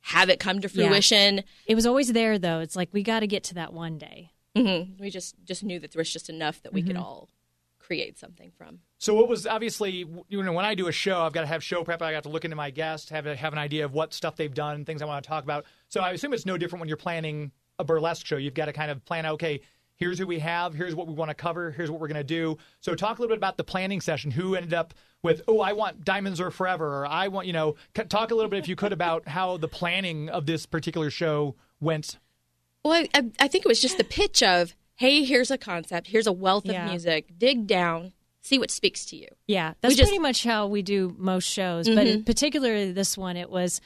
have 0.01 0.29
it 0.29 0.39
come 0.39 0.59
to 0.61 0.69
Yeah. 0.73 0.87
fruition. 0.89 1.43
It 1.65 1.75
was 1.75 1.85
always 1.85 2.11
there 2.13 2.37
though. 2.39 2.59
It's 2.59 2.75
like 2.75 2.89
we 2.91 3.03
got 3.03 3.19
to 3.21 3.27
get 3.27 3.43
to 3.45 3.55
that 3.55 3.73
one 3.73 3.97
day. 3.97 4.31
hmm 4.55 4.81
We 4.99 5.09
just 5.09 5.35
just 5.45 5.63
knew 5.63 5.79
that 5.79 5.91
there 5.91 5.99
was 5.99 6.11
just 6.11 6.29
enough 6.29 6.61
that 6.63 6.73
we 6.73 6.81
Mm-hmm. 6.81 6.87
could 6.89 6.97
all 6.97 7.29
create 7.91 8.17
something 8.17 8.53
from. 8.57 8.79
So 8.99 9.13
what 9.13 9.27
was 9.27 9.45
obviously 9.45 10.05
you 10.29 10.43
know 10.43 10.53
when 10.53 10.63
I 10.63 10.75
do 10.75 10.87
a 10.87 10.93
show, 10.93 11.23
I've 11.23 11.33
got 11.33 11.41
to 11.41 11.47
have 11.47 11.61
show 11.61 11.83
prep. 11.83 12.01
I 12.01 12.13
got 12.13 12.23
to 12.23 12.29
look 12.29 12.45
into 12.45 12.55
my 12.55 12.69
guests, 12.69 13.09
have 13.09 13.25
a, 13.25 13.35
have 13.35 13.51
an 13.51 13.59
idea 13.59 13.83
of 13.83 13.93
what 13.93 14.13
stuff 14.13 14.37
they've 14.37 14.53
done, 14.53 14.85
things 14.85 15.01
I 15.01 15.05
want 15.05 15.21
to 15.25 15.27
talk 15.27 15.43
about. 15.43 15.65
So 15.89 15.99
I 15.99 16.11
assume 16.11 16.31
it's 16.31 16.45
no 16.45 16.57
different 16.57 16.79
when 16.79 16.87
you're 16.87 16.95
planning 16.95 17.51
a 17.79 17.83
burlesque 17.83 18.25
show. 18.25 18.37
You've 18.37 18.53
got 18.53 18.67
to 18.67 18.73
kind 18.73 18.89
of 18.91 19.03
plan 19.03 19.25
out. 19.25 19.33
Okay, 19.33 19.59
here's 19.97 20.17
who 20.17 20.25
we 20.25 20.39
have. 20.39 20.73
Here's 20.73 20.95
what 20.95 21.05
we 21.05 21.13
want 21.13 21.31
to 21.31 21.35
cover. 21.35 21.71
Here's 21.71 21.91
what 21.91 21.99
we're 21.99 22.07
going 22.07 22.15
to 22.15 22.23
do. 22.23 22.57
So 22.79 22.95
talk 22.95 23.19
a 23.19 23.21
little 23.21 23.35
bit 23.35 23.39
about 23.39 23.57
the 23.57 23.65
planning 23.65 23.99
session. 23.99 24.31
Who 24.31 24.55
ended 24.55 24.73
up 24.73 24.93
with? 25.21 25.41
Oh, 25.49 25.59
I 25.59 25.73
want 25.73 26.05
diamonds 26.05 26.39
are 26.39 26.49
forever. 26.49 27.01
Or 27.01 27.05
I 27.05 27.27
want 27.27 27.45
you 27.45 27.53
know. 27.53 27.75
Talk 28.07 28.31
a 28.31 28.35
little 28.35 28.49
bit 28.49 28.59
if 28.59 28.69
you 28.69 28.77
could 28.77 28.93
about 28.93 29.27
how 29.27 29.57
the 29.57 29.67
planning 29.67 30.29
of 30.29 30.45
this 30.45 30.65
particular 30.65 31.09
show 31.09 31.55
went. 31.81 32.19
Well, 32.85 32.93
I, 32.93 33.09
I, 33.13 33.31
I 33.41 33.47
think 33.49 33.65
it 33.65 33.67
was 33.67 33.81
just 33.81 33.97
the 33.97 34.05
pitch 34.05 34.41
of, 34.41 34.75
hey, 35.01 35.23
here's 35.23 35.49
a 35.49 35.57
concept, 35.57 36.05
here's 36.05 36.27
a 36.27 36.31
wealth 36.31 36.69
of 36.69 36.75
music, 36.85 37.25
dig 37.35 37.65
down, 37.65 38.13
see 38.41 38.59
what 38.59 38.69
speaks 38.69 39.03
to 39.03 39.15
you. 39.15 39.27
Yeah, 39.47 39.73
that's 39.81 39.95
just- 39.95 40.07
pretty 40.07 40.21
much 40.21 40.43
how 40.43 40.67
we 40.67 40.83
do 40.83 41.15
most 41.17 41.49
shows. 41.49 41.89
But 41.89 42.05
mm-hmm. 42.05 42.21
particularly 42.21 42.91
this 42.91 43.17
one, 43.17 43.35
it 43.35 43.49
was 43.49 43.81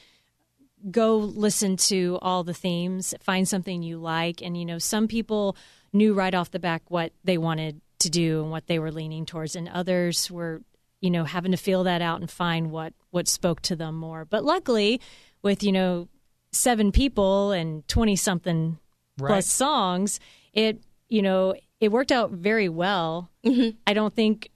go 0.90 1.16
listen 1.16 1.78
to 1.78 2.18
all 2.20 2.44
the 2.44 2.52
themes, 2.52 3.14
find 3.20 3.48
something 3.48 3.82
you 3.82 3.96
like, 3.96 4.42
and 4.42 4.58
you 4.58 4.66
know, 4.66 4.76
some 4.76 5.08
people 5.08 5.56
knew 5.90 6.12
right 6.12 6.34
off 6.34 6.50
the 6.50 6.58
back 6.58 6.82
what 6.88 7.12
they 7.24 7.38
wanted 7.38 7.80
to 8.00 8.10
do 8.10 8.42
and 8.42 8.50
what 8.50 8.66
they 8.66 8.78
were 8.78 8.92
leaning 8.92 9.24
towards, 9.24 9.56
and 9.56 9.70
others 9.70 10.30
were, 10.30 10.60
you 11.00 11.10
know, 11.10 11.24
having 11.24 11.52
to 11.52 11.56
feel 11.56 11.84
that 11.84 12.02
out 12.02 12.20
and 12.20 12.30
find 12.30 12.70
what 12.70 12.92
what 13.10 13.26
spoke 13.26 13.62
to 13.62 13.74
them 13.74 13.96
more. 13.96 14.26
But 14.26 14.44
luckily, 14.44 15.00
with 15.40 15.62
you 15.62 15.72
know 15.72 16.08
seven 16.52 16.92
people 16.92 17.52
and 17.52 17.88
twenty 17.88 18.16
something 18.16 18.76
Right. 19.18 19.28
plus 19.28 19.46
songs, 19.46 20.20
it 20.52 20.82
you 21.08 21.22
know 21.22 21.54
it 21.80 21.92
worked 21.92 22.12
out 22.12 22.30
very 22.30 22.68
well. 22.68 23.30
Mm-hmm. 23.44 23.76
I 23.86 23.92
don't 23.94 24.14
think 24.14 24.50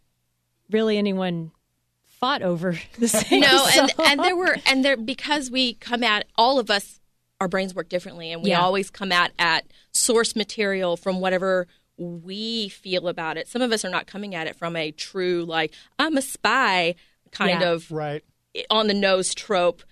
really 0.70 0.96
anyone 0.98 1.50
fought 2.06 2.42
over 2.42 2.78
the 2.98 3.08
same. 3.08 3.40
No, 3.40 3.66
and 3.76 3.92
and 3.98 4.20
there 4.24 4.36
were 4.36 4.56
and 4.66 4.84
there 4.84 4.96
because 4.96 5.50
we 5.50 5.74
come 5.74 6.02
at 6.02 6.26
all 6.36 6.58
of 6.58 6.70
us, 6.70 7.00
our 7.40 7.48
brains 7.48 7.74
work 7.74 7.88
differently, 7.88 8.32
and 8.32 8.42
we 8.42 8.50
Yeah. 8.50 8.60
always 8.62 8.90
come 8.90 9.12
at 9.12 9.32
at 9.38 9.66
source 9.92 10.34
material 10.36 10.96
from 10.96 11.20
whatever 11.20 11.66
we 11.96 12.68
feel 12.70 13.08
about 13.08 13.36
it. 13.36 13.46
Some 13.48 13.60
of 13.60 13.72
us 13.72 13.84
are 13.84 13.90
not 13.90 14.06
coming 14.06 14.34
at 14.34 14.46
it 14.46 14.56
from 14.56 14.74
a 14.76 14.90
true 14.90 15.44
like 15.44 15.74
I'm 15.98 16.16
a 16.16 16.22
spy 16.22 16.94
kind 17.30 17.60
Yeah. 17.60 17.70
of 17.72 17.90
Right. 17.90 18.24
on 18.70 18.86
the 18.86 18.94
nose 18.94 19.34
trope. 19.34 19.82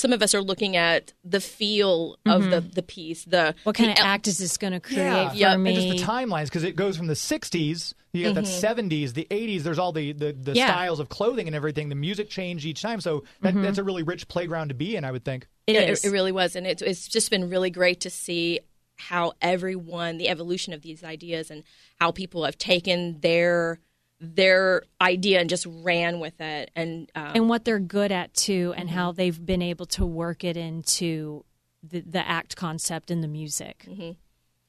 Some 0.00 0.12
of 0.14 0.22
us 0.22 0.34
are 0.34 0.40
looking 0.42 0.76
at 0.76 1.12
the 1.24 1.40
feel 1.40 2.16
of 2.26 2.48
the 2.50 2.60
the 2.60 2.82
piece, 2.82 3.24
the 3.24 3.36
Mm-hmm. 3.54 3.58
what 3.64 3.76
kind 3.76 3.90
the 3.90 4.00
of 4.00 4.06
act 4.06 4.26
is 4.28 4.38
this 4.38 4.56
going 4.56 4.72
to 4.72 4.80
create 4.80 5.04
Yeah, 5.04 5.28
for 5.30 5.36
Yep. 5.36 5.58
me? 5.58 5.70
and 5.70 5.76
just 5.76 5.88
the 5.88 5.94
timelines 5.94 6.44
because 6.46 6.64
it 6.64 6.74
goes 6.74 6.96
from 6.96 7.06
the 7.06 7.14
'60s, 7.14 7.94
you 8.12 8.24
got 8.24 8.34
that 8.34 8.44
'70s, 8.44 9.12
the 9.14 9.26
'80s. 9.30 9.62
There's 9.62 9.78
all 9.78 9.92
the 9.92 10.12
the, 10.12 10.32
the 10.32 10.52
Yeah. 10.52 10.66
styles 10.66 11.00
of 11.00 11.08
clothing 11.08 11.46
and 11.46 11.54
everything. 11.54 11.88
The 11.90 11.94
music 11.94 12.30
changed 12.30 12.64
each 12.64 12.80
time, 12.82 13.00
so 13.00 13.24
that, 13.42 13.60
that's 13.60 13.78
a 13.78 13.84
really 13.84 14.02
rich 14.02 14.26
playground 14.28 14.68
to 14.68 14.74
be 14.74 14.96
in. 14.96 15.04
I 15.04 15.10
would 15.12 15.24
think. 15.24 15.46
It 15.66 15.74
Yeah, 15.74 15.82
is. 15.82 16.04
It, 16.04 16.10
really 16.10 16.32
was, 16.32 16.56
and 16.56 16.66
it, 16.66 16.80
it's 16.82 17.06
just 17.06 17.30
been 17.30 17.48
really 17.50 17.70
great 17.70 18.00
to 18.00 18.10
see 18.10 18.60
how 18.96 19.32
everyone, 19.40 20.18
the 20.18 20.28
evolution 20.28 20.72
of 20.72 20.82
these 20.82 21.04
ideas, 21.04 21.50
and 21.50 21.62
how 22.00 22.10
people 22.10 22.44
have 22.44 22.58
taken 22.58 23.20
their 23.20 23.78
their 24.20 24.82
idea 25.00 25.40
and 25.40 25.48
just 25.48 25.66
ran 25.66 26.20
with 26.20 26.40
it. 26.40 26.70
And, 26.76 27.10
um, 27.14 27.32
and 27.34 27.48
what 27.48 27.64
they're 27.64 27.78
good 27.78 28.12
at 28.12 28.34
too, 28.34 28.74
and 28.76 28.88
Mm-hmm. 28.88 28.98
how 28.98 29.12
they've 29.12 29.46
been 29.46 29.62
able 29.62 29.86
to 29.86 30.04
work 30.04 30.44
it 30.44 30.56
into 30.56 31.44
the, 31.82 32.00
the 32.00 32.26
act 32.28 32.56
concept 32.56 33.10
and 33.10 33.22
the 33.24 33.28
music. 33.28 33.86
Mm-hmm. 33.88 34.10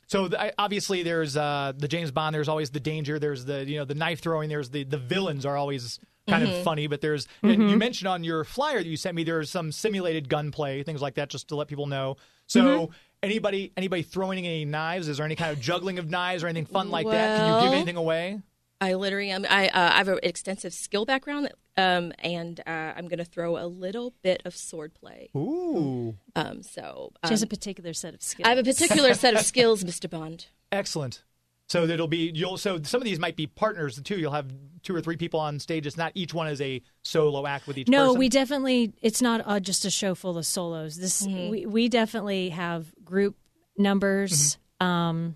So 0.07 0.27
the, 0.27 0.53
obviously, 0.57 1.03
there's 1.03 1.37
uh, 1.37 1.73
the 1.77 1.87
James 1.87 2.11
Bond. 2.11 2.33
There's 2.35 2.49
always 2.49 2.69
the 2.69 2.79
danger. 2.81 3.17
There's 3.19 3.45
the 3.45 3.65
you 3.65 3.77
know 3.79 3.85
the 3.85 3.95
knife 3.95 4.19
throwing. 4.21 4.49
There's 4.49 4.69
the 4.69 4.83
the 4.83 4.97
villains 4.97 5.45
are 5.45 5.55
always 5.57 5.99
kind 6.27 6.43
Mm-hmm. 6.43 6.55
of 6.57 6.63
funny, 6.63 6.87
but 6.87 7.01
there's 7.01 7.27
and 7.41 7.69
you 7.69 7.77
mentioned 7.77 8.07
on 8.07 8.23
your 8.23 8.43
flyer 8.43 8.77
that 8.79 8.87
you 8.87 8.95
sent 8.97 9.15
me 9.15 9.23
there's 9.23 9.49
some 9.49 9.71
simulated 9.71 10.29
gunplay, 10.29 10.83
things 10.83 11.01
like 11.01 11.15
that, 11.15 11.29
just 11.29 11.47
to 11.49 11.55
let 11.55 11.67
people 11.67 11.87
know. 11.87 12.17
So. 12.47 12.61
Mm-hmm. 12.61 12.93
Anybody, 13.23 13.71
anybody 13.77 14.01
throwing 14.01 14.47
any 14.47 14.65
knives? 14.65 15.07
Is 15.07 15.17
there 15.17 15.25
any 15.27 15.35
kind 15.35 15.51
of 15.51 15.59
juggling 15.59 15.99
of 15.99 16.09
knives 16.09 16.43
or 16.43 16.47
anything 16.47 16.65
fun 16.65 16.89
like 16.89 17.05
that? 17.05 17.37
Can 17.37 17.53
you 17.53 17.61
give 17.69 17.73
anything 17.75 17.95
away? 17.95 18.39
I 18.81 18.95
literally 18.95 19.29
am. 19.29 19.45
I, 19.49 19.67
uh, 19.67 19.91
I 19.93 19.97
have 19.97 20.07
an 20.07 20.19
extensive 20.23 20.73
skill 20.73 21.05
background, 21.05 21.51
um, 21.77 22.11
and 22.19 22.59
uh, 22.65 22.69
I'm 22.95 23.07
going 23.07 23.19
to 23.19 23.25
throw 23.25 23.57
a 23.57 23.67
little 23.67 24.13
bit 24.23 24.41
of 24.43 24.55
swordplay. 24.55 25.33
Ooh, 25.35 26.17
Um, 26.35 26.63
so 26.63 27.11
She 27.25 27.29
has 27.31 27.43
um, 27.43 27.45
a 27.45 27.49
particular 27.49 27.93
set 27.93 28.13
of 28.15 28.21
skills. 28.23 28.47
I 28.47 28.49
have 28.49 28.57
a 28.57 28.63
particular 28.63 29.13
set 29.13 29.35
of 29.35 29.41
skills, 29.45 29.83
Mr. 29.83 30.09
Bond. 30.09 30.47
excellent. 30.71 31.23
So 31.69 31.85
it'll 31.85 32.09
be 32.09 32.31
you'll. 32.35 32.57
So 32.57 32.81
some 32.83 32.99
of 32.99 33.05
these 33.05 33.17
might 33.17 33.37
be 33.37 33.47
partners 33.47 33.97
too. 34.03 34.17
You'll 34.17 34.33
have 34.33 34.51
two 34.83 34.93
or 34.93 34.99
three 34.99 35.15
people 35.15 35.39
on 35.39 35.57
stage. 35.57 35.87
It's 35.87 35.95
not 35.95 36.11
each 36.15 36.33
one 36.33 36.49
is 36.49 36.59
a 36.59 36.81
solo 37.01 37.47
act 37.47 37.65
with 37.65 37.77
each. 37.77 37.87
Person. 37.87 37.97
No, 37.97 38.07
person. 38.07 38.19
we 38.19 38.27
definitely. 38.27 38.91
It's 39.01 39.21
not 39.21 39.41
uh, 39.45 39.61
just 39.61 39.85
a 39.85 39.89
show 39.89 40.13
full 40.13 40.37
of 40.37 40.45
solos. 40.45 40.97
This 40.97 41.25
Mm-hmm. 41.25 41.49
we 41.49 41.65
we 41.65 41.87
definitely 41.87 42.49
have 42.49 42.91
group 43.05 43.37
numbers. 43.77 44.57
Mm-hmm. 44.81 44.85
Um, 44.85 45.35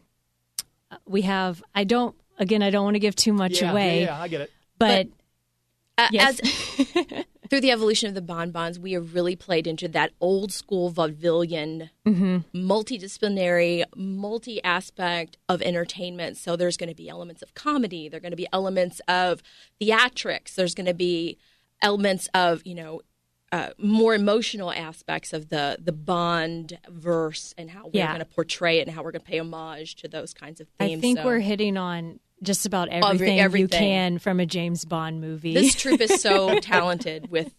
we 1.06 1.22
have. 1.22 1.64
I 1.74 1.86
don't. 1.86 2.16
Again, 2.38 2.62
I 2.62 2.70
don't 2.70 2.84
want 2.84 2.96
to 2.96 3.00
give 3.00 3.16
too 3.16 3.34
much 3.34 3.62
yeah, 3.62 3.72
away, 3.72 4.00
Yeah, 4.02 4.06
yeah, 4.18 4.22
I 4.22 4.28
get 4.28 4.42
it. 4.42 4.52
but 4.78 5.08
Uh, 5.98 6.10
Yes. 6.12 6.42
As 6.42 7.26
through 7.50 7.62
the 7.62 7.72
evolution 7.72 8.10
of 8.10 8.16
the 8.16 8.22
bonbons, 8.22 8.78
we 8.78 8.92
have 8.92 9.16
really 9.16 9.36
played 9.38 9.66
into 9.66 9.88
that 9.88 10.12
old 10.20 10.52
school 10.52 10.92
vaudevillian, 10.92 11.90
multidisciplinary, 12.54 13.84
multi 13.96 14.64
aspect 14.64 15.38
of 15.48 15.62
entertainment. 15.62 16.38
So 16.38 16.56
there's 16.56 16.78
going 16.78 16.90
to 16.90 16.96
be 16.96 17.10
elements 17.10 17.42
of 17.42 17.54
comedy. 17.54 18.10
There 18.10 18.18
are 18.18 18.22
going 18.22 18.32
to 18.32 18.36
be 18.38 18.48
elements 18.52 19.00
of 19.08 19.42
theatrics. 19.82 20.56
There's 20.56 20.76
going 20.76 20.88
to 20.88 20.94
be 20.94 21.38
elements 21.82 22.28
of 22.34 22.62
you 22.66 22.76
know. 22.76 23.02
Uh, 23.52 23.70
more 23.78 24.14
emotional 24.16 24.70
aspects 24.72 25.32
of 25.32 25.48
the 25.50 25.78
the 25.80 25.94
Bond 25.94 26.78
verse 26.90 27.54
and 27.58 27.70
how 27.70 27.84
we're 27.86 27.92
Yeah. 28.00 28.08
going 28.08 28.20
to 28.20 28.26
portray 28.26 28.80
it 28.80 28.88
and 28.88 28.94
how 28.94 29.02
we're 29.04 29.12
going 29.12 29.22
to 29.22 29.32
pay 29.32 29.38
homage 29.40 29.96
to 29.98 30.10
those 30.10 30.34
kinds 30.34 30.60
of 30.60 30.68
themes. 30.78 30.98
I 30.98 31.00
think 31.00 31.20
So 31.20 31.26
we're 31.26 31.40
hitting 31.40 31.78
on 31.78 32.20
just 32.44 32.66
about 32.66 32.90
everything, 32.90 33.38
you 33.38 33.44
everything. 33.44 33.80
can 33.80 34.20
from 34.20 34.40
a 34.40 34.46
James 34.46 34.86
Bond 34.86 35.22
movie. 35.22 35.54
this 35.54 35.76
troupe 35.76 36.02
is 36.02 36.22
so 36.22 36.60
talented 36.62 37.32
with 37.32 37.54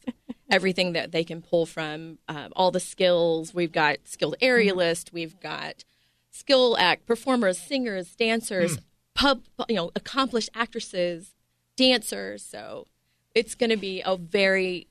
everything 0.51 0.93
that 0.93 1.13
they 1.13 1.25
can 1.25 1.43
pull 1.43 1.67
from 1.67 2.19
um, 2.29 2.53
all 2.55 2.71
the 2.71 2.81
skills. 2.81 3.55
We've 3.55 3.73
got 3.73 3.99
skilled 4.05 4.37
aerialist, 4.41 5.13
we've 5.13 5.39
got 5.41 5.85
skill 6.31 6.77
act 6.79 7.07
performers, 7.07 7.59
singers, 7.59 8.15
dancers, 8.15 8.79
pub, 9.15 9.43
you 9.69 9.77
know, 9.77 9.91
accomplished 9.97 10.51
actresses, 10.55 11.35
dancers. 11.77 12.43
So 12.43 12.87
it's 13.35 13.55
going 13.55 13.71
to 13.71 13.77
be 13.77 14.03
a 14.05 14.17
very. 14.17 14.89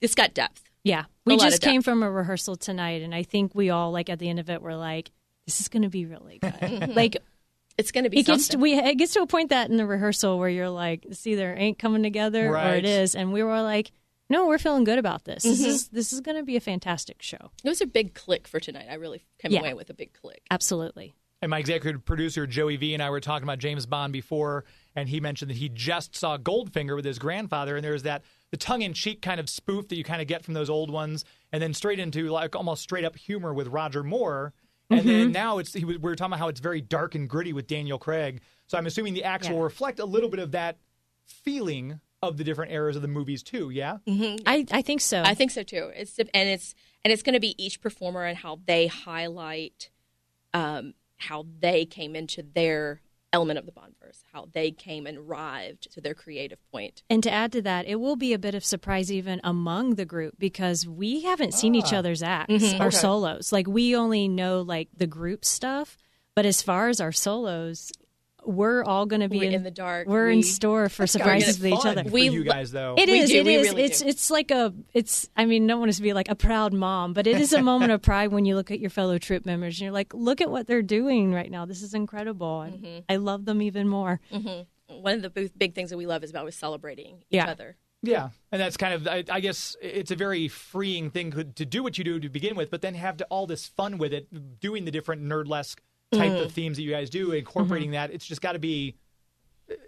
It's 0.00 0.14
got 0.14 0.32
depth. 0.32 0.62
yeah, 0.84 1.04
we 1.26 1.36
just 1.36 1.60
came 1.60 1.82
from 1.82 2.02
a 2.02 2.10
rehearsal 2.10 2.54
tonight, 2.56 3.02
and 3.02 3.14
I 3.14 3.24
think 3.24 3.54
we 3.54 3.70
all 3.70 3.90
like 3.90 4.08
at 4.08 4.18
the 4.20 4.28
end 4.28 4.38
of 4.38 4.48
it, 4.48 4.62
we're 4.62 4.76
like, 4.76 5.10
"This 5.44 5.60
is 5.60 5.68
going 5.68 5.82
to 5.82 5.88
be 5.88 6.06
really 6.06 6.38
good." 6.38 6.88
like 6.94 7.16
It's 7.78 7.92
going 7.92 8.04
to 8.04 8.10
be 8.10 8.18
it 8.18 8.26
gets 8.26 8.48
to, 8.48 8.58
we 8.58 8.74
it 8.74 8.96
gets 8.98 9.14
to 9.14 9.22
a 9.22 9.26
point 9.26 9.50
that 9.50 9.70
in 9.70 9.76
the 9.76 9.86
rehearsal 9.86 10.38
where 10.38 10.48
you're 10.48 10.68
like, 10.68 11.04
"This 11.08 11.26
either 11.26 11.54
ain't 11.56 11.78
coming 11.78 12.02
together 12.02 12.54
or 12.56 12.74
it 12.74 12.84
is," 12.84 13.14
and 13.14 13.32
we 13.32 13.42
were 13.42 13.62
like, 13.62 13.92
"No, 14.28 14.46
we're 14.48 14.58
feeling 14.58 14.82
good 14.84 14.98
about 14.98 15.24
this. 15.24 15.44
This 15.44 15.60
Mm-hmm. 15.60 15.70
is 15.70 15.88
this 15.88 16.12
is 16.12 16.20
going 16.20 16.36
to 16.36 16.42
be 16.42 16.56
a 16.56 16.60
fantastic 16.60 17.22
show." 17.22 17.50
it 17.64 17.68
was 17.68 17.80
a 17.80 17.86
big 17.86 18.14
click 18.14 18.48
for 18.48 18.58
tonight. 18.58 18.86
I 18.90 18.94
really 18.94 19.22
came 19.38 19.52
Yeah. 19.52 19.60
away 19.60 19.74
with 19.74 19.90
a 19.90 19.94
big 19.94 20.12
click. 20.12 20.42
Absolutely. 20.50 21.14
And 21.40 21.50
my 21.50 21.60
executive 21.60 22.04
producer 22.04 22.48
Joey 22.48 22.76
V 22.76 22.94
and 22.94 23.02
I 23.02 23.10
were 23.10 23.20
talking 23.20 23.44
about 23.44 23.60
James 23.60 23.86
Bond 23.86 24.12
before, 24.12 24.64
and 24.96 25.08
he 25.08 25.20
mentioned 25.20 25.52
that 25.52 25.56
he 25.58 25.68
just 25.68 26.16
saw 26.16 26.36
Goldfinger 26.36 26.96
with 26.96 27.04
his 27.04 27.20
grandfather, 27.20 27.76
and 27.76 27.84
there's 27.84 28.02
that 28.02 28.24
the 28.50 28.56
tongue-in-cheek 28.56 29.22
kind 29.22 29.38
of 29.38 29.48
spoof 29.48 29.86
that 29.88 29.96
you 29.96 30.02
kind 30.02 30.20
of 30.20 30.26
get 30.26 30.44
from 30.44 30.54
those 30.54 30.68
old 30.68 30.90
ones, 30.90 31.24
and 31.52 31.62
then 31.62 31.74
straight 31.74 32.00
into 32.00 32.28
like 32.30 32.56
almost 32.56 32.82
straight 32.82 33.04
up 33.04 33.14
humor 33.14 33.54
with 33.54 33.68
Roger 33.68 34.02
Moore, 34.02 34.52
and 34.90 35.00
Mm-hmm. 35.00 35.08
then 35.08 35.32
now 35.32 35.58
it's 35.58 35.72
he, 35.72 35.84
was- 35.84 35.98
we 35.98 36.02
were 36.10 36.16
talking 36.16 36.30
about 36.32 36.38
how 36.38 36.48
it's 36.48 36.60
very 36.60 36.80
dark 36.80 37.14
and 37.14 37.28
gritty 37.28 37.52
with 37.52 37.66
Daniel 37.66 37.98
Craig. 37.98 38.40
So 38.66 38.76
I'm 38.78 38.86
assuming 38.86 39.14
the 39.14 39.24
acts 39.24 39.48
will 39.48 39.62
reflect 39.62 39.98
a 39.98 40.04
little 40.04 40.28
bit 40.28 40.40
of 40.40 40.52
that 40.52 40.78
feeling 41.26 42.00
of 42.22 42.36
the 42.36 42.44
different 42.44 42.72
eras 42.72 42.96
of 42.96 43.02
the 43.02 43.08
movies 43.08 43.42
too. 43.42 43.70
Yeah. 43.70 43.98
I 44.06 44.66
I 44.70 44.82
think 44.82 45.00
so. 45.00 45.22
I 45.22 45.34
think 45.34 45.50
so 45.50 45.62
too. 45.62 45.90
It's 45.94 46.18
and 46.18 46.28
it's 46.48 46.74
and 47.04 47.12
it's 47.12 47.22
going 47.22 47.34
to 47.34 47.40
be 47.40 47.54
each 47.62 47.80
performer 47.80 48.24
and 48.24 48.36
how 48.36 48.60
they 48.66 48.86
highlight 48.88 49.90
um, 50.54 50.94
how 51.16 51.46
they 51.60 51.84
came 51.84 52.16
into 52.16 52.42
their 52.42 53.00
element 53.32 53.58
of 53.58 53.66
the 53.66 53.72
Bondverse, 53.72 54.22
how 54.32 54.48
they 54.54 54.70
came 54.70 55.06
and 55.06 55.18
arrived 55.18 55.90
to 55.92 56.00
their 56.00 56.14
creative 56.14 56.58
point. 56.72 57.02
And 57.10 57.22
to 57.22 57.30
add 57.30 57.52
to 57.52 57.62
that, 57.62 57.86
it 57.86 57.96
will 57.96 58.16
be 58.16 58.32
a 58.32 58.38
bit 58.38 58.54
of 58.54 58.64
surprise 58.64 59.12
even 59.12 59.40
among 59.44 59.96
the 59.96 60.04
group 60.06 60.34
because 60.38 60.86
we 60.86 61.22
haven't 61.22 61.52
seen 61.54 61.74
each 61.74 61.92
other's 61.92 62.22
acts 62.22 62.52
Mm-hmm. 62.52 62.82
or 62.82 62.86
Okay. 62.86 62.96
solos. 62.96 63.52
Like 63.52 63.66
we 63.66 63.94
only 63.94 64.28
know 64.28 64.62
like 64.62 64.88
the 64.96 65.06
group 65.06 65.44
stuff, 65.44 65.96
but 66.34 66.46
as 66.46 66.62
far 66.62 66.88
as 66.88 67.00
our 67.00 67.12
solos, 67.12 67.92
we're 68.48 68.82
all 68.82 69.06
going 69.06 69.20
to 69.20 69.28
be 69.28 69.38
We're 69.38 69.50
in 69.50 69.62
the 69.62 69.70
dark. 69.70 70.08
We're 70.08 70.30
in 70.30 70.42
store 70.42 70.88
for 70.88 71.06
surprises 71.06 71.58
with 71.60 71.72
each 71.72 71.80
fun 71.80 71.98
other. 71.98 72.04
For 72.04 72.10
We 72.14 72.28
you 72.30 72.44
lo- 72.44 72.52
guys, 72.52 72.70
though. 72.72 72.94
It 72.96 73.08
We 73.08 73.18
is. 73.20 73.30
do, 73.30 73.36
It 73.40 73.46
we 73.46 73.54
is. 73.56 73.68
really 73.68 73.82
it's 73.84 74.00
do. 74.00 74.08
it's 74.08 74.30
like 74.30 74.50
a. 74.50 74.72
It's. 74.94 75.28
I 75.36 75.44
mean, 75.44 75.66
no 75.66 75.76
one 75.78 75.88
is 75.88 75.96
to 75.96 76.02
be 76.02 76.12
like 76.12 76.28
a 76.28 76.34
proud 76.34 76.72
mom, 76.72 77.12
but 77.12 77.26
it 77.26 77.40
is 77.40 77.52
a 77.52 77.62
moment 77.62 77.92
of 77.92 78.02
pride 78.02 78.32
when 78.32 78.44
you 78.44 78.56
look 78.56 78.70
at 78.70 78.80
your 78.80 78.90
fellow 78.90 79.18
troop 79.18 79.44
members 79.46 79.74
and 79.76 79.82
you're 79.82 79.92
like, 79.92 80.14
look 80.14 80.40
at 80.40 80.50
what 80.50 80.66
they're 80.66 80.82
doing 80.82 81.32
right 81.32 81.50
now. 81.50 81.66
This 81.66 81.82
is 81.82 81.94
incredible. 81.94 82.62
And 82.62 82.78
Mm-hmm. 82.78 82.98
I 83.08 83.16
love 83.16 83.44
them 83.44 83.60
even 83.62 83.88
more. 83.88 84.20
One 84.30 85.14
of 85.14 85.22
the 85.22 85.30
big- 85.30 85.58
big 85.58 85.74
things 85.74 85.90
that 85.90 85.96
we 85.98 86.06
love 86.06 86.24
is 86.24 86.30
about 86.30 86.52
celebrating 86.54 87.16
each 87.30 87.36
Yeah. 87.36 87.50
other. 87.50 87.76
Yeah, 88.00 88.28
and 88.52 88.60
that's 88.62 88.76
kind 88.76 88.94
of 88.94 89.08
I, 89.08 89.24
I 89.28 89.40
guess 89.40 89.76
it's 89.82 90.12
a 90.12 90.16
very 90.16 90.46
freeing 90.46 91.10
thing 91.10 91.32
to 91.32 91.42
to 91.42 91.66
do 91.66 91.82
what 91.82 91.98
you 91.98 92.04
do 92.04 92.20
to 92.20 92.28
begin 92.28 92.54
with, 92.54 92.70
but 92.70 92.80
then 92.80 92.94
have 92.94 93.16
to, 93.16 93.24
all 93.24 93.48
this 93.48 93.66
fun 93.66 93.98
with 93.98 94.12
it, 94.12 94.60
doing 94.60 94.84
the 94.84 94.92
different 94.92 95.22
nerdlesque 95.24 95.78
type 96.12 96.32
Mm-hmm. 96.32 96.44
of 96.44 96.52
themes 96.52 96.76
that 96.78 96.82
you 96.84 96.90
guys 96.90 97.10
do, 97.10 97.32
incorporating 97.32 97.90
that. 97.92 98.10
It's 98.10 98.26
just 98.26 98.40
got 98.40 98.52
to 98.52 98.58
be. 98.58 98.96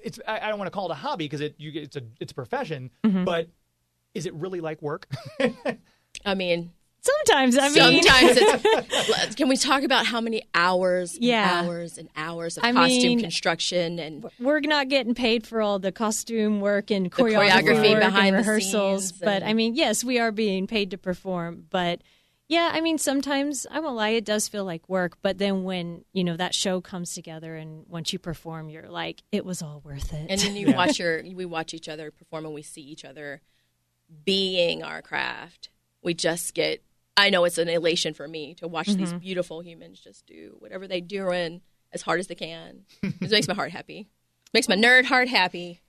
It's 0.03 0.21
I, 0.29 0.41
I 0.41 0.49
don't 0.49 0.59
want 0.59 0.67
to 0.67 0.75
call 0.75 0.87
it 0.91 0.93
a 0.93 0.97
hobby 0.97 1.25
because 1.25 1.41
it 1.41 1.55
you 1.59 1.73
it's 1.75 1.97
a 1.97 2.03
it's 2.21 2.33
a 2.33 2.35
profession, 2.35 2.91
Mm-hmm. 3.05 3.25
but 3.25 3.49
is 4.15 4.27
it 4.27 4.35
really 4.35 4.61
like 4.61 4.83
work? 4.83 5.07
I 6.25 6.35
mean, 6.35 6.73
Sometimes, 7.03 7.57
I 7.57 7.71
mean, 7.71 8.03
sometimes 8.03 8.37
it's. 8.39 9.35
Can 9.37 9.49
we 9.49 9.57
talk 9.57 9.85
about 9.85 10.05
how 10.05 10.21
many 10.21 10.43
hours, 10.55 11.15
and 11.15 11.25
Yeah. 11.25 11.63
hours 11.65 11.97
and 11.97 12.11
hours 12.15 12.59
of 12.59 12.65
I 12.65 12.73
costume 12.73 13.03
mean- 13.03 13.21
construction 13.21 13.99
and 13.99 14.27
we're 14.39 14.61
not 14.61 14.89
getting 14.91 15.15
paid 15.15 15.47
for 15.47 15.63
all 15.63 15.79
the 15.79 15.93
costume 15.93 16.61
work 16.61 16.91
and 16.91 17.11
choreography, 17.11 17.49
choreography 17.63 17.91
work 17.93 18.01
behind 18.01 18.27
and 18.37 18.45
the 18.45 18.51
rehearsals. 18.51 19.09
scenes 19.09 19.19
But 19.19 19.29
and- 19.43 19.45
I 19.45 19.55
mean, 19.55 19.77
yes, 19.77 20.05
we 20.05 20.19
are 20.19 20.31
being 20.31 20.67
paid 20.67 20.91
to 20.91 20.99
perform. 20.99 21.65
But 21.71 22.03
yeah, 22.51 22.73
I 22.73 22.81
mean, 22.81 22.99
sometimes 22.99 23.65
I 23.71 23.79
won't 23.79 23.95
lie, 23.95 24.09
it 24.09 24.25
does 24.25 24.49
feel 24.49 24.65
like 24.65 24.89
work. 24.89 25.19
But 25.23 25.39
then 25.39 25.63
when 25.63 26.05
you 26.13 26.25
know 26.25 26.37
that 26.37 26.53
show 26.53 26.81
comes 26.81 27.15
together 27.15 27.55
and 27.55 27.87
once 27.89 28.13
you 28.13 28.19
perform, 28.19 28.69
you're 28.69 28.89
like, 28.89 29.23
it 29.31 29.45
was 29.45 29.63
all 29.63 29.81
worth 29.85 30.13
it. 30.13 30.27
and 30.29 30.41
then 30.41 30.57
you 30.57 30.73
watch 30.73 30.99
your 30.99 31.23
we 31.23 31.45
watch 31.45 31.75
each 31.75 31.89
other 31.89 32.11
perform 32.11 32.47
and 32.47 32.53
we 32.55 32.63
see 32.63 32.81
each 32.83 33.05
other 33.05 33.41
being 34.25 34.83
our 34.83 35.01
craft. 35.01 35.71
We 36.03 36.13
just 36.13 36.53
get. 36.53 36.83
I 37.17 37.31
know 37.31 37.45
it's 37.45 37.59
an 37.59 37.69
elation 37.69 38.15
for 38.15 38.27
me 38.27 38.55
to 38.55 38.67
watch 38.67 38.89
these 38.89 39.11
mm-hmm. 39.11 39.19
beautiful 39.19 39.63
humans 39.63 40.01
just 40.01 40.27
do 40.27 40.57
whatever 40.59 40.89
they 40.89 41.01
doing 41.01 41.61
as 41.93 42.03
hard 42.03 42.19
as 42.19 42.27
they 42.27 42.35
can. 42.35 42.81
it 43.05 43.31
makes 43.31 43.47
my 43.47 43.55
heart 43.55 43.71
happy. 43.71 44.09
Makes 44.53 44.69
my 44.69 44.77
nerd 44.77 45.05
heart 45.05 45.29
happy. 45.29 45.83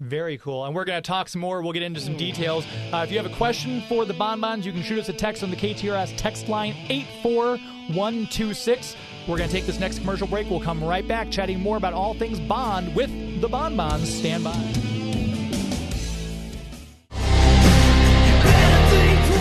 Very 0.00 0.38
cool. 0.38 0.64
And 0.64 0.74
we're 0.74 0.84
going 0.84 1.00
to 1.00 1.06
talk 1.06 1.28
some 1.28 1.40
more. 1.40 1.62
We'll 1.62 1.72
get 1.72 1.84
into 1.84 2.00
some 2.00 2.16
details. 2.16 2.66
Uh, 2.92 3.04
if 3.06 3.12
you 3.12 3.16
have 3.16 3.30
a 3.30 3.34
question 3.36 3.80
for 3.82 4.04
the 4.04 4.12
bonbons, 4.14 4.66
you 4.66 4.72
can 4.72 4.82
shoot 4.82 4.98
us 4.98 5.08
a 5.08 5.12
text 5.12 5.44
on 5.44 5.50
the 5.50 5.56
KTRS 5.56 6.14
text 6.16 6.48
line 6.48 6.74
84126. 6.88 8.96
We're 9.28 9.38
going 9.38 9.48
to 9.48 9.54
take 9.54 9.66
this 9.66 9.78
next 9.78 10.00
commercial 10.00 10.26
break. 10.26 10.50
We'll 10.50 10.60
come 10.60 10.82
right 10.82 11.06
back 11.06 11.30
chatting 11.30 11.60
more 11.60 11.76
about 11.76 11.92
all 11.92 12.12
things 12.14 12.40
Bond 12.40 12.94
with 12.94 13.10
the 13.40 13.48
bonbons. 13.48 14.12
Stand 14.12 14.42
by. 14.42 14.52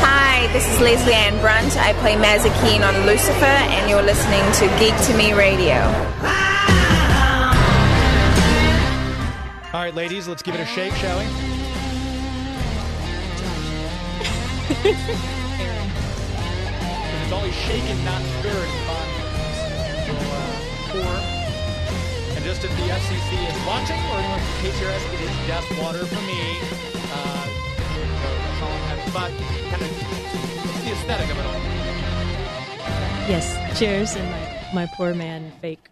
Hi, 0.06 0.48
this 0.54 0.68
is 0.72 0.80
Lesley-Ann 0.80 1.40
Brandt. 1.42 1.76
I 1.78 1.94
play 1.94 2.14
Mazikeen 2.14 2.88
on 2.88 3.08
Lucifer, 3.08 3.46
and 3.46 3.90
you're 3.90 4.04
listening 4.04 4.44
to 4.54 4.68
Geek 4.80 4.96
to 5.08 5.18
Me 5.18 5.34
Radio. 5.34 6.53
All 9.74 9.80
right, 9.80 9.96
ladies, 9.96 10.28
let's 10.28 10.44
give 10.44 10.54
it 10.54 10.62
a 10.62 10.68
shake, 10.68 10.94
shall 10.94 11.18
we? 11.18 11.26
It's 17.24 17.32
always 17.32 17.56
shaken, 17.56 18.06
not 18.06 18.22
stirred. 18.22 18.70
So, 20.06 20.14
uh. 21.02 22.36
And 22.36 22.46
just 22.46 22.64
if 22.64 22.70
the 22.70 22.84
FCC 22.84 23.50
is 23.50 23.66
watching, 23.66 23.98
or 23.98 24.20
anyone 24.20 24.40
from 24.40 24.54
KTRS, 24.62 25.04
it 25.12 25.22
is 25.22 25.48
just 25.48 25.82
water 25.82 26.06
for 26.06 26.22
me. 26.22 26.60
Uh. 27.12 27.50
But 29.12 29.32
kind 29.72 29.82
of 29.82 29.90
the 30.84 30.92
aesthetic 30.92 31.32
of 31.32 31.38
it 31.40 31.46
all. 31.48 31.62
yes, 33.28 33.80
cheers, 33.80 34.16
and 34.16 34.30
my 34.30 34.84
my 34.86 34.86
poor 34.96 35.16
man 35.16 35.52
fake 35.62 35.90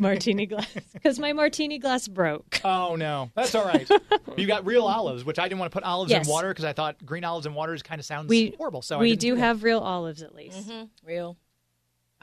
martini 0.00 0.46
glass 0.46 0.66
because 0.92 1.18
my 1.18 1.32
martini 1.32 1.78
glass 1.78 2.06
broke. 2.08 2.60
Oh 2.64 2.96
no, 2.96 3.30
that's 3.34 3.54
all 3.54 3.64
right. 3.64 3.88
you 4.36 4.46
got 4.46 4.64
real 4.66 4.84
olives, 4.84 5.24
which 5.24 5.38
I 5.38 5.44
didn't 5.48 5.58
want 5.60 5.72
to 5.72 5.76
put 5.76 5.84
olives 5.84 6.10
Yes. 6.10 6.26
in 6.26 6.32
water 6.32 6.48
because 6.48 6.64
I 6.64 6.72
thought 6.72 7.04
green 7.04 7.24
olives 7.24 7.46
in 7.46 7.54
water 7.54 7.74
is 7.74 7.82
kind 7.82 7.98
of 7.98 8.04
sounds 8.04 8.28
We 8.28 8.54
horrible. 8.58 8.82
So 8.82 8.96
I 8.96 9.00
we 9.00 9.10
didn't 9.10 9.20
do 9.20 9.34
that. 9.36 9.40
have 9.40 9.62
real 9.62 9.80
olives 9.80 10.22
at 10.22 10.34
least. 10.34 10.70
Real 11.04 11.36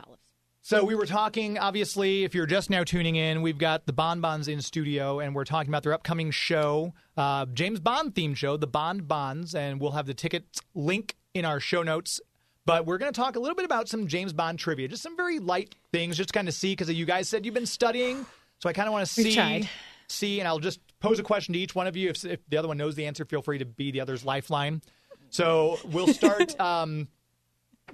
olives. 0.03 0.22
So 0.61 0.84
we 0.84 0.95
were 0.95 1.05
talking, 1.05 1.59
obviously, 1.59 2.24
if 2.24 2.34
you're 2.34 2.47
just 2.47 2.70
now 2.72 2.84
tuning 2.84 3.16
in, 3.18 3.41
we've 3.43 3.57
got 3.59 3.86
the 3.86 3.93
Bonbons 3.93 4.47
in 4.47 4.61
studio, 4.61 5.20
and 5.20 5.36
we're 5.36 5.43
talking 5.45 5.70
about 5.70 5.84
their 5.84 5.93
upcoming 5.93 6.32
show, 6.32 6.93
uh, 7.18 7.45
James 7.53 7.80
Bond 7.80 8.16
themed 8.16 8.36
show, 8.38 8.57
the 8.57 8.66
Bond 8.66 9.07
Bons, 9.07 9.53
and 9.53 9.80
we'll 9.80 9.91
have 9.91 10.07
the 10.07 10.16
tickets 10.16 10.61
link 10.74 11.16
in 11.36 11.45
our 11.45 11.59
show 11.59 11.84
notes. 11.84 12.20
But 12.66 12.86
we're 12.86 12.97
going 12.97 13.13
to 13.13 13.20
talk 13.20 13.36
a 13.36 13.39
little 13.39 13.55
bit 13.55 13.66
about 13.66 13.88
some 13.88 14.07
James 14.07 14.34
Bond 14.34 14.57
trivia, 14.57 14.88
just 14.88 15.03
some 15.03 15.16
very 15.16 15.39
light 15.39 15.76
things, 15.91 16.18
just 16.18 16.34
kind 16.34 16.47
of 16.47 16.53
see 16.53 16.72
because 16.72 16.91
you 16.91 17.05
guys 17.05 17.30
said 17.30 17.45
you've 17.45 17.53
been 17.53 17.66
studying, 17.68 18.26
so 18.59 18.70
I 18.70 18.74
kind 18.74 18.88
of 18.88 18.93
want 18.93 19.05
to 19.07 19.13
see, 19.13 19.70
see, 20.07 20.39
and 20.39 20.47
I'll 20.47 20.59
just 20.59 20.80
pose 20.99 21.20
a 21.20 21.24
question 21.24 21.53
to 21.53 21.59
each 21.59 21.76
one 21.76 21.86
of 21.86 21.95
you. 21.95 22.09
If, 22.09 22.26
if 22.26 22.39
the 22.49 22.57
other 22.57 22.68
one 22.68 22.78
knows 22.78 22.95
the 22.95 23.05
answer, 23.05 23.24
feel 23.24 23.43
free 23.43 23.59
to 23.59 23.66
be 23.66 23.91
the 23.91 24.01
other's 24.01 24.26
lifeline. 24.26 24.82
So 25.30 25.78
we'll 25.86 26.07
start. 26.07 26.59
um, 26.59 27.07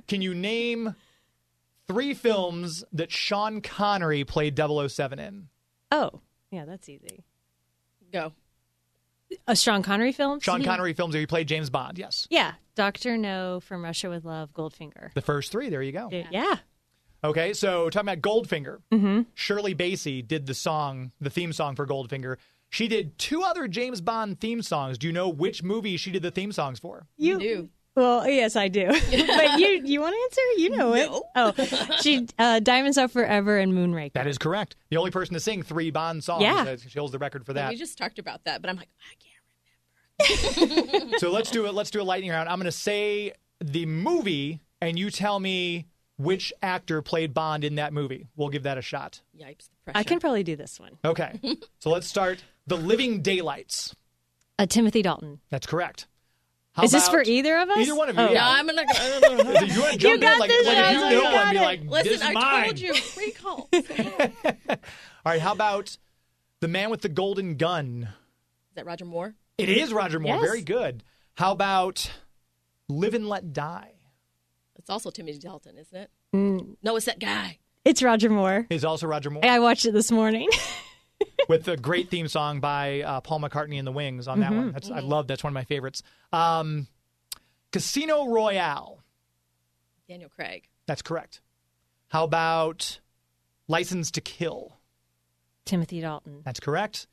can 0.07 0.21
you 0.21 0.33
name 0.33 0.95
three 1.87 2.13
films 2.13 2.85
that 2.93 3.11
Sean 3.11 3.59
Connery 3.61 4.23
played 4.23 4.57
007 4.57 5.19
in? 5.19 5.49
Oh, 5.91 6.21
yeah, 6.49 6.63
that's 6.63 6.87
easy. 6.87 7.23
Go. 8.13 8.31
A 9.47 9.55
Sean 9.55 9.83
Connery 9.83 10.11
film? 10.11 10.39
Sean 10.39 10.63
Connery 10.63 10.93
films 10.93 11.13
where 11.13 11.19
he 11.19 11.27
played 11.27 11.47
James 11.47 11.69
Bond. 11.69 11.97
Yes. 11.97 12.27
Yeah, 12.29 12.53
Doctor 12.75 13.17
No, 13.17 13.59
From 13.59 13.83
Russia 13.83 14.09
with 14.09 14.25
Love, 14.25 14.53
Goldfinger. 14.53 15.13
The 15.13 15.21
first 15.21 15.51
three. 15.51 15.69
There 15.69 15.81
you 15.81 15.91
go. 15.91 16.09
Yeah. 16.11 16.57
Okay, 17.23 17.53
so 17.53 17.89
talking 17.89 18.09
about 18.09 18.21
Goldfinger, 18.21 18.79
mm-hmm. 18.91 19.21
Shirley 19.35 19.75
Bassey 19.75 20.27
did 20.27 20.47
the 20.47 20.55
song, 20.55 21.11
the 21.21 21.29
theme 21.29 21.53
song 21.53 21.75
for 21.75 21.85
Goldfinger. 21.85 22.37
She 22.69 22.87
did 22.87 23.17
two 23.19 23.43
other 23.43 23.67
James 23.67 24.01
Bond 24.01 24.39
theme 24.39 24.61
songs. 24.61 24.97
Do 24.97 25.05
you 25.05 25.13
know 25.13 25.29
which 25.29 25.61
movie 25.61 25.97
she 25.97 26.09
did 26.09 26.23
the 26.23 26.31
theme 26.31 26.51
songs 26.51 26.79
for? 26.79 27.05
You 27.17 27.37
do. 27.37 27.69
Well, 27.95 28.27
yes, 28.27 28.55
I 28.55 28.69
do. 28.69 28.87
but 28.87 29.59
you 29.59 29.81
you 29.83 29.99
want 29.99 30.15
to 30.15 30.21
answer? 30.23 30.41
You 30.57 30.69
know 30.69 30.93
it. 30.93 31.09
Oh, 31.35 31.97
she 32.01 32.27
uh, 32.39 32.59
Diamonds 32.59 32.97
Are 32.97 33.09
Forever 33.09 33.57
and 33.57 33.73
Moonraker. 33.73 34.13
That 34.13 34.27
is 34.27 34.37
correct. 34.37 34.77
The 34.89 34.97
only 34.97 35.11
person 35.11 35.33
to 35.33 35.39
sing 35.39 35.61
three 35.63 35.91
Bond 35.91 36.23
songs. 36.23 36.43
Yeah. 36.43 36.75
She 36.87 36.97
holds 36.97 37.11
the 37.11 37.19
record 37.19 37.45
for 37.45 37.53
that. 37.53 37.69
We 37.69 37.75
just 37.75 37.97
talked 37.97 38.17
about 38.17 38.45
that, 38.45 38.61
but 38.61 38.69
I'm 38.69 38.77
like, 38.77 38.89
I 39.11 39.15
can't. 39.19 40.71
Remember. 40.71 41.17
so 41.17 41.31
let's 41.31 41.51
do 41.51 41.65
it. 41.65 41.73
Let's 41.73 41.91
do 41.91 42.01
a 42.01 42.03
lightning 42.03 42.31
round. 42.31 42.47
I'm 42.47 42.59
going 42.59 42.65
to 42.65 42.71
say 42.71 43.33
the 43.59 43.85
movie, 43.85 44.61
and 44.79 44.97
you 44.97 45.09
tell 45.09 45.39
me 45.39 45.87
which 46.17 46.53
actor 46.61 47.01
played 47.01 47.33
Bond 47.33 47.63
in 47.65 47.75
that 47.75 47.91
movie. 47.91 48.27
We'll 48.37 48.49
give 48.49 48.63
that 48.63 48.77
a 48.77 48.81
shot. 48.81 49.21
Yipes. 49.37 49.69
The 49.69 49.75
pressure. 49.83 49.97
I 49.97 50.03
can 50.03 50.19
probably 50.19 50.43
do 50.43 50.55
this 50.55 50.79
one. 50.79 50.97
Okay. 51.03 51.39
so 51.79 51.89
let's 51.89 52.07
start. 52.07 52.43
The 52.67 52.77
Living 52.77 53.21
Daylights. 53.21 53.95
Uh, 54.57 54.65
Timothy 54.65 55.01
Dalton. 55.01 55.39
That's 55.49 55.65
correct. 55.65 56.07
How 56.73 56.83
Is 56.83 56.91
this 56.91 57.09
for 57.09 57.21
either 57.21 57.57
of 57.57 57.69
us? 57.69 57.79
Either 57.79 57.95
one 57.95 58.09
of 58.09 58.15
you. 58.15 58.21
Oh. 58.21 58.31
Yeah. 58.31 58.47
I'm 58.47 58.65
not 58.65 58.75
gonna. 58.75 58.87
If 59.63 59.75
you 59.75 59.81
want 59.81 59.93
to 59.93 59.99
jump 59.99 60.15
in, 60.15 60.21
got 60.21 60.39
like, 60.39 60.49
this, 60.49 60.67
like 60.67 60.77
if 60.77 60.91
you 60.91 61.05
you 61.05 61.15
know, 61.15 61.21
got 61.23 61.47
and 61.47 61.57
be 61.57 61.59
like, 61.59 61.81
Listen, 61.83 62.11
this 62.11 62.21
is 62.21 62.21
I 62.21 62.31
mine. 62.31 62.65
told 62.65 62.79
you. 62.79 62.93
Recall. 63.17 63.69
All 64.69 64.77
right. 65.25 65.41
How 65.41 65.51
about 65.51 65.97
the 66.61 66.69
Man 66.69 66.89
with 66.89 67.01
the 67.01 67.09
Golden 67.09 67.57
Gun? 67.57 68.03
Is 68.69 68.75
that 68.75 68.85
Roger 68.85 69.03
Moore? 69.03 69.35
It 69.57 69.67
is 69.67 69.91
Roger 69.91 70.19
Moore. 70.19 70.35
Yes. 70.35 70.45
Very 70.45 70.61
good. 70.61 71.03
How 71.33 71.51
about 71.51 72.09
Live 72.87 73.15
and 73.15 73.27
Let 73.27 73.51
Die? 73.51 73.91
It's 74.77 74.89
also 74.89 75.11
Timothy 75.11 75.39
Dalton, 75.39 75.77
isn't 75.77 75.97
it? 75.97 76.09
Mm. 76.33 76.77
No, 76.81 76.95
it's 76.95 77.05
that 77.05 77.19
guy. 77.19 77.59
It's 77.83 78.01
Roger 78.01 78.29
Moore. 78.29 78.65
Is 78.69 78.85
also 78.85 79.07
Roger 79.07 79.29
Moore. 79.29 79.45
I 79.45 79.59
watched 79.59 79.85
it 79.85 79.91
this 79.91 80.11
morning. 80.11 80.49
with 81.47 81.67
a 81.67 81.77
great 81.77 82.09
theme 82.09 82.27
song 82.27 82.59
by 82.59 83.01
uh, 83.01 83.21
Paul 83.21 83.39
McCartney 83.41 83.77
and 83.77 83.87
the 83.87 83.91
Wings 83.91 84.27
on 84.27 84.39
that 84.39 84.51
one. 84.53 84.71
That's 84.71 84.89
I 84.89 84.99
love. 84.99 85.27
That's 85.27 85.43
one 85.43 85.51
of 85.51 85.55
my 85.55 85.63
favorites. 85.63 86.03
Um, 86.31 86.87
Casino 87.71 88.27
Royale. 88.27 88.99
Daniel 90.07 90.29
Craig. 90.29 90.67
That's 90.87 91.01
correct. 91.01 91.41
How 92.09 92.23
about 92.23 92.99
License 93.67 94.11
to 94.11 94.21
Kill? 94.21 94.77
Timothy 95.65 96.01
Dalton. 96.01 96.41
That's 96.43 96.59
correct. 96.59 97.07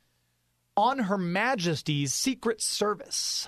On 0.75 0.99
Her 0.99 1.17
Majesty's 1.17 2.13
Secret 2.13 2.61
Service. 2.61 3.47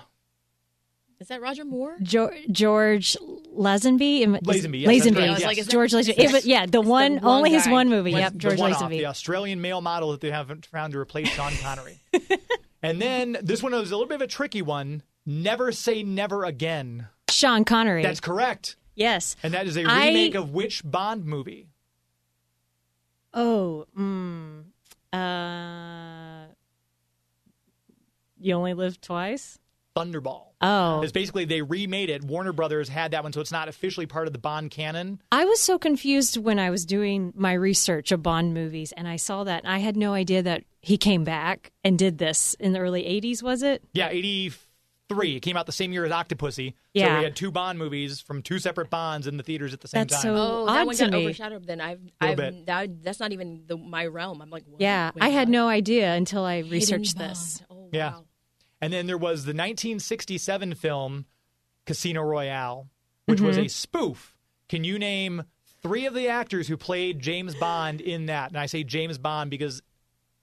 Is 1.21 1.27
that 1.27 1.39
Roger 1.39 1.63
Moore? 1.63 1.97
Jo- 2.01 2.31
George 2.51 3.15
Lazenby. 3.55 4.21
Am- 4.21 4.35
is- 4.35 4.41
Lazenby, 4.41 4.81
yes, 4.81 4.89
Lazenby. 5.05 5.15
right, 5.17 5.29
I 5.43 5.45
like, 5.45 5.57
that- 5.57 5.69
George 5.69 5.91
Lazenby. 5.91 6.17
is 6.17 6.31
It 6.31 6.31
was- 6.33 6.45
yeah, 6.47 6.61
the 6.61 6.63
it's 6.63 6.71
the 6.71 6.81
one, 6.81 7.13
one 7.17 7.23
only 7.23 7.51
his 7.51 7.67
one 7.67 7.89
movie. 7.89 8.11
What's 8.11 8.21
Yep, 8.21 8.35
George 8.37 8.59
one-off, 8.59 8.81
Lazenby. 8.81 8.97
the 8.97 9.05
Australian 9.05 9.61
male 9.61 9.81
model 9.81 10.11
that 10.13 10.21
they 10.21 10.31
haven't 10.31 10.65
found 10.65 10.93
to 10.93 10.99
replace 10.99 11.29
Sean 11.29 11.53
Connery. 11.61 11.99
and 12.81 12.99
then 12.99 13.37
this 13.43 13.61
one 13.61 13.71
was 13.71 13.91
a 13.91 13.95
little 13.95 14.07
bit 14.07 14.15
of 14.15 14.21
a 14.23 14.27
tricky 14.27 14.63
one. 14.63 15.03
Never 15.23 15.71
Say 15.71 16.01
Never 16.01 16.43
Again. 16.43 17.07
Sean 17.29 17.65
Connery. 17.65 18.01
That's 18.01 18.19
correct. 18.19 18.75
yes. 18.95 19.35
And 19.43 19.53
that 19.53 19.67
is 19.67 19.77
a 19.77 19.85
remake 19.85 20.33
of 20.33 20.49
which 20.55 20.81
Bond 20.83 21.23
movie? 21.25 21.67
Oh, 23.31 23.85
mm, 23.95 24.63
Uh, 25.13 26.47
you 28.39 28.55
only 28.55 28.73
live 28.73 28.99
twice. 28.99 29.59
Thunderball. 29.95 30.47
Oh, 30.61 31.01
It's 31.01 31.11
basically 31.11 31.45
they 31.45 31.61
remade 31.61 32.09
it. 32.09 32.23
Warner 32.23 32.53
Brothers 32.53 32.87
had 32.87 33.11
that 33.11 33.23
one, 33.23 33.33
so 33.33 33.41
it's 33.41 33.51
not 33.51 33.67
officially 33.67 34.05
part 34.05 34.27
of 34.27 34.33
the 34.33 34.39
Bond 34.39 34.71
canon. 34.71 35.21
I 35.31 35.43
was 35.45 35.59
so 35.59 35.77
confused 35.79 36.37
when 36.37 36.59
I 36.59 36.69
was 36.69 36.85
doing 36.85 37.33
my 37.35 37.53
research 37.53 38.11
of 38.11 38.21
Bond 38.23 38.53
movies, 38.53 38.91
and 38.95 39.07
I 39.07 39.15
saw 39.15 39.43
that, 39.43 39.63
and 39.63 39.73
I 39.73 39.79
had 39.79 39.97
no 39.97 40.13
idea 40.13 40.43
that 40.43 40.63
he 40.81 40.97
came 40.97 41.23
back 41.23 41.71
and 41.83 41.97
did 41.97 42.19
this 42.19 42.53
in 42.59 42.73
the 42.73 42.79
early 42.79 43.03
'80s. 43.03 43.41
Was 43.43 43.63
it? 43.63 43.83
Yeah, 43.93 44.09
eighty 44.09 44.53
three. 45.09 45.35
It 45.35 45.41
came 45.41 45.57
out 45.57 45.65
the 45.65 45.73
same 45.73 45.91
year 45.91 46.05
as 46.05 46.11
Octopussy. 46.13 46.69
So 46.71 46.75
Yeah. 46.93 47.17
we 47.17 47.23
had 47.25 47.35
two 47.35 47.51
Bond 47.51 47.77
movies 47.77 48.21
from 48.21 48.41
two 48.41 48.59
separate 48.59 48.89
Bonds 48.89 49.27
in 49.27 49.35
the 49.35 49.43
theaters 49.43 49.73
at 49.73 49.81
the 49.81 49.89
same 49.89 50.01
That's 50.07 50.13
time. 50.13 50.21
so- 50.21 50.35
Oh, 50.35 50.67
odd 50.69 50.75
that 50.75 50.85
one 50.85 50.95
to 50.95 51.03
got 51.03 51.11
me. 51.11 51.25
overshadowed. 51.25 51.67
Then 51.67 51.81
I've, 51.81 51.99
Little 51.99 52.11
I've 52.21 52.37
bit. 52.37 52.65
that, 52.67 53.03
that's 53.03 53.19
not 53.19 53.33
even 53.33 53.63
the, 53.67 53.75
my 53.75 54.05
realm. 54.05 54.41
I'm 54.41 54.49
like, 54.49 54.63
what? 54.67 54.79
Yeah, 54.79 55.11
Wait, 55.13 55.21
I 55.21 55.27
had 55.29 55.49
what? 55.49 55.51
no 55.51 55.67
idea 55.67 56.13
until 56.13 56.45
I 56.45 56.57
Hidden 56.57 56.71
researched 56.71 57.17
this. 57.17 57.61
Bond. 57.67 57.81
Oh, 57.81 57.89
Yeah. 57.91 58.13
And 58.81 58.91
then 58.91 59.05
there 59.07 59.17
was 59.17 59.45
the 59.45 59.51
1967 59.51 60.73
film 60.75 61.25
Casino 61.85 62.21
Royale, 62.21 62.87
which 63.25 63.37
Mm-hmm. 63.39 63.47
was 63.47 63.57
a 63.57 63.67
spoof. 63.67 64.35
Can 64.69 64.83
you 64.83 64.97
name 64.97 65.43
three 65.83 66.05
of 66.05 66.13
the 66.13 66.27
actors 66.29 66.67
who 66.67 66.77
played 66.77 67.19
James 67.19 67.53
Bond 67.55 68.01
in 68.01 68.27
that? 68.27 68.49
And 68.49 68.57
I 68.57 68.65
say 68.65 68.83
James 68.83 69.17
Bond 69.17 69.49
because 69.51 69.81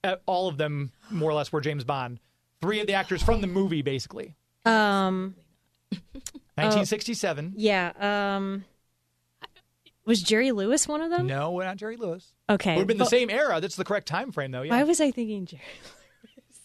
uh, 0.03 0.15
all 0.25 0.47
of 0.47 0.57
them 0.57 0.91
more 1.11 1.29
or 1.31 1.33
less 1.33 1.51
were 1.51 1.61
James 1.61 1.83
Bond. 1.83 2.19
Three 2.61 2.79
of 2.79 2.87
the 2.87 2.93
actors 2.93 3.21
from 3.23 3.41
the 3.41 3.47
movie, 3.47 3.81
basically. 3.81 4.35
Um, 4.65 5.35
1967. 6.55 7.53
yeah. 7.57 7.91
Um, 8.37 8.65
was 10.05 10.21
Jerry 10.21 10.51
Lewis 10.51 10.87
one 10.87 11.01
of 11.01 11.09
them? 11.11 11.27
No, 11.27 11.57
not 11.59 11.77
Jerry 11.77 11.95
Lewis. 11.97 12.33
Okay, 12.49 12.73
Would 12.75 12.79
have 12.81 12.87
been 12.87 12.97
the 12.97 13.05
same 13.05 13.29
era. 13.29 13.61
That's 13.61 13.75
the 13.75 13.85
correct 13.85 14.07
time 14.07 14.31
frame, 14.31 14.51
though. 14.51 14.63
Yeah. 14.63 14.71
Why 14.71 14.83
was 14.83 14.99
I 14.99 15.11
thinking 15.11 15.45
Jerry? 15.45 15.61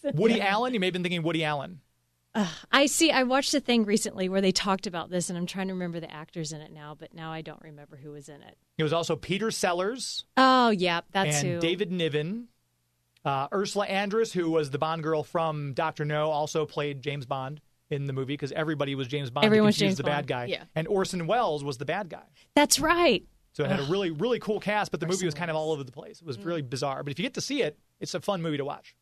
Woody 0.15 0.41
Allen. 0.41 0.73
You 0.73 0.79
may 0.79 0.87
have 0.87 0.93
been 0.93 1.03
thinking 1.03 1.23
Woody 1.23 1.43
Allen. 1.43 1.79
I 2.69 2.87
see. 2.87 3.11
I 3.11 3.23
watched 3.23 3.53
a 3.53 3.61
thing 3.61 3.85
recently 3.85 4.27
where 4.27 4.41
they 4.41 4.51
talked 4.51 4.87
about 4.87 5.09
this, 5.09 5.29
and 5.29 5.37
I'm 5.37 5.45
trying 5.45 5.67
to 5.69 5.73
remember 5.73 6.01
the 6.01 6.11
actors 6.11 6.51
in 6.51 6.59
it 6.59 6.69
now, 6.73 6.93
but 6.93 7.13
now 7.13 7.31
I 7.31 7.41
don't 7.41 7.61
remember 7.61 7.95
who 7.95 8.11
was 8.11 8.27
in 8.27 8.41
it. 8.41 8.57
It 8.77 8.83
was 8.83 8.91
also 8.91 9.15
Peter 9.15 9.51
Sellers 9.51 10.25
Oh, 10.35 10.69
yeah, 10.69 10.99
that's 11.13 11.41
and 11.41 11.53
who. 11.53 11.59
David 11.59 11.91
Niven. 11.93 12.49
Uh, 13.23 13.47
Ursula 13.53 13.87
Andress, 13.87 14.33
who 14.33 14.51
was 14.51 14.69
the 14.69 14.77
Bond 14.77 15.01
girl 15.01 15.23
from 15.23 15.73
Doctor 15.73 16.03
No, 16.03 16.29
also 16.29 16.65
played 16.65 17.01
James 17.01 17.25
Bond 17.25 17.61
in 17.89 18.05
the 18.05 18.13
movie 18.13 18.33
because 18.33 18.51
everybody 18.51 18.95
was 18.95 19.07
James 19.07 19.29
Bond. 19.31 19.43
to 19.43 19.45
Everyone's 19.45 19.75
confuse 19.77 19.91
James 19.91 19.97
the 19.97 20.03
Bond. 20.03 20.15
bad 20.15 20.27
guy. 20.27 20.45
Yeah. 20.45 20.63
And 20.75 20.87
Orson 20.89 21.25
Welles 21.27 21.63
was 21.63 21.77
the 21.77 21.85
bad 21.85 22.09
guy. 22.09 22.23
That's 22.53 22.79
right. 22.79 23.23
So 23.53 23.63
it 23.63 23.71
had 23.71 23.79
a 23.79 23.83
really, 23.83 24.11
really 24.11 24.37
cool 24.39 24.59
cast, 24.59 24.91
but 24.91 24.99
the 24.99 25.07
movie 25.07 25.25
was 25.25 25.33
kind 25.33 25.49
of 25.49 25.55
all 25.55 25.71
over 25.71 25.83
the 25.85 25.91
place. 25.93 26.19
It 26.19 26.27
was 26.27 26.37
Mm. 26.37 26.45
really 26.45 26.61
bizarre. 26.61 27.01
But 27.01 27.11
if 27.11 27.19
you 27.19 27.23
get 27.23 27.35
to 27.35 27.41
see 27.41 27.61
it, 27.61 27.79
it's 28.01 28.13
a 28.13 28.19
fun 28.19 28.41
movie 28.41 28.57
to 28.57 28.65
watch. 28.65 28.93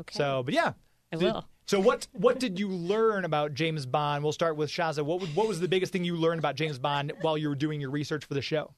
Okay. 0.00 0.16
So, 0.16 0.42
but 0.42 0.54
yeah. 0.54 0.72
I 1.12 1.16
So- 1.18 1.24
will. 1.24 1.48
So 1.64 1.78
what 1.78 2.08
what 2.12 2.40
did 2.40 2.58
you 2.58 2.68
learn 2.68 3.24
about 3.24 3.54
James 3.54 3.86
Bond? 3.86 4.24
We'll 4.24 4.32
start 4.32 4.56
with 4.56 4.68
Shazza. 4.68 5.04
What 5.04 5.20
would- 5.20 5.34
what 5.36 5.46
was 5.46 5.60
the 5.60 5.68
biggest 5.68 5.92
thing 5.92 6.02
you 6.04 6.16
learned 6.16 6.40
about 6.40 6.56
James 6.56 6.76
Bond 6.78 7.12
while 7.20 7.38
you 7.38 7.48
were 7.48 7.54
doing 7.54 7.80
your 7.80 7.90
research 7.90 8.24
for 8.24 8.34
the 8.34 8.42
show? 8.42 8.74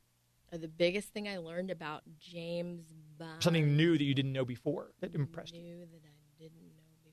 Uh, 0.52 0.58
The 0.58 0.68
biggest 0.68 1.08
thing 1.08 1.26
I 1.26 1.38
learned 1.38 1.70
about 1.70 2.02
James 2.20 2.84
Bond. 3.18 3.42
Something 3.42 3.74
new 3.76 3.96
that 3.96 4.04
you 4.04 4.14
didn't 4.14 4.32
know 4.34 4.44
before 4.44 4.92
that 5.00 5.14
impressed 5.14 5.54
you. 5.54 5.62
that 5.62 6.02
I 6.04 6.12
didn't 6.38 6.60
know 6.68 6.82
before. 7.02 7.12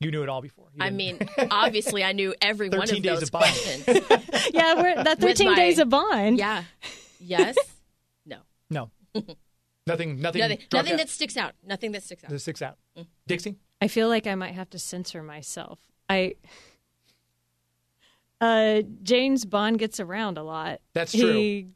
You 0.00 0.10
knew 0.10 0.22
it 0.22 0.28
all 0.28 0.40
before. 0.42 0.68
I 0.80 0.90
mean, 0.90 1.18
obviously, 1.50 2.02
I 2.02 2.12
knew 2.12 2.34
every 2.40 2.70
one 2.70 2.82
of 2.82 2.88
13 2.88 3.02
days 3.02 3.12
those 3.20 3.22
of 3.24 3.30
Bond. 3.32 3.44
questions. 3.44 3.86
yeah, 4.54 4.74
we're, 4.74 5.04
that 5.04 5.18
13 5.20 5.48
my- 5.50 5.54
days 5.54 5.78
of 5.78 5.88
Bond. 5.90 6.38
yeah. 6.38 6.64
Yes. 7.20 7.56
No. 8.26 8.38
no, 9.14 9.24
nothing, 9.86 10.20
nothing, 10.20 10.40
Nothing. 10.40 10.58
Nothing 10.72 10.96
that 10.96 11.08
sticks 11.08 11.36
out. 11.36 11.52
Nothing 11.66 11.92
that 11.92 12.02
sticks 12.02 12.24
out. 12.24 12.30
that 12.30 12.38
sticks 12.38 12.62
out. 12.62 12.78
Mm. 12.96 13.06
Dixie, 13.26 13.56
I 13.80 13.88
feel 13.88 14.08
like 14.08 14.26
I 14.26 14.34
might 14.34 14.54
have 14.54 14.70
to 14.70 14.78
censor 14.78 15.22
myself. 15.22 15.78
I. 16.08 16.34
Uh, 18.40 18.82
James 19.02 19.46
Bond 19.46 19.78
gets 19.78 20.00
around 20.00 20.36
a 20.36 20.42
lot. 20.42 20.80
That's 20.92 21.12
He, 21.12 21.68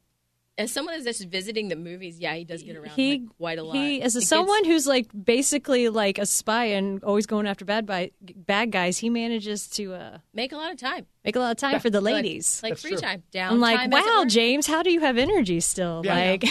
As 0.58 0.70
someone 0.70 1.02
that's 1.02 1.18
just 1.18 1.30
visiting 1.30 1.68
the 1.68 1.76
movies, 1.76 2.18
yeah, 2.18 2.34
he 2.34 2.44
does 2.44 2.62
get 2.62 2.76
around 2.76 2.90
he 2.90 3.12
like, 3.12 3.36
quite 3.38 3.58
a 3.58 3.62
lot. 3.62 3.76
He, 3.76 4.02
as 4.02 4.16
a, 4.16 4.18
It 4.18 4.20
gets- 4.22 4.28
someone 4.28 4.64
who's 4.66 4.86
like 4.86 5.06
basically 5.24 5.88
like 5.88 6.18
a 6.18 6.26
spy 6.26 6.64
and 6.66 7.02
always 7.04 7.26
going 7.26 7.46
after 7.46 7.64
bad 7.64 7.86
by, 7.86 8.10
bad 8.20 8.70
guys, 8.70 8.98
he 8.98 9.08
manages 9.08 9.66
to 9.68 9.94
uh, 9.94 10.18
make 10.34 10.52
a 10.52 10.56
lot 10.56 10.70
of 10.72 10.76
time, 10.78 11.06
make 11.24 11.36
a 11.36 11.38
lot 11.38 11.52
of 11.52 11.56
time 11.56 11.80
for 11.80 11.88
the 11.88 12.02
ladies. 12.02 12.60
like, 12.62 12.72
That's 12.72 12.82
free 12.82 12.90
true. 12.90 13.00
time, 13.00 13.22
down. 13.30 13.52
I'm 13.52 13.60
like, 13.60 13.78
time, 13.78 13.90
wow. 13.90 14.24
James, 14.28 14.66
how 14.66 14.82
do 14.82 14.90
you 14.90 15.00
have 15.00 15.16
energy 15.16 15.60
still? 15.60 16.02
Yeah. 16.04 16.14
like, 16.14 16.44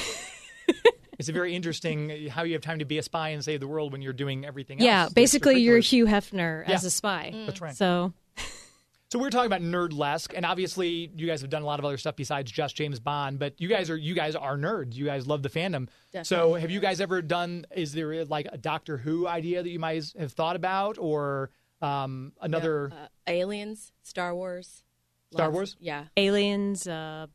it's 1.18 1.30
a 1.30 1.34
very 1.34 1.56
interesting 1.56 2.28
how 2.28 2.44
you 2.44 2.54
have 2.54 2.62
time 2.62 2.80
to 2.80 2.86
be 2.86 2.98
a 2.98 3.04
spy 3.04 3.30
and 3.30 3.44
save 3.44 3.60
the 3.60 3.68
world 3.68 3.92
when 3.92 4.02
you're 4.02 4.14
doing 4.14 4.46
everything 4.46 4.80
yeah, 4.80 5.04
else. 5.04 5.10
the 5.10 5.16
basically 5.16 5.60
you're. 5.60 5.80
Hugh 5.80 6.06
Hefner 6.06 6.68
as 6.68 6.84
a 6.84 6.92
spy. 6.92 7.34
That's 7.46 7.62
right. 7.62 7.76
So 7.76 8.14
So 9.10 9.20
we're 9.20 9.30
talking 9.30 9.46
about 9.48 9.62
nerdlesque, 9.62 10.34
and 10.36 10.46
obviously 10.46 11.10
you 11.16 11.28
guys 11.28 11.40
have 11.40 11.50
done 11.50 11.62
a 11.62 11.66
lot 11.66 11.80
of 11.80 11.86
other 11.86 11.98
stuff 11.98 12.18
besides 12.18 12.52
just 12.52 12.76
James 12.76 13.00
Bond. 13.00 13.40
But 13.40 13.54
you 13.58 13.70
guys 13.70 13.90
are 13.90 13.96
you 13.96 14.14
guys 14.14 14.36
are 14.36 14.58
nerds. 14.58 14.96
You 14.96 15.06
guys 15.06 15.26
love 15.26 15.44
the 15.44 15.50
fandom. 15.50 15.88
So 16.24 16.56
have 16.56 16.72
you 16.72 16.82
guys 16.82 17.00
ever 17.00 17.22
done? 17.22 17.66
Is 17.74 17.94
there 17.94 18.26
like 18.26 18.48
a 18.52 18.58
Doctor 18.58 18.98
Who 18.98 19.26
idea 19.26 19.64
that 19.64 19.70
you 19.70 19.80
might 19.80 20.12
have 20.20 20.34
thought 20.34 20.58
about, 20.58 20.98
or 20.98 21.52
um, 21.82 22.34
another 22.42 22.92
Uh, 22.92 23.08
aliens, 23.28 23.94
Star 24.04 24.36
Wars, 24.36 24.84
Star 25.32 25.52
Wars? 25.52 25.78
Yeah, 25.80 26.06
aliens, 26.18 26.86
uh, 26.86 27.28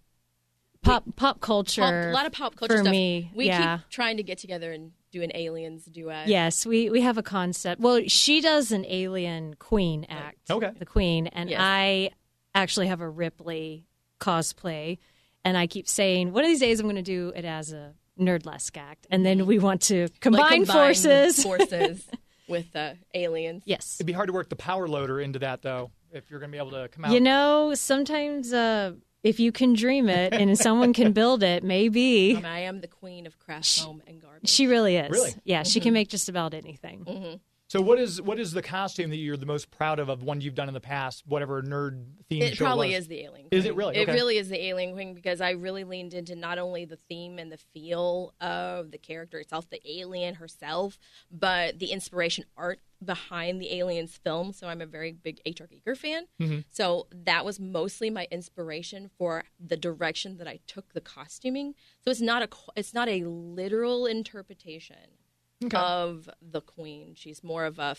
pop 0.82 1.04
pop 1.16 1.40
culture. 1.40 1.80
Pop- 1.82 1.92
a 1.92 2.12
lot 2.12 2.26
of 2.26 2.32
pop 2.32 2.56
culture 2.56 2.76
for 2.76 2.82
stuff. 2.82 2.90
me. 2.90 3.30
we 3.34 3.46
yeah. 3.46 3.78
keep 3.78 3.88
trying 3.90 4.16
to 4.18 4.22
get 4.22 4.38
together 4.38 4.72
and 4.72 4.92
do 5.10 5.22
an 5.22 5.30
aliens 5.34 5.84
duet. 5.84 6.26
Yes, 6.28 6.64
we, 6.64 6.88
we 6.90 7.02
have 7.02 7.18
a 7.18 7.22
concept. 7.22 7.80
Well, 7.80 8.02
she 8.06 8.40
does 8.40 8.72
an 8.72 8.84
alien 8.88 9.54
queen 9.54 10.06
act. 10.08 10.50
Okay. 10.50 10.70
The 10.78 10.86
queen. 10.86 11.26
And 11.28 11.50
Yes. 11.50 11.60
I 11.62 12.10
actually 12.54 12.86
have 12.88 13.00
a 13.00 13.08
Ripley 13.08 13.84
cosplay. 14.20 14.98
And 15.44 15.56
I 15.58 15.66
keep 15.66 15.88
saying, 15.88 16.32
one 16.32 16.44
of 16.44 16.48
these 16.48 16.60
days 16.60 16.80
I'm 16.80 16.86
going 16.86 16.96
to 16.96 17.02
do 17.02 17.32
it 17.34 17.44
as 17.44 17.72
a 17.72 17.92
nerdlesque 18.18 18.76
act. 18.78 19.06
And 19.10 19.26
then 19.26 19.44
we 19.46 19.58
want 19.58 19.82
to 19.82 20.02
Like 20.04 20.20
combine, 20.20 20.64
combine 20.64 20.66
forces. 20.66 21.42
forces 21.42 22.08
with 22.48 22.74
uh, 22.76 22.94
aliens. 23.12 23.64
yes. 23.66 23.96
It'd 23.98 24.06
be 24.06 24.12
hard 24.14 24.28
to 24.28 24.32
work 24.32 24.48
the 24.48 24.56
power 24.56 24.88
loader 24.88 25.20
into 25.20 25.40
that 25.40 25.60
though, 25.62 25.90
if 26.12 26.30
you're 26.30 26.40
going 26.40 26.50
to 26.50 26.54
be 26.54 26.58
able 26.58 26.70
to 26.70 26.88
come 26.88 27.04
out. 27.04 27.12
You 27.12 27.20
know, 27.20 27.74
sometimes 27.74 28.52
uh, 28.52 28.92
if 29.22 29.38
you 29.40 29.52
can 29.52 29.74
dream 29.74 30.08
it 30.08 30.32
and 30.34 30.58
someone 30.58 30.92
can 30.92 31.12
build 31.12 31.42
it, 31.42 31.62
maybe. 31.62 32.36
I, 32.44 32.56
I 32.56 32.58
am 32.60 32.80
the 32.80 32.88
queen 32.88 33.26
of 33.26 33.38
craft 33.38 33.80
home 33.80 34.02
and 34.06 34.20
garden. 34.20 34.40
She 34.46 34.66
really 34.66 34.96
is. 34.96 35.10
Really? 35.10 35.34
Yeah, 35.44 35.62
she 35.62 35.78
Mm-hmm. 35.78 35.84
can 35.84 35.92
make 35.94 36.08
just 36.08 36.28
about 36.28 36.54
anything. 36.54 37.40
So 37.72 37.80
what 37.80 37.98
is 37.98 38.20
what 38.20 38.38
is 38.38 38.52
the 38.52 38.60
costume 38.60 39.08
that 39.08 39.16
you're 39.16 39.38
the 39.38 39.46
most 39.46 39.70
proud 39.70 39.98
of 39.98 40.10
of 40.10 40.22
one 40.22 40.42
you've 40.42 40.54
done 40.54 40.68
in 40.68 40.74
the 40.74 40.80
past? 40.80 41.22
Whatever 41.26 41.62
nerd 41.62 42.04
theme? 42.28 42.42
It 42.42 42.58
probably 42.58 42.88
was? 42.88 42.98
is 42.98 43.08
the 43.08 43.20
alien. 43.24 43.48
Is 43.50 43.64
it 43.64 43.74
really? 43.74 43.96
It 43.96 44.02
Okay. 44.02 44.12
really 44.12 44.36
is 44.36 44.50
the 44.50 44.62
alien 44.62 44.92
queen 44.92 45.14
because 45.14 45.40
I 45.40 45.52
really 45.52 45.82
leaned 45.82 46.12
into 46.12 46.36
not 46.36 46.58
only 46.58 46.84
the 46.84 46.98
theme 47.08 47.38
and 47.38 47.50
the 47.50 47.56
feel 47.56 48.34
of 48.42 48.90
the 48.90 48.98
character 48.98 49.38
itself, 49.38 49.70
the 49.70 49.80
alien 49.90 50.34
herself, 50.34 50.98
but 51.30 51.78
the 51.78 51.92
inspiration 51.92 52.44
art 52.58 52.80
behind 53.02 53.58
the 53.58 53.74
aliens 53.74 54.18
film. 54.22 54.52
So 54.52 54.68
I'm 54.68 54.82
a 54.82 54.86
very 54.86 55.12
big 55.12 55.40
H.R. 55.46 55.66
Giger 55.66 55.96
fan. 55.96 56.26
Mm-hmm. 56.38 56.58
So 56.68 57.06
that 57.10 57.42
was 57.46 57.58
mostly 57.58 58.10
my 58.10 58.28
inspiration 58.30 59.08
for 59.16 59.44
the 59.58 59.78
direction 59.78 60.36
that 60.36 60.46
I 60.46 60.60
took 60.66 60.92
the 60.92 61.00
costuming. 61.00 61.74
So 62.04 62.10
it's 62.10 62.20
not 62.20 62.42
a 62.42 62.48
it's 62.76 62.92
not 62.92 63.08
a 63.08 63.24
literal 63.24 64.04
interpretation 64.04 65.21
Okay. 65.64 65.76
of 65.78 66.28
the 66.40 66.60
queen. 66.60 67.14
She's 67.16 67.42
more 67.44 67.64
of 67.64 67.78
a 67.78 67.96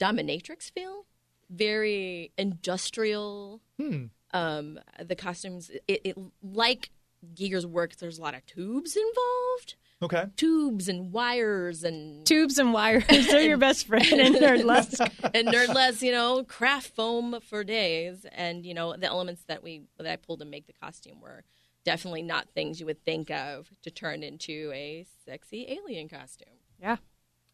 dominatrix 0.00 0.70
feel, 0.70 1.06
very 1.50 2.32
industrial. 2.38 3.60
Hmm. 3.78 4.04
Um, 4.32 4.80
the 5.04 5.14
costumes, 5.14 5.70
it, 5.86 6.00
it 6.04 6.16
like 6.42 6.90
Giger's 7.34 7.66
work. 7.66 7.96
There's 7.96 8.18
a 8.18 8.22
lot 8.22 8.34
of 8.34 8.44
tubes 8.46 8.96
involved, 8.96 9.76
Okay. 10.02 10.26
tubes 10.36 10.88
and 10.88 11.12
wires 11.12 11.84
and 11.84 12.26
Tubes 12.26 12.58
and 12.58 12.72
wires, 12.72 13.04
they're 13.08 13.42
your 13.42 13.56
best 13.58 13.86
friend 13.86 14.04
in 14.12 14.34
nerdlesque. 14.34 15.00
and 15.32 15.46
nerdlesque, 15.48 16.02
you 16.06 16.10
know, 16.12 16.42
craft 16.44 16.88
foam 16.96 17.38
for 17.40 17.62
days, 17.62 18.26
and 18.32 18.66
you 18.66 18.74
know 18.74 18.96
the 18.96 19.06
elements 19.06 19.44
that 19.46 19.62
we 19.62 19.82
that 19.98 20.06
I 20.10 20.16
pulled 20.16 20.40
to 20.40 20.44
make 20.46 20.66
the 20.66 20.72
costume 20.72 21.20
were 21.20 21.44
definitely 21.84 22.22
not 22.22 22.48
things 22.54 22.80
you 22.80 22.86
would 22.86 23.04
think 23.04 23.30
of 23.30 23.68
to 23.82 23.90
turn 23.90 24.22
into 24.22 24.72
a 24.74 25.06
sexy 25.24 25.66
alien 25.68 26.08
costume. 26.08 26.48
Yeah. 26.80 26.96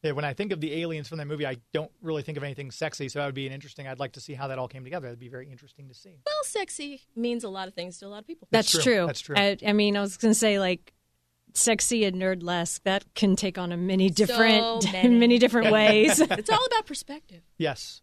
Yeah, 0.02 0.12
when 0.12 0.24
I 0.24 0.32
think 0.32 0.50
of 0.52 0.60
the 0.60 0.80
aliens 0.80 1.08
from 1.08 1.18
that 1.18 1.26
movie, 1.26 1.46
I 1.46 1.58
don't 1.74 1.90
really 2.00 2.22
think 2.22 2.38
of 2.38 2.44
anything 2.44 2.70
sexy. 2.70 3.08
So 3.10 3.18
that 3.18 3.26
would 3.26 3.34
be 3.34 3.46
an 3.46 3.52
interesting. 3.52 3.86
I'd 3.86 3.98
like 3.98 4.12
to 4.12 4.20
see 4.20 4.32
how 4.32 4.48
that 4.48 4.58
all 4.58 4.68
came 4.68 4.82
together. 4.82 5.08
That'd 5.08 5.18
be 5.18 5.28
very 5.28 5.50
interesting 5.50 5.88
to 5.88 5.94
see. 5.94 6.16
Well, 6.24 6.44
sexy 6.44 7.02
means 7.14 7.44
a 7.44 7.50
lot 7.50 7.68
of 7.68 7.74
things 7.74 7.98
to 7.98 8.06
a 8.06 8.08
lot 8.08 8.20
of 8.20 8.26
people. 8.26 8.48
That's, 8.50 8.70
true. 8.70 8.82
true. 8.82 9.06
That's 9.06 9.20
true. 9.20 9.36
I, 9.36 9.58
I 9.66 9.74
mean, 9.74 9.98
I 9.98 10.00
was 10.00 10.16
going 10.16 10.32
to 10.32 10.38
say 10.38 10.58
like 10.58 10.94
sexy 11.52 12.04
and 12.04 12.16
nerdlesque. 12.16 12.82
That 12.84 13.04
can 13.14 13.36
take 13.36 13.58
on 13.58 13.72
a 13.72 13.76
many 13.76 14.08
different, 14.08 14.90
many. 14.92 15.18
many. 15.18 15.38
different 15.38 15.70
ways. 15.70 16.18
it's 16.20 16.50
all 16.50 16.64
about 16.64 16.86
perspective. 16.86 17.42
Yes. 17.58 18.00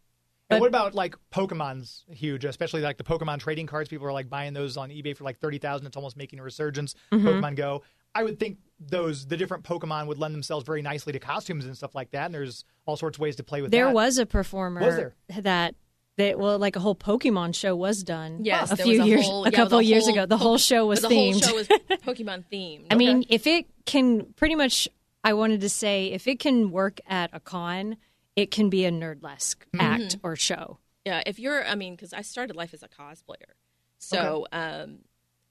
And 0.50 0.62
what 0.62 0.68
about 0.68 0.96
like 0.96 1.16
Pokemon's 1.34 2.06
huge, 2.10 2.46
especially 2.46 2.82
like 2.82 2.98
the 2.98 3.04
Pokemon 3.04 3.40
trading 3.40 3.66
cards? 3.66 3.90
People 3.90 4.08
are 4.08 4.14
like 4.14 4.30
buying 4.30 4.54
those 4.54 4.78
on 4.78 4.90
eBay 4.92 5.18
for 5.18 5.26
like 5.26 5.38
thirty 5.40 5.58
thousand. 5.58 5.88
It's 5.88 5.98
almost 5.98 6.16
making 6.16 6.40
a 6.40 6.44
resurgence. 6.44 6.96
Mm-hmm. 7.12 7.28
Pokemon 7.28 7.56
Go. 7.56 7.84
I 8.18 8.24
would 8.24 8.40
think 8.40 8.58
those 8.80 9.26
the 9.28 9.38
different 9.38 9.64
Pokemon 9.64 10.08
would 10.08 10.18
lend 10.18 10.34
themselves 10.34 10.66
very 10.66 10.82
nicely 10.82 11.14
to 11.14 11.20
costumes 11.20 11.66
and 11.66 11.76
stuff 11.76 11.96
like 11.96 12.12
that. 12.12 12.26
And 12.26 12.34
there's 12.34 12.64
all 12.86 12.98
sorts 12.98 13.18
of 13.18 13.22
ways 13.22 13.36
to 13.38 13.44
play 13.44 13.62
with 13.62 13.72
There 13.72 13.86
that. 13.86 13.94
was 13.94 14.18
a 14.18 14.26
performer 14.26 14.82
Was 14.82 14.96
there? 14.96 15.16
that 15.42 15.76
that 16.18 16.40
well, 16.40 16.58
like 16.58 16.76
a 16.76 16.80
whole 16.80 16.96
Pokemon 16.96 17.54
show 17.56 17.76
was 17.76 18.04
done. 18.04 18.44
Yes, 18.44 18.72
a 18.72 18.78
few 18.78 18.98
was 19.00 19.08
a 19.08 19.10
years, 19.10 19.26
whole- 19.26 19.46
a 19.46 19.50
yeah, 19.52 19.56
couple 19.56 19.82
years 19.82 20.06
whole 20.06 20.14
ago. 20.14 20.26
The 20.26 20.38
Po- 20.38 20.44
whole 20.44 20.58
show 20.58 20.86
was 20.88 21.02
the 21.02 21.08
themed. 21.10 21.44
whole 21.46 21.52
show 21.52 21.56
was 21.56 21.68
Pokemon 21.68 22.46
themed. 22.52 22.86
I 22.92 22.96
mean, 22.96 23.24
if 23.30 23.46
it 23.48 23.66
can 23.86 24.26
pretty 24.36 24.56
much, 24.56 24.88
I 25.24 25.34
wanted 25.34 25.62
to 25.62 25.70
say, 25.70 26.08
if 26.12 26.28
it 26.28 26.40
can 26.40 26.72
work 26.72 27.00
at 27.08 27.30
a 27.34 27.40
con, 27.40 27.98
it 28.36 28.50
can 28.52 28.70
be 28.70 28.86
a 28.86 28.92
nerdlesque 28.92 29.58
Mm-hmm. 29.76 29.82
act 29.82 30.18
or 30.24 30.36
show. 30.36 30.80
Yeah, 31.06 31.22
if 31.26 31.38
you're, 31.40 31.66
I 31.68 31.76
mean, 31.76 31.94
because 31.96 32.14
I 32.14 32.22
started 32.22 32.56
life 32.56 32.74
as 32.74 32.82
a 32.84 32.88
cosplayer, 32.90 33.54
so 34.00 34.46
um, 34.52 35.00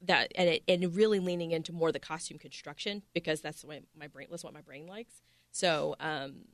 that 0.02 0.32
and 0.34 0.48
it, 0.48 0.62
and 0.68 0.94
really 0.94 1.18
leaning 1.18 1.52
into 1.52 1.72
more 1.72 1.92
the 1.92 1.98
costume 1.98 2.38
construction 2.38 3.02
because 3.14 3.40
that's 3.40 3.64
what 3.64 3.82
my 3.98 4.06
brain 4.06 4.28
that's 4.30 4.44
what 4.44 4.54
my 4.54 4.60
brain 4.60 4.86
likes. 4.86 5.22
So 5.52 5.96
um, 6.00 6.46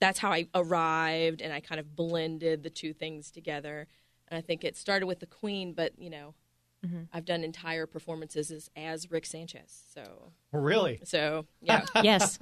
that's 0.00 0.18
how 0.18 0.32
I 0.32 0.48
arrived, 0.54 1.42
and 1.42 1.52
I 1.52 1.60
kind 1.60 1.78
of 1.78 1.94
blended 1.94 2.62
the 2.62 2.70
two 2.70 2.92
things 2.92 3.30
together. 3.30 3.86
And 4.28 4.38
I 4.38 4.40
think 4.40 4.64
it 4.64 4.76
started 4.76 5.06
with 5.06 5.20
the 5.20 5.26
Queen, 5.26 5.72
but 5.72 5.98
you 5.98 6.10
know, 6.10 6.34
I've 7.12 7.24
done 7.24 7.44
entire 7.44 7.86
performances 7.86 8.50
as, 8.50 8.70
as 8.74 9.10
Rick 9.10 9.26
Sanchez. 9.26 9.82
So 9.94 10.32
really. 10.52 11.00
so 11.04 11.46
yeah. 11.60 11.84
Yes. 12.02 12.38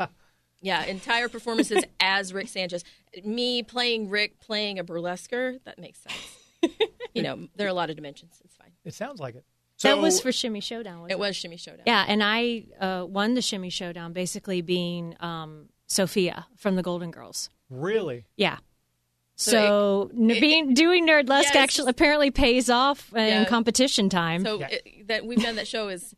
Yeah, 0.61 0.85
entire 0.85 1.29
performances 1.29 1.85
as 2.01 2.33
Rick 2.33 2.49
Sanchez. 2.49 2.85
Me 3.25 3.63
playing 3.63 4.09
Rick, 4.09 4.41
playing 4.41 4.79
a 4.79 4.85
burlesquer, 4.85 5.61
that 5.65 5.79
makes 5.79 6.01
sense. 6.01 6.81
you 7.15 7.23
know, 7.23 7.49
there 7.57 7.67
are 7.67 7.71
a 7.71 7.75
lot 7.75 7.91
of 7.91 7.97
dimensions. 7.97 8.41
It's 8.45 8.57
fine. 8.57 8.73
It 8.85 8.95
sounds 8.95 9.21
like 9.21 9.37
it. 9.37 9.45
So 9.79 9.89
that 9.89 9.99
was 9.99 10.21
for 10.21 10.31
Shimmy 10.33 10.61
Showdown. 10.61 10.97
wasn't 11.01 11.13
It 11.13 11.19
was 11.19 11.35
Shimmy 11.37 11.57
Showdown. 11.57 11.85
Yeah, 11.87 12.05
and 12.07 12.23
I 12.23 12.67
uh, 12.81 13.07
won 13.09 13.35
the 13.35 13.43
Shimmy 13.43 13.71
Showdown 13.71 14.13
basically 14.13 14.61
being 14.61 15.17
um, 15.21 15.71
Sophia 15.87 16.47
from 16.57 16.77
the 16.77 16.83
Golden 16.83 17.11
Girls. 17.11 17.49
really. 17.71 18.27
Yeah. 18.37 18.59
So 19.37 19.51
So, 19.53 20.11
n- 20.21 20.27
being 20.41 20.75
doing 20.75 21.07
nerdlesque 21.07 21.45
Yes. 21.55 21.57
actually 21.57 21.91
apparently 21.91 22.31
pays 22.33 22.69
off 22.69 23.13
in 23.15 23.27
Yeah. 23.29 23.45
competition 23.45 24.09
time. 24.09 24.43
So 24.45 24.59
Yeah. 24.59 24.69
it, 24.69 25.07
that 25.09 25.25
we've 25.27 25.41
done 25.41 25.55
that 25.57 25.69
show 25.69 25.89
is, 25.89 26.13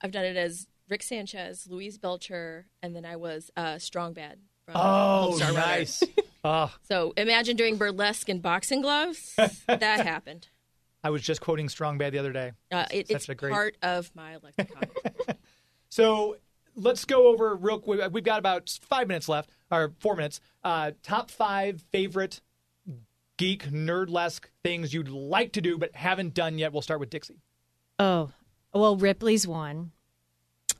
I've 0.00 0.12
done 0.12 0.24
it 0.24 0.36
as 0.36 0.68
Rick 0.88 1.02
Sanchez, 1.02 1.66
Louise 1.68 1.98
Belcher, 1.98 2.66
and 2.80 2.94
then 2.94 3.04
I 3.04 3.16
was 3.16 3.50
uh, 3.56 3.78
Strong 3.78 4.12
Bad. 4.14 4.38
From 4.66 4.74
Oh, 4.76 5.36
Star 5.36 5.52
nice. 5.52 6.00
oh, 6.44 6.72
So 6.88 7.12
imagine 7.16 7.56
doing 7.56 7.76
burlesque 7.76 8.28
and 8.28 8.40
boxing 8.40 8.82
gloves. 8.82 9.34
that 9.66 10.06
happened. 10.06 10.46
I 11.02 11.10
was 11.10 11.22
just 11.22 11.40
quoting 11.40 11.68
Strong 11.68 11.98
Bad 11.98 12.12
the 12.12 12.18
other 12.18 12.32
day. 12.32 12.52
Uh, 12.70 12.84
it, 12.90 13.10
it's 13.10 13.28
a 13.28 13.34
great- 13.34 13.52
part 13.52 13.76
of 13.82 14.10
my 14.14 14.36
lexicon. 14.42 14.84
So 15.92 16.36
let's 16.76 17.04
go 17.04 17.26
over 17.26 17.56
real 17.56 17.80
quick. 17.80 18.00
We've 18.12 18.22
got 18.22 18.38
about 18.38 18.70
five 18.82 19.08
minutes 19.08 19.28
left, 19.28 19.50
or 19.72 19.92
four 19.98 20.14
minutes. 20.14 20.40
Uh, 20.62 20.92
top 21.02 21.32
five 21.32 21.82
favorite 21.90 22.40
geek 23.36 23.64
nerdlesque 23.70 24.44
things 24.62 24.94
you'd 24.94 25.08
like 25.08 25.52
to 25.54 25.60
do 25.60 25.76
but 25.78 25.92
haven't 25.96 26.32
done 26.32 26.58
yet. 26.58 26.72
We'll 26.72 26.82
start 26.82 27.00
with 27.00 27.10
Dixie. 27.10 27.40
Oh, 27.98 28.30
well, 28.72 28.96
Ripley's 28.96 29.48
one. 29.48 29.90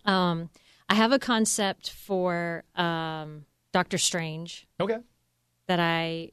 Um, 0.04 0.48
I 0.88 0.94
have 0.94 1.10
a 1.10 1.18
concept 1.18 1.90
for 1.90 2.62
um, 2.76 3.44
Doctor 3.72 3.98
Strange 3.98 4.68
Okay. 4.78 4.98
that 5.66 5.80
I 5.80 6.30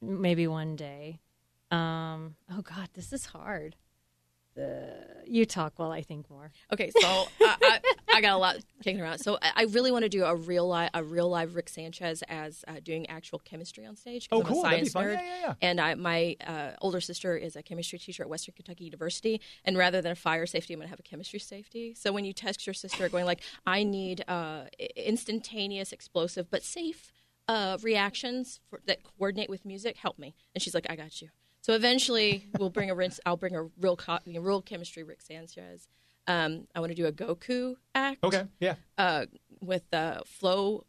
maybe 0.00 0.46
one 0.46 0.76
day. 0.76 1.20
Um, 1.70 2.36
oh 2.50 2.62
God, 2.62 2.88
this 2.94 3.12
is 3.12 3.26
hard. 3.26 3.76
The 4.54 4.94
you 5.26 5.44
talk 5.44 5.74
while 5.78 5.90
I 5.92 6.00
think 6.00 6.30
more. 6.30 6.50
Okay, 6.72 6.90
so 6.98 7.06
I, 7.42 7.56
I, 7.62 7.80
I 8.14 8.20
got 8.22 8.32
a 8.32 8.38
lot 8.38 8.56
kicking 8.82 9.02
around. 9.02 9.18
So 9.18 9.36
I 9.42 9.50
I 9.54 9.62
really 9.64 9.90
want 9.92 10.04
to 10.04 10.08
do 10.08 10.24
a 10.24 10.34
real 10.34 10.66
live, 10.66 10.88
a 10.94 11.04
real 11.04 11.28
live 11.28 11.54
Rick 11.56 11.68
Sanchez 11.68 12.22
as 12.28 12.64
uh, 12.66 12.76
doing 12.82 13.06
actual 13.10 13.38
chemistry 13.40 13.84
on 13.84 13.96
stage. 13.96 14.30
'cause 14.30 14.38
Oh, 14.38 14.40
I'm 14.40 14.46
cool. 14.46 14.60
A 14.60 14.62
That'd 14.70 14.84
be 14.84 14.88
science 14.88 14.92
fun. 14.94 15.04
nerd, 15.04 15.14
Yeah, 15.16 15.22
yeah, 15.40 15.40
yeah. 15.48 15.54
And 15.60 15.78
I, 15.80 15.94
my 15.96 16.36
uh, 16.46 16.70
older 16.80 17.02
sister 17.02 17.36
is 17.36 17.54
a 17.54 17.62
chemistry 17.62 17.98
teacher 17.98 18.22
at 18.22 18.30
Western 18.30 18.54
Kentucky 18.54 18.84
University. 18.84 19.42
And 19.64 19.76
rather 19.76 20.00
than 20.00 20.12
a 20.12 20.16
fire 20.16 20.46
safety, 20.46 20.72
I'm 20.72 20.78
going 20.80 20.86
to 20.86 20.90
have 20.90 21.00
a 21.00 21.02
chemistry 21.02 21.38
safety. 21.40 21.92
So 21.94 22.10
when 22.12 22.24
you 22.24 22.32
text 22.32 22.66
your 22.66 22.72
sister, 22.74 23.10
going 23.10 23.26
like, 23.26 23.42
"I 23.66 23.82
need 23.82 24.24
uh, 24.26 24.66
instantaneous, 24.96 25.92
explosive, 25.92 26.50
but 26.50 26.62
safe." 26.62 27.12
Uh, 27.48 27.78
reactions 27.82 28.58
for, 28.68 28.80
that 28.86 29.04
coordinate 29.04 29.48
with 29.48 29.64
music 29.64 29.96
help 29.98 30.18
me 30.18 30.34
and 30.52 30.60
she's 30.60 30.74
like 30.74 30.84
i 30.90 30.96
got 30.96 31.22
you 31.22 31.28
so 31.66 31.72
eventually 31.74 32.46
we'll 32.58 32.70
bring 32.70 32.90
a 32.90 32.94
rinse 32.94 33.18
i'll 33.26 33.36
bring 33.36 33.56
a 33.56 33.64
real 33.80 33.96
co- 33.96 34.18
real 34.26 34.62
chemistry 34.62 35.02
rick 35.02 35.20
sanchez 35.20 35.88
um, 36.28 36.66
I 36.74 36.80
want 36.80 36.90
to 36.90 36.96
do 36.96 37.06
a 37.06 37.12
Goku 37.12 37.76
act. 37.94 38.24
Okay. 38.24 38.42
Yeah. 38.58 38.74
Uh, 38.98 39.26
with 39.60 39.84
uh, 39.94 40.22
flow 40.26 40.84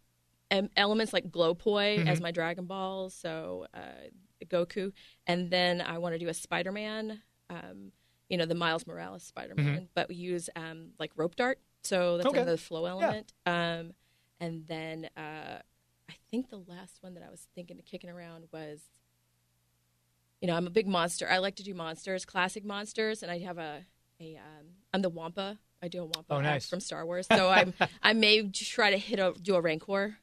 em- 0.49 0.71
elements 0.75 1.13
like 1.13 1.29
Glowpoi 1.29 1.99
Mm-hmm. 1.99 2.07
as 2.07 2.19
my 2.19 2.31
Dragon 2.31 2.65
Ball. 2.65 3.11
So 3.11 3.67
uh, 3.71 4.07
Goku, 4.47 4.93
and 5.27 5.51
then 5.51 5.79
I 5.79 5.99
want 5.99 6.13
to 6.15 6.19
do 6.19 6.27
a 6.27 6.33
Spider 6.33 6.71
Man. 6.71 7.21
Um, 7.51 7.91
you 8.29 8.37
know 8.39 8.47
the 8.47 8.55
Miles 8.55 8.87
Morales 8.87 9.21
Spider 9.21 9.53
Man, 9.55 9.89
but 9.93 10.09
we 10.09 10.15
use 10.15 10.49
um, 10.55 10.89
like 10.99 11.11
rope 11.15 11.35
dart. 11.35 11.59
So 11.83 12.17
that's 12.17 12.25
Mm-hmm. 12.25 12.35
Okay. 12.35 12.41
another 12.41 12.57
flow 12.57 12.85
element. 12.87 13.31
Um, 13.45 13.93
and 14.39 14.65
then 14.67 15.07
uh, 15.15 15.59
I 16.09 16.13
think 16.31 16.49
the 16.49 16.63
last 16.67 16.97
one 17.01 17.13
that 17.13 17.21
I 17.21 17.29
was 17.29 17.47
thinking 17.53 17.77
of 17.77 17.85
kicking 17.85 18.09
around 18.09 18.45
was 18.51 18.81
you 20.41 20.47
know, 20.47 20.55
I'm 20.55 20.67
a 20.67 20.69
big 20.71 20.87
monster. 20.87 21.27
I 21.29 21.39
like 21.39 21.55
to 21.57 21.63
do 21.63 21.73
monsters, 21.73 22.25
classic 22.25 22.63
monsters, 22.65 23.23
and 23.23 23.31
I 23.31 23.39
have 23.39 23.57
a 23.57 23.85
a 24.19 24.35
um, 24.37 24.67
I'm 24.93 25.01
the 25.01 25.09
Wampa. 25.09 25.57
I 25.81 25.87
do 25.89 26.01
a 26.01 26.05
Wampa 26.05 26.25
Oh, 26.33 26.41
nice. 26.41 26.67
from 26.69 26.79
Star 26.79 27.05
Wars. 27.05 27.27
So 27.31 27.49
I'm 27.57 27.73
I 28.01 28.13
may 28.13 28.49
try 28.49 28.91
to 28.91 28.97
hit 28.97 29.19
a 29.19 29.33
do 29.41 29.55
a 29.55 29.61
Rancor. 29.61 30.17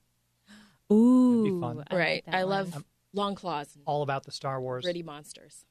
Ooh, 0.92 1.60
fun. 1.60 1.76
I 1.76 1.78
like 1.78 1.92
right. 1.92 2.24
that 2.26 2.34
I 2.34 2.44
one. 2.44 2.50
love 2.50 2.84
long 3.12 3.34
claws 3.34 3.76
All 3.86 4.02
about 4.02 4.24
the 4.24 4.32
Star 4.32 4.60
Wars. 4.60 4.84
gritty 4.84 5.02
monsters. 5.02 5.64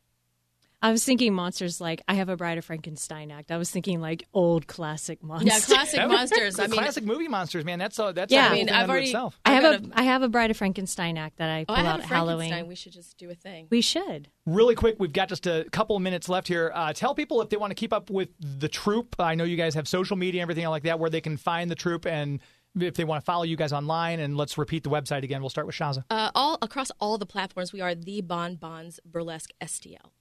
I 0.83 0.91
was 0.91 1.05
thinking 1.05 1.33
monsters 1.33 1.79
like 1.79 2.01
I 2.09 2.15
have 2.15 2.27
a 2.27 2.35
Bride 2.35 2.57
of 2.57 2.65
Frankenstein 2.65 3.31
act. 3.31 3.51
I 3.51 3.57
was 3.57 3.71
thinking 3.71 4.01
like 4.01 4.27
old 4.33 4.67
classic 4.67 5.23
monsters. 5.23 5.67
Yeah, 5.69 5.75
classic 5.75 6.07
monsters. 6.09 6.59
I 6.59 6.67
mean, 6.67 6.79
classic 6.79 7.05
movie 7.05 7.29
monsters, 7.29 7.63
man. 7.63 7.79
That's 7.79 7.97
a, 7.97 8.11
that's 8.13 8.33
Yeah. 8.33 8.47
a 8.47 8.49
I 8.49 8.53
mean, 8.53 8.69
I've 8.69 8.81
unto 8.81 8.91
already- 8.91 9.05
itself. 9.07 9.39
I 9.45 9.53
have 9.53 9.63
I 9.63 9.67
a 9.75 9.79
got 9.79 9.89
I 9.99 10.03
have 10.03 10.21
a 10.23 10.27
Bride 10.29 10.51
of 10.51 10.57
Frankenstein 10.57 11.17
act 11.17 11.37
that 11.37 11.49
I 11.49 11.61
oh, 11.61 11.65
pull 11.73 11.75
I 11.77 11.79
have 11.79 11.85
out 11.87 11.99
a 12.01 12.03
at 12.03 12.09
Frankenstein. 12.09 12.49
Halloween. 12.49 12.67
We 12.67 12.75
should 12.75 12.91
just 12.91 13.17
do 13.17 13.29
a 13.29 13.33
thing. 13.35 13.67
We 13.71 13.79
should. 13.81 14.27
Really 14.45 14.75
quick, 14.75 14.97
we've 14.99 15.13
got 15.13 15.29
just 15.29 15.47
a 15.47 15.65
couple 15.71 15.95
of 15.95 16.01
minutes 16.01 16.27
left 16.27 16.49
here. 16.49 16.69
Uh, 16.75 16.91
tell 16.91 17.15
people 17.15 17.41
if 17.41 17.49
they 17.49 17.55
want 17.57 17.71
to 17.71 17.75
keep 17.75 17.93
up 17.93 18.09
with 18.09 18.29
the 18.39 18.67
troop. 18.67 19.15
I 19.19 19.35
know 19.35 19.45
you 19.45 19.55
guys 19.55 19.73
have 19.75 19.87
social 19.87 20.17
media 20.17 20.41
and 20.41 20.51
everything 20.51 20.69
like 20.69 20.83
that, 20.83 20.99
where 20.99 21.09
they 21.09 21.21
can 21.21 21.37
find 21.37 21.71
the 21.71 21.75
troop, 21.75 22.05
and 22.05 22.41
if 22.77 22.95
they 22.95 23.05
want 23.05 23.21
to 23.21 23.25
follow 23.25 23.43
you 23.43 23.55
guys 23.55 23.71
online. 23.71 24.19
And 24.19 24.35
let's 24.35 24.57
repeat 24.57 24.83
the 24.83 24.89
website 24.89 25.23
again. 25.23 25.39
We'll 25.41 25.49
start 25.49 25.65
with 25.65 25.77
Shazza. 25.77 26.03
Uh, 26.09 26.29
all 26.35 26.57
across 26.61 26.91
all 26.99 27.17
the 27.17 27.25
platforms, 27.25 27.71
we 27.71 27.79
are 27.79 27.95
the 27.95 28.19
Bon 28.19 28.55
Bons 28.55 28.99
Burlesque 29.05 29.51
STL. 29.61 30.11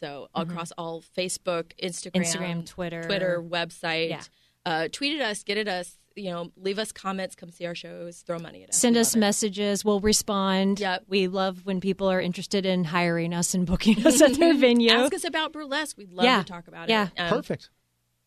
So 0.00 0.28
across 0.34 0.72
all 0.72 1.02
Facebook, 1.16 1.72
Instagram, 1.82 2.12
Instagram, 2.12 2.66
Twitter. 2.66 3.02
Twitter, 3.04 3.42
website. 3.42 4.10
Yeah. 4.10 4.22
Uh, 4.66 4.88
tweet 4.90 5.20
at 5.20 5.30
us, 5.30 5.42
get 5.42 5.58
at 5.58 5.68
us. 5.68 5.98
You 6.16 6.30
know, 6.30 6.52
leave 6.56 6.78
us 6.78 6.92
comments, 6.92 7.34
come 7.34 7.50
see 7.50 7.66
our 7.66 7.74
shows, 7.74 8.20
throw 8.20 8.38
money 8.38 8.62
at 8.62 8.70
us. 8.70 8.76
Send 8.78 8.94
We 8.94 9.00
us 9.00 9.14
love 9.14 9.16
it. 9.16 9.20
messages. 9.20 9.84
We'll 9.84 9.98
respond. 10.00 10.78
Yep. 10.78 11.04
We 11.08 11.26
love 11.26 11.64
when 11.66 11.80
people 11.80 12.08
are 12.08 12.20
interested 12.20 12.64
in 12.64 12.84
hiring 12.84 13.34
us 13.34 13.52
and 13.54 13.66
booking 13.66 14.06
us 14.06 14.20
at 14.22 14.34
their 14.34 14.54
venue. 14.58 14.90
Ask 14.92 15.12
us 15.14 15.24
about 15.24 15.52
burlesque. 15.52 15.98
We'd 15.98 16.12
love 16.12 16.24
Yeah. 16.24 16.38
to 16.42 16.44
talk 16.44 16.68
about 16.68 16.88
Yeah. 16.88 17.08
it. 17.16 17.20
Um, 17.20 17.28
Perfect. 17.30 17.70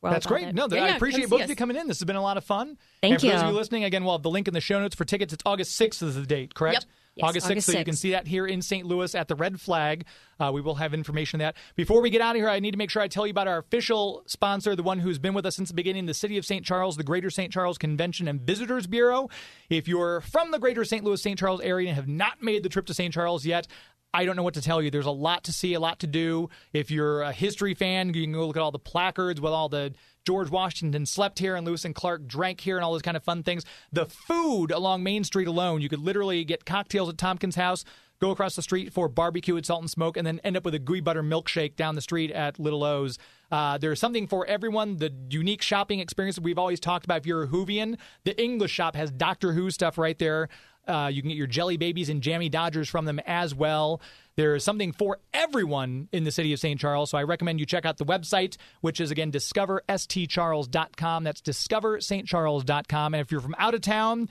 We're 0.01 0.11
That's 0.11 0.25
great. 0.25 0.49
it. 0.49 0.53
No, 0.55 0.67
Yeah, 0.69 0.83
I 0.83 0.87
appreciate 0.95 1.21
come 1.21 1.29
both 1.31 1.39
see 1.39 1.43
of 1.45 1.49
you 1.49 1.55
coming 1.55 1.75
in. 1.77 1.87
This 1.87 1.99
has 1.99 2.05
been 2.05 2.15
a 2.17 2.21
lot 2.21 2.37
of 2.37 2.43
fun. 2.43 2.77
Thank 3.01 3.13
and 3.13 3.21
for 3.21 3.27
those 3.27 3.35
of 3.41 3.41
you. 3.47 3.47
you 3.53 3.57
listening, 3.57 3.83
again, 3.85 4.03
we'll 4.03 4.13
have 4.15 4.21
the 4.23 4.29
link 4.29 4.47
in 4.47 4.53
the 4.53 4.61
show 4.61 4.79
notes 4.79 4.95
for 4.95 5.05
tickets. 5.05 5.33
It's 5.33 5.43
August 5.45 5.79
6th 5.79 6.03
is 6.03 6.15
the 6.15 6.25
date, 6.25 6.53
correct? 6.53 6.81
Yep. 6.81 6.83
Yes, 7.17 7.29
August 7.29 7.47
6th, 7.47 7.51
August 7.51 7.67
so 7.71 7.79
you 7.79 7.85
can 7.85 7.95
see 7.95 8.11
that 8.11 8.27
here 8.27 8.45
in 8.45 8.61
St. 8.61 8.85
Louis 8.85 9.13
at 9.15 9.27
the 9.27 9.35
Red 9.35 9.59
Flag. 9.59 10.05
Uh, 10.39 10.51
we 10.53 10.61
will 10.61 10.75
have 10.75 10.93
information 10.93 11.41
on 11.41 11.45
that. 11.47 11.55
Before 11.75 12.01
we 12.01 12.11
get 12.11 12.21
out 12.21 12.35
of 12.35 12.39
here, 12.39 12.49
I 12.49 12.59
need 12.59 12.71
to 12.71 12.77
make 12.77 12.91
sure 12.91 13.01
I 13.01 13.07
tell 13.07 13.25
you 13.25 13.31
about 13.31 13.47
our 13.47 13.57
official 13.57 14.23
sponsor, 14.27 14.75
the 14.75 14.83
one 14.83 14.99
who's 14.99 15.17
been 15.17 15.33
with 15.33 15.45
us 15.45 15.55
since 15.55 15.69
the 15.69 15.75
beginning, 15.75 16.05
the 16.05 16.13
City 16.13 16.37
of 16.37 16.45
St. 16.45 16.63
Charles, 16.63 16.95
the 16.95 17.03
Greater 17.03 17.31
St. 17.31 17.51
Charles 17.51 17.79
Convention 17.79 18.27
and 18.27 18.41
Visitors 18.41 18.85
Bureau. 18.85 19.29
If 19.69 19.87
you're 19.87 20.21
from 20.21 20.51
the 20.51 20.59
Greater 20.59 20.85
St. 20.85 21.03
Louis, 21.03 21.21
St. 21.21 21.39
Charles 21.39 21.61
area 21.61 21.89
and 21.89 21.95
have 21.95 22.07
not 22.07 22.43
made 22.43 22.61
the 22.61 22.69
trip 22.69 22.85
to 22.85 22.93
St. 22.93 23.13
Charles 23.13 23.45
yet, 23.45 23.67
I 24.13 24.25
don't 24.25 24.35
know 24.35 24.43
what 24.43 24.55
to 24.55 24.61
tell 24.61 24.81
you. 24.81 24.89
There's 24.89 25.05
a 25.05 25.11
lot 25.11 25.43
to 25.45 25.53
see, 25.53 25.73
a 25.73 25.79
lot 25.79 25.99
to 25.99 26.07
do. 26.07 26.49
If 26.73 26.89
you're 26.89 27.21
a 27.21 27.31
history 27.31 27.73
fan, 27.73 28.13
you 28.13 28.23
can 28.23 28.33
go 28.33 28.47
look 28.47 28.57
at 28.57 28.61
all 28.61 28.71
the 28.71 28.79
placards 28.79 29.41
with 29.41 29.53
all 29.53 29.69
the 29.69 29.93
George 30.25 30.49
Washington 30.49 31.05
slept 31.05 31.39
here 31.39 31.55
and 31.55 31.65
Lewis 31.65 31.85
and 31.85 31.95
Clark 31.95 32.27
drank 32.27 32.59
here 32.59 32.77
and 32.77 32.83
all 32.83 32.91
those 32.91 33.01
kind 33.01 33.15
of 33.15 33.23
fun 33.23 33.43
things. 33.43 33.63
The 33.91 34.05
food 34.05 34.71
along 34.71 35.03
Main 35.03 35.23
Street 35.23 35.47
alone, 35.47 35.81
you 35.81 35.89
could 35.89 35.99
literally 35.99 36.43
get 36.43 36.65
cocktails 36.65 37.09
at 37.09 37.17
Tompkins 37.17 37.55
House, 37.55 37.85
go 38.19 38.31
across 38.31 38.55
the 38.55 38.61
street 38.61 38.91
for 38.91 39.07
barbecue 39.07 39.55
at 39.55 39.65
Salt 39.65 39.81
and 39.81 39.89
Smoke, 39.89 40.17
and 40.17 40.27
then 40.27 40.39
end 40.43 40.57
up 40.57 40.65
with 40.65 40.73
a 40.73 40.79
gooey 40.79 40.99
butter 40.99 41.23
milkshake 41.23 41.75
down 41.75 41.95
the 41.95 42.01
street 42.01 42.31
at 42.31 42.59
Little 42.59 42.83
O's. 42.83 43.17
Uh, 43.51 43.77
there's 43.77 43.99
something 43.99 44.27
for 44.27 44.45
everyone. 44.47 44.97
The 44.97 45.13
unique 45.29 45.61
shopping 45.61 45.99
experience 45.99 46.35
that 46.35 46.43
we've 46.43 46.59
always 46.59 46.79
talked 46.79 47.05
about. 47.05 47.19
If 47.19 47.25
you're 47.25 47.43
a 47.43 47.47
Whovian, 47.47 47.97
the 48.25 48.41
English 48.41 48.71
shop 48.71 48.95
has 48.95 49.11
Doctor 49.11 49.53
Who 49.53 49.71
stuff 49.71 49.97
right 49.97 50.17
there. 50.19 50.49
Uh, 50.87 51.09
you 51.11 51.21
can 51.21 51.29
get 51.29 51.37
your 51.37 51.47
jelly 51.47 51.77
babies 51.77 52.09
and 52.09 52.21
jammy 52.21 52.49
Dodgers 52.49 52.89
from 52.89 53.05
them 53.05 53.19
as 53.25 53.53
well. 53.53 54.01
There 54.35 54.55
is 54.55 54.63
something 54.63 54.91
for 54.91 55.19
everyone 55.33 56.09
in 56.11 56.23
the 56.23 56.31
city 56.31 56.53
of 56.53 56.59
St. 56.59 56.79
Charles, 56.79 57.09
so 57.09 57.17
I 57.17 57.23
recommend 57.23 57.59
you 57.59 57.65
check 57.65 57.85
out 57.85 57.97
the 57.97 58.05
website, 58.05 58.57
which 58.81 59.01
is 59.01 59.09
again 59.09 59.31
discoverstcharles.com. 59.31 61.23
That's 61.23 61.41
discoverstcharles.com. 61.41 63.13
And 63.13 63.21
if 63.21 63.31
you're 63.31 63.41
from 63.41 63.55
out 63.57 63.73
of 63.73 63.81
town, 63.81 64.29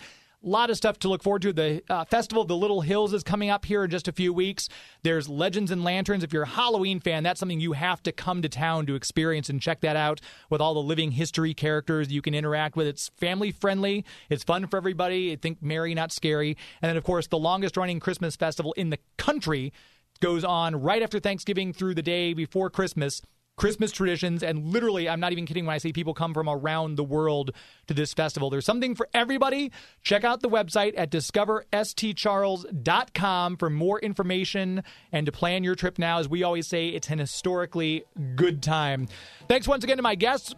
lot 0.48 0.70
of 0.70 0.76
stuff 0.76 0.98
to 1.00 1.08
look 1.08 1.22
forward 1.22 1.42
to. 1.42 1.52
The 1.52 1.82
uh, 1.88 2.04
Festival 2.04 2.42
of 2.42 2.48
the 2.48 2.56
Little 2.56 2.80
Hills 2.80 3.12
is 3.12 3.22
coming 3.22 3.50
up 3.50 3.64
here 3.64 3.84
in 3.84 3.90
just 3.90 4.08
a 4.08 4.12
few 4.12 4.32
weeks. 4.32 4.68
There's 5.02 5.28
Legends 5.28 5.70
and 5.70 5.84
Lanterns. 5.84 6.22
If 6.24 6.32
you're 6.32 6.44
a 6.44 6.48
Halloween 6.48 7.00
fan, 7.00 7.22
that's 7.22 7.40
something 7.40 7.60
you 7.60 7.72
have 7.72 8.02
to 8.04 8.12
come 8.12 8.42
to 8.42 8.48
town 8.48 8.86
to 8.86 8.94
experience 8.94 9.48
and 9.48 9.60
check 9.60 9.80
that 9.80 9.96
out 9.96 10.20
with 10.50 10.60
all 10.60 10.74
the 10.74 10.82
living 10.82 11.12
history 11.12 11.54
characters 11.54 12.12
you 12.12 12.22
can 12.22 12.34
interact 12.34 12.76
with. 12.76 12.86
It's 12.86 13.10
family 13.16 13.50
friendly, 13.50 14.04
it's 14.30 14.44
fun 14.44 14.66
for 14.66 14.76
everybody. 14.76 15.32
I 15.32 15.36
think 15.36 15.62
merry, 15.62 15.94
not 15.94 16.12
scary. 16.12 16.56
And 16.80 16.88
then, 16.88 16.96
of 16.96 17.04
course, 17.04 17.26
the 17.26 17.38
longest 17.38 17.76
running 17.76 18.00
Christmas 18.00 18.36
festival 18.36 18.72
in 18.74 18.90
the 18.90 18.98
country 19.16 19.72
goes 20.20 20.44
on 20.44 20.76
right 20.76 21.02
after 21.02 21.20
Thanksgiving 21.20 21.72
through 21.72 21.94
the 21.94 22.02
day 22.02 22.32
before 22.32 22.70
Christmas. 22.70 23.20
Christmas 23.56 23.90
traditions, 23.90 24.42
and 24.42 24.70
literally, 24.70 25.08
I'm 25.08 25.20
not 25.20 25.32
even 25.32 25.46
kidding 25.46 25.64
when 25.64 25.74
I 25.74 25.78
say 25.78 25.90
people 25.92 26.12
come 26.12 26.34
from 26.34 26.46
around 26.48 26.96
the 26.96 27.04
world 27.04 27.52
to 27.86 27.94
this 27.94 28.12
festival. 28.12 28.50
There's 28.50 28.66
something 28.66 28.94
for 28.94 29.08
everybody. 29.14 29.72
Check 30.02 30.24
out 30.24 30.40
the 30.40 30.50
website 30.50 30.92
at 30.96 31.10
discoverstcharles.com 31.10 33.56
for 33.56 33.70
more 33.70 33.98
information 34.00 34.82
and 35.10 35.24
to 35.24 35.32
plan 35.32 35.64
your 35.64 35.74
trip 35.74 35.98
now. 35.98 36.18
As 36.18 36.28
we 36.28 36.42
always 36.42 36.66
say, 36.66 36.88
it's 36.88 37.08
an 37.08 37.18
historically 37.18 38.04
good 38.34 38.62
time. 38.62 39.08
Thanks 39.48 39.66
once 39.66 39.84
again 39.84 39.96
to 39.96 40.02
my 40.02 40.16
guests. 40.16 40.54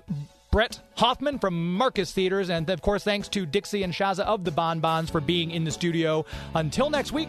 Bret 0.50 0.80
Hoffmann 0.96 1.38
from 1.38 1.74
Marcus 1.74 2.12
Theatres, 2.12 2.48
and 2.48 2.68
of 2.70 2.80
course, 2.80 3.04
thanks 3.04 3.28
to 3.28 3.44
Dixie 3.44 3.82
and 3.82 3.92
Shazza 3.92 4.24
of 4.24 4.44
the 4.44 4.50
Bon 4.50 4.80
Bons 4.80 5.10
for 5.10 5.20
being 5.20 5.50
in 5.50 5.64
the 5.64 5.70
studio. 5.70 6.24
Until 6.54 6.90
next 6.90 7.12
week. 7.12 7.28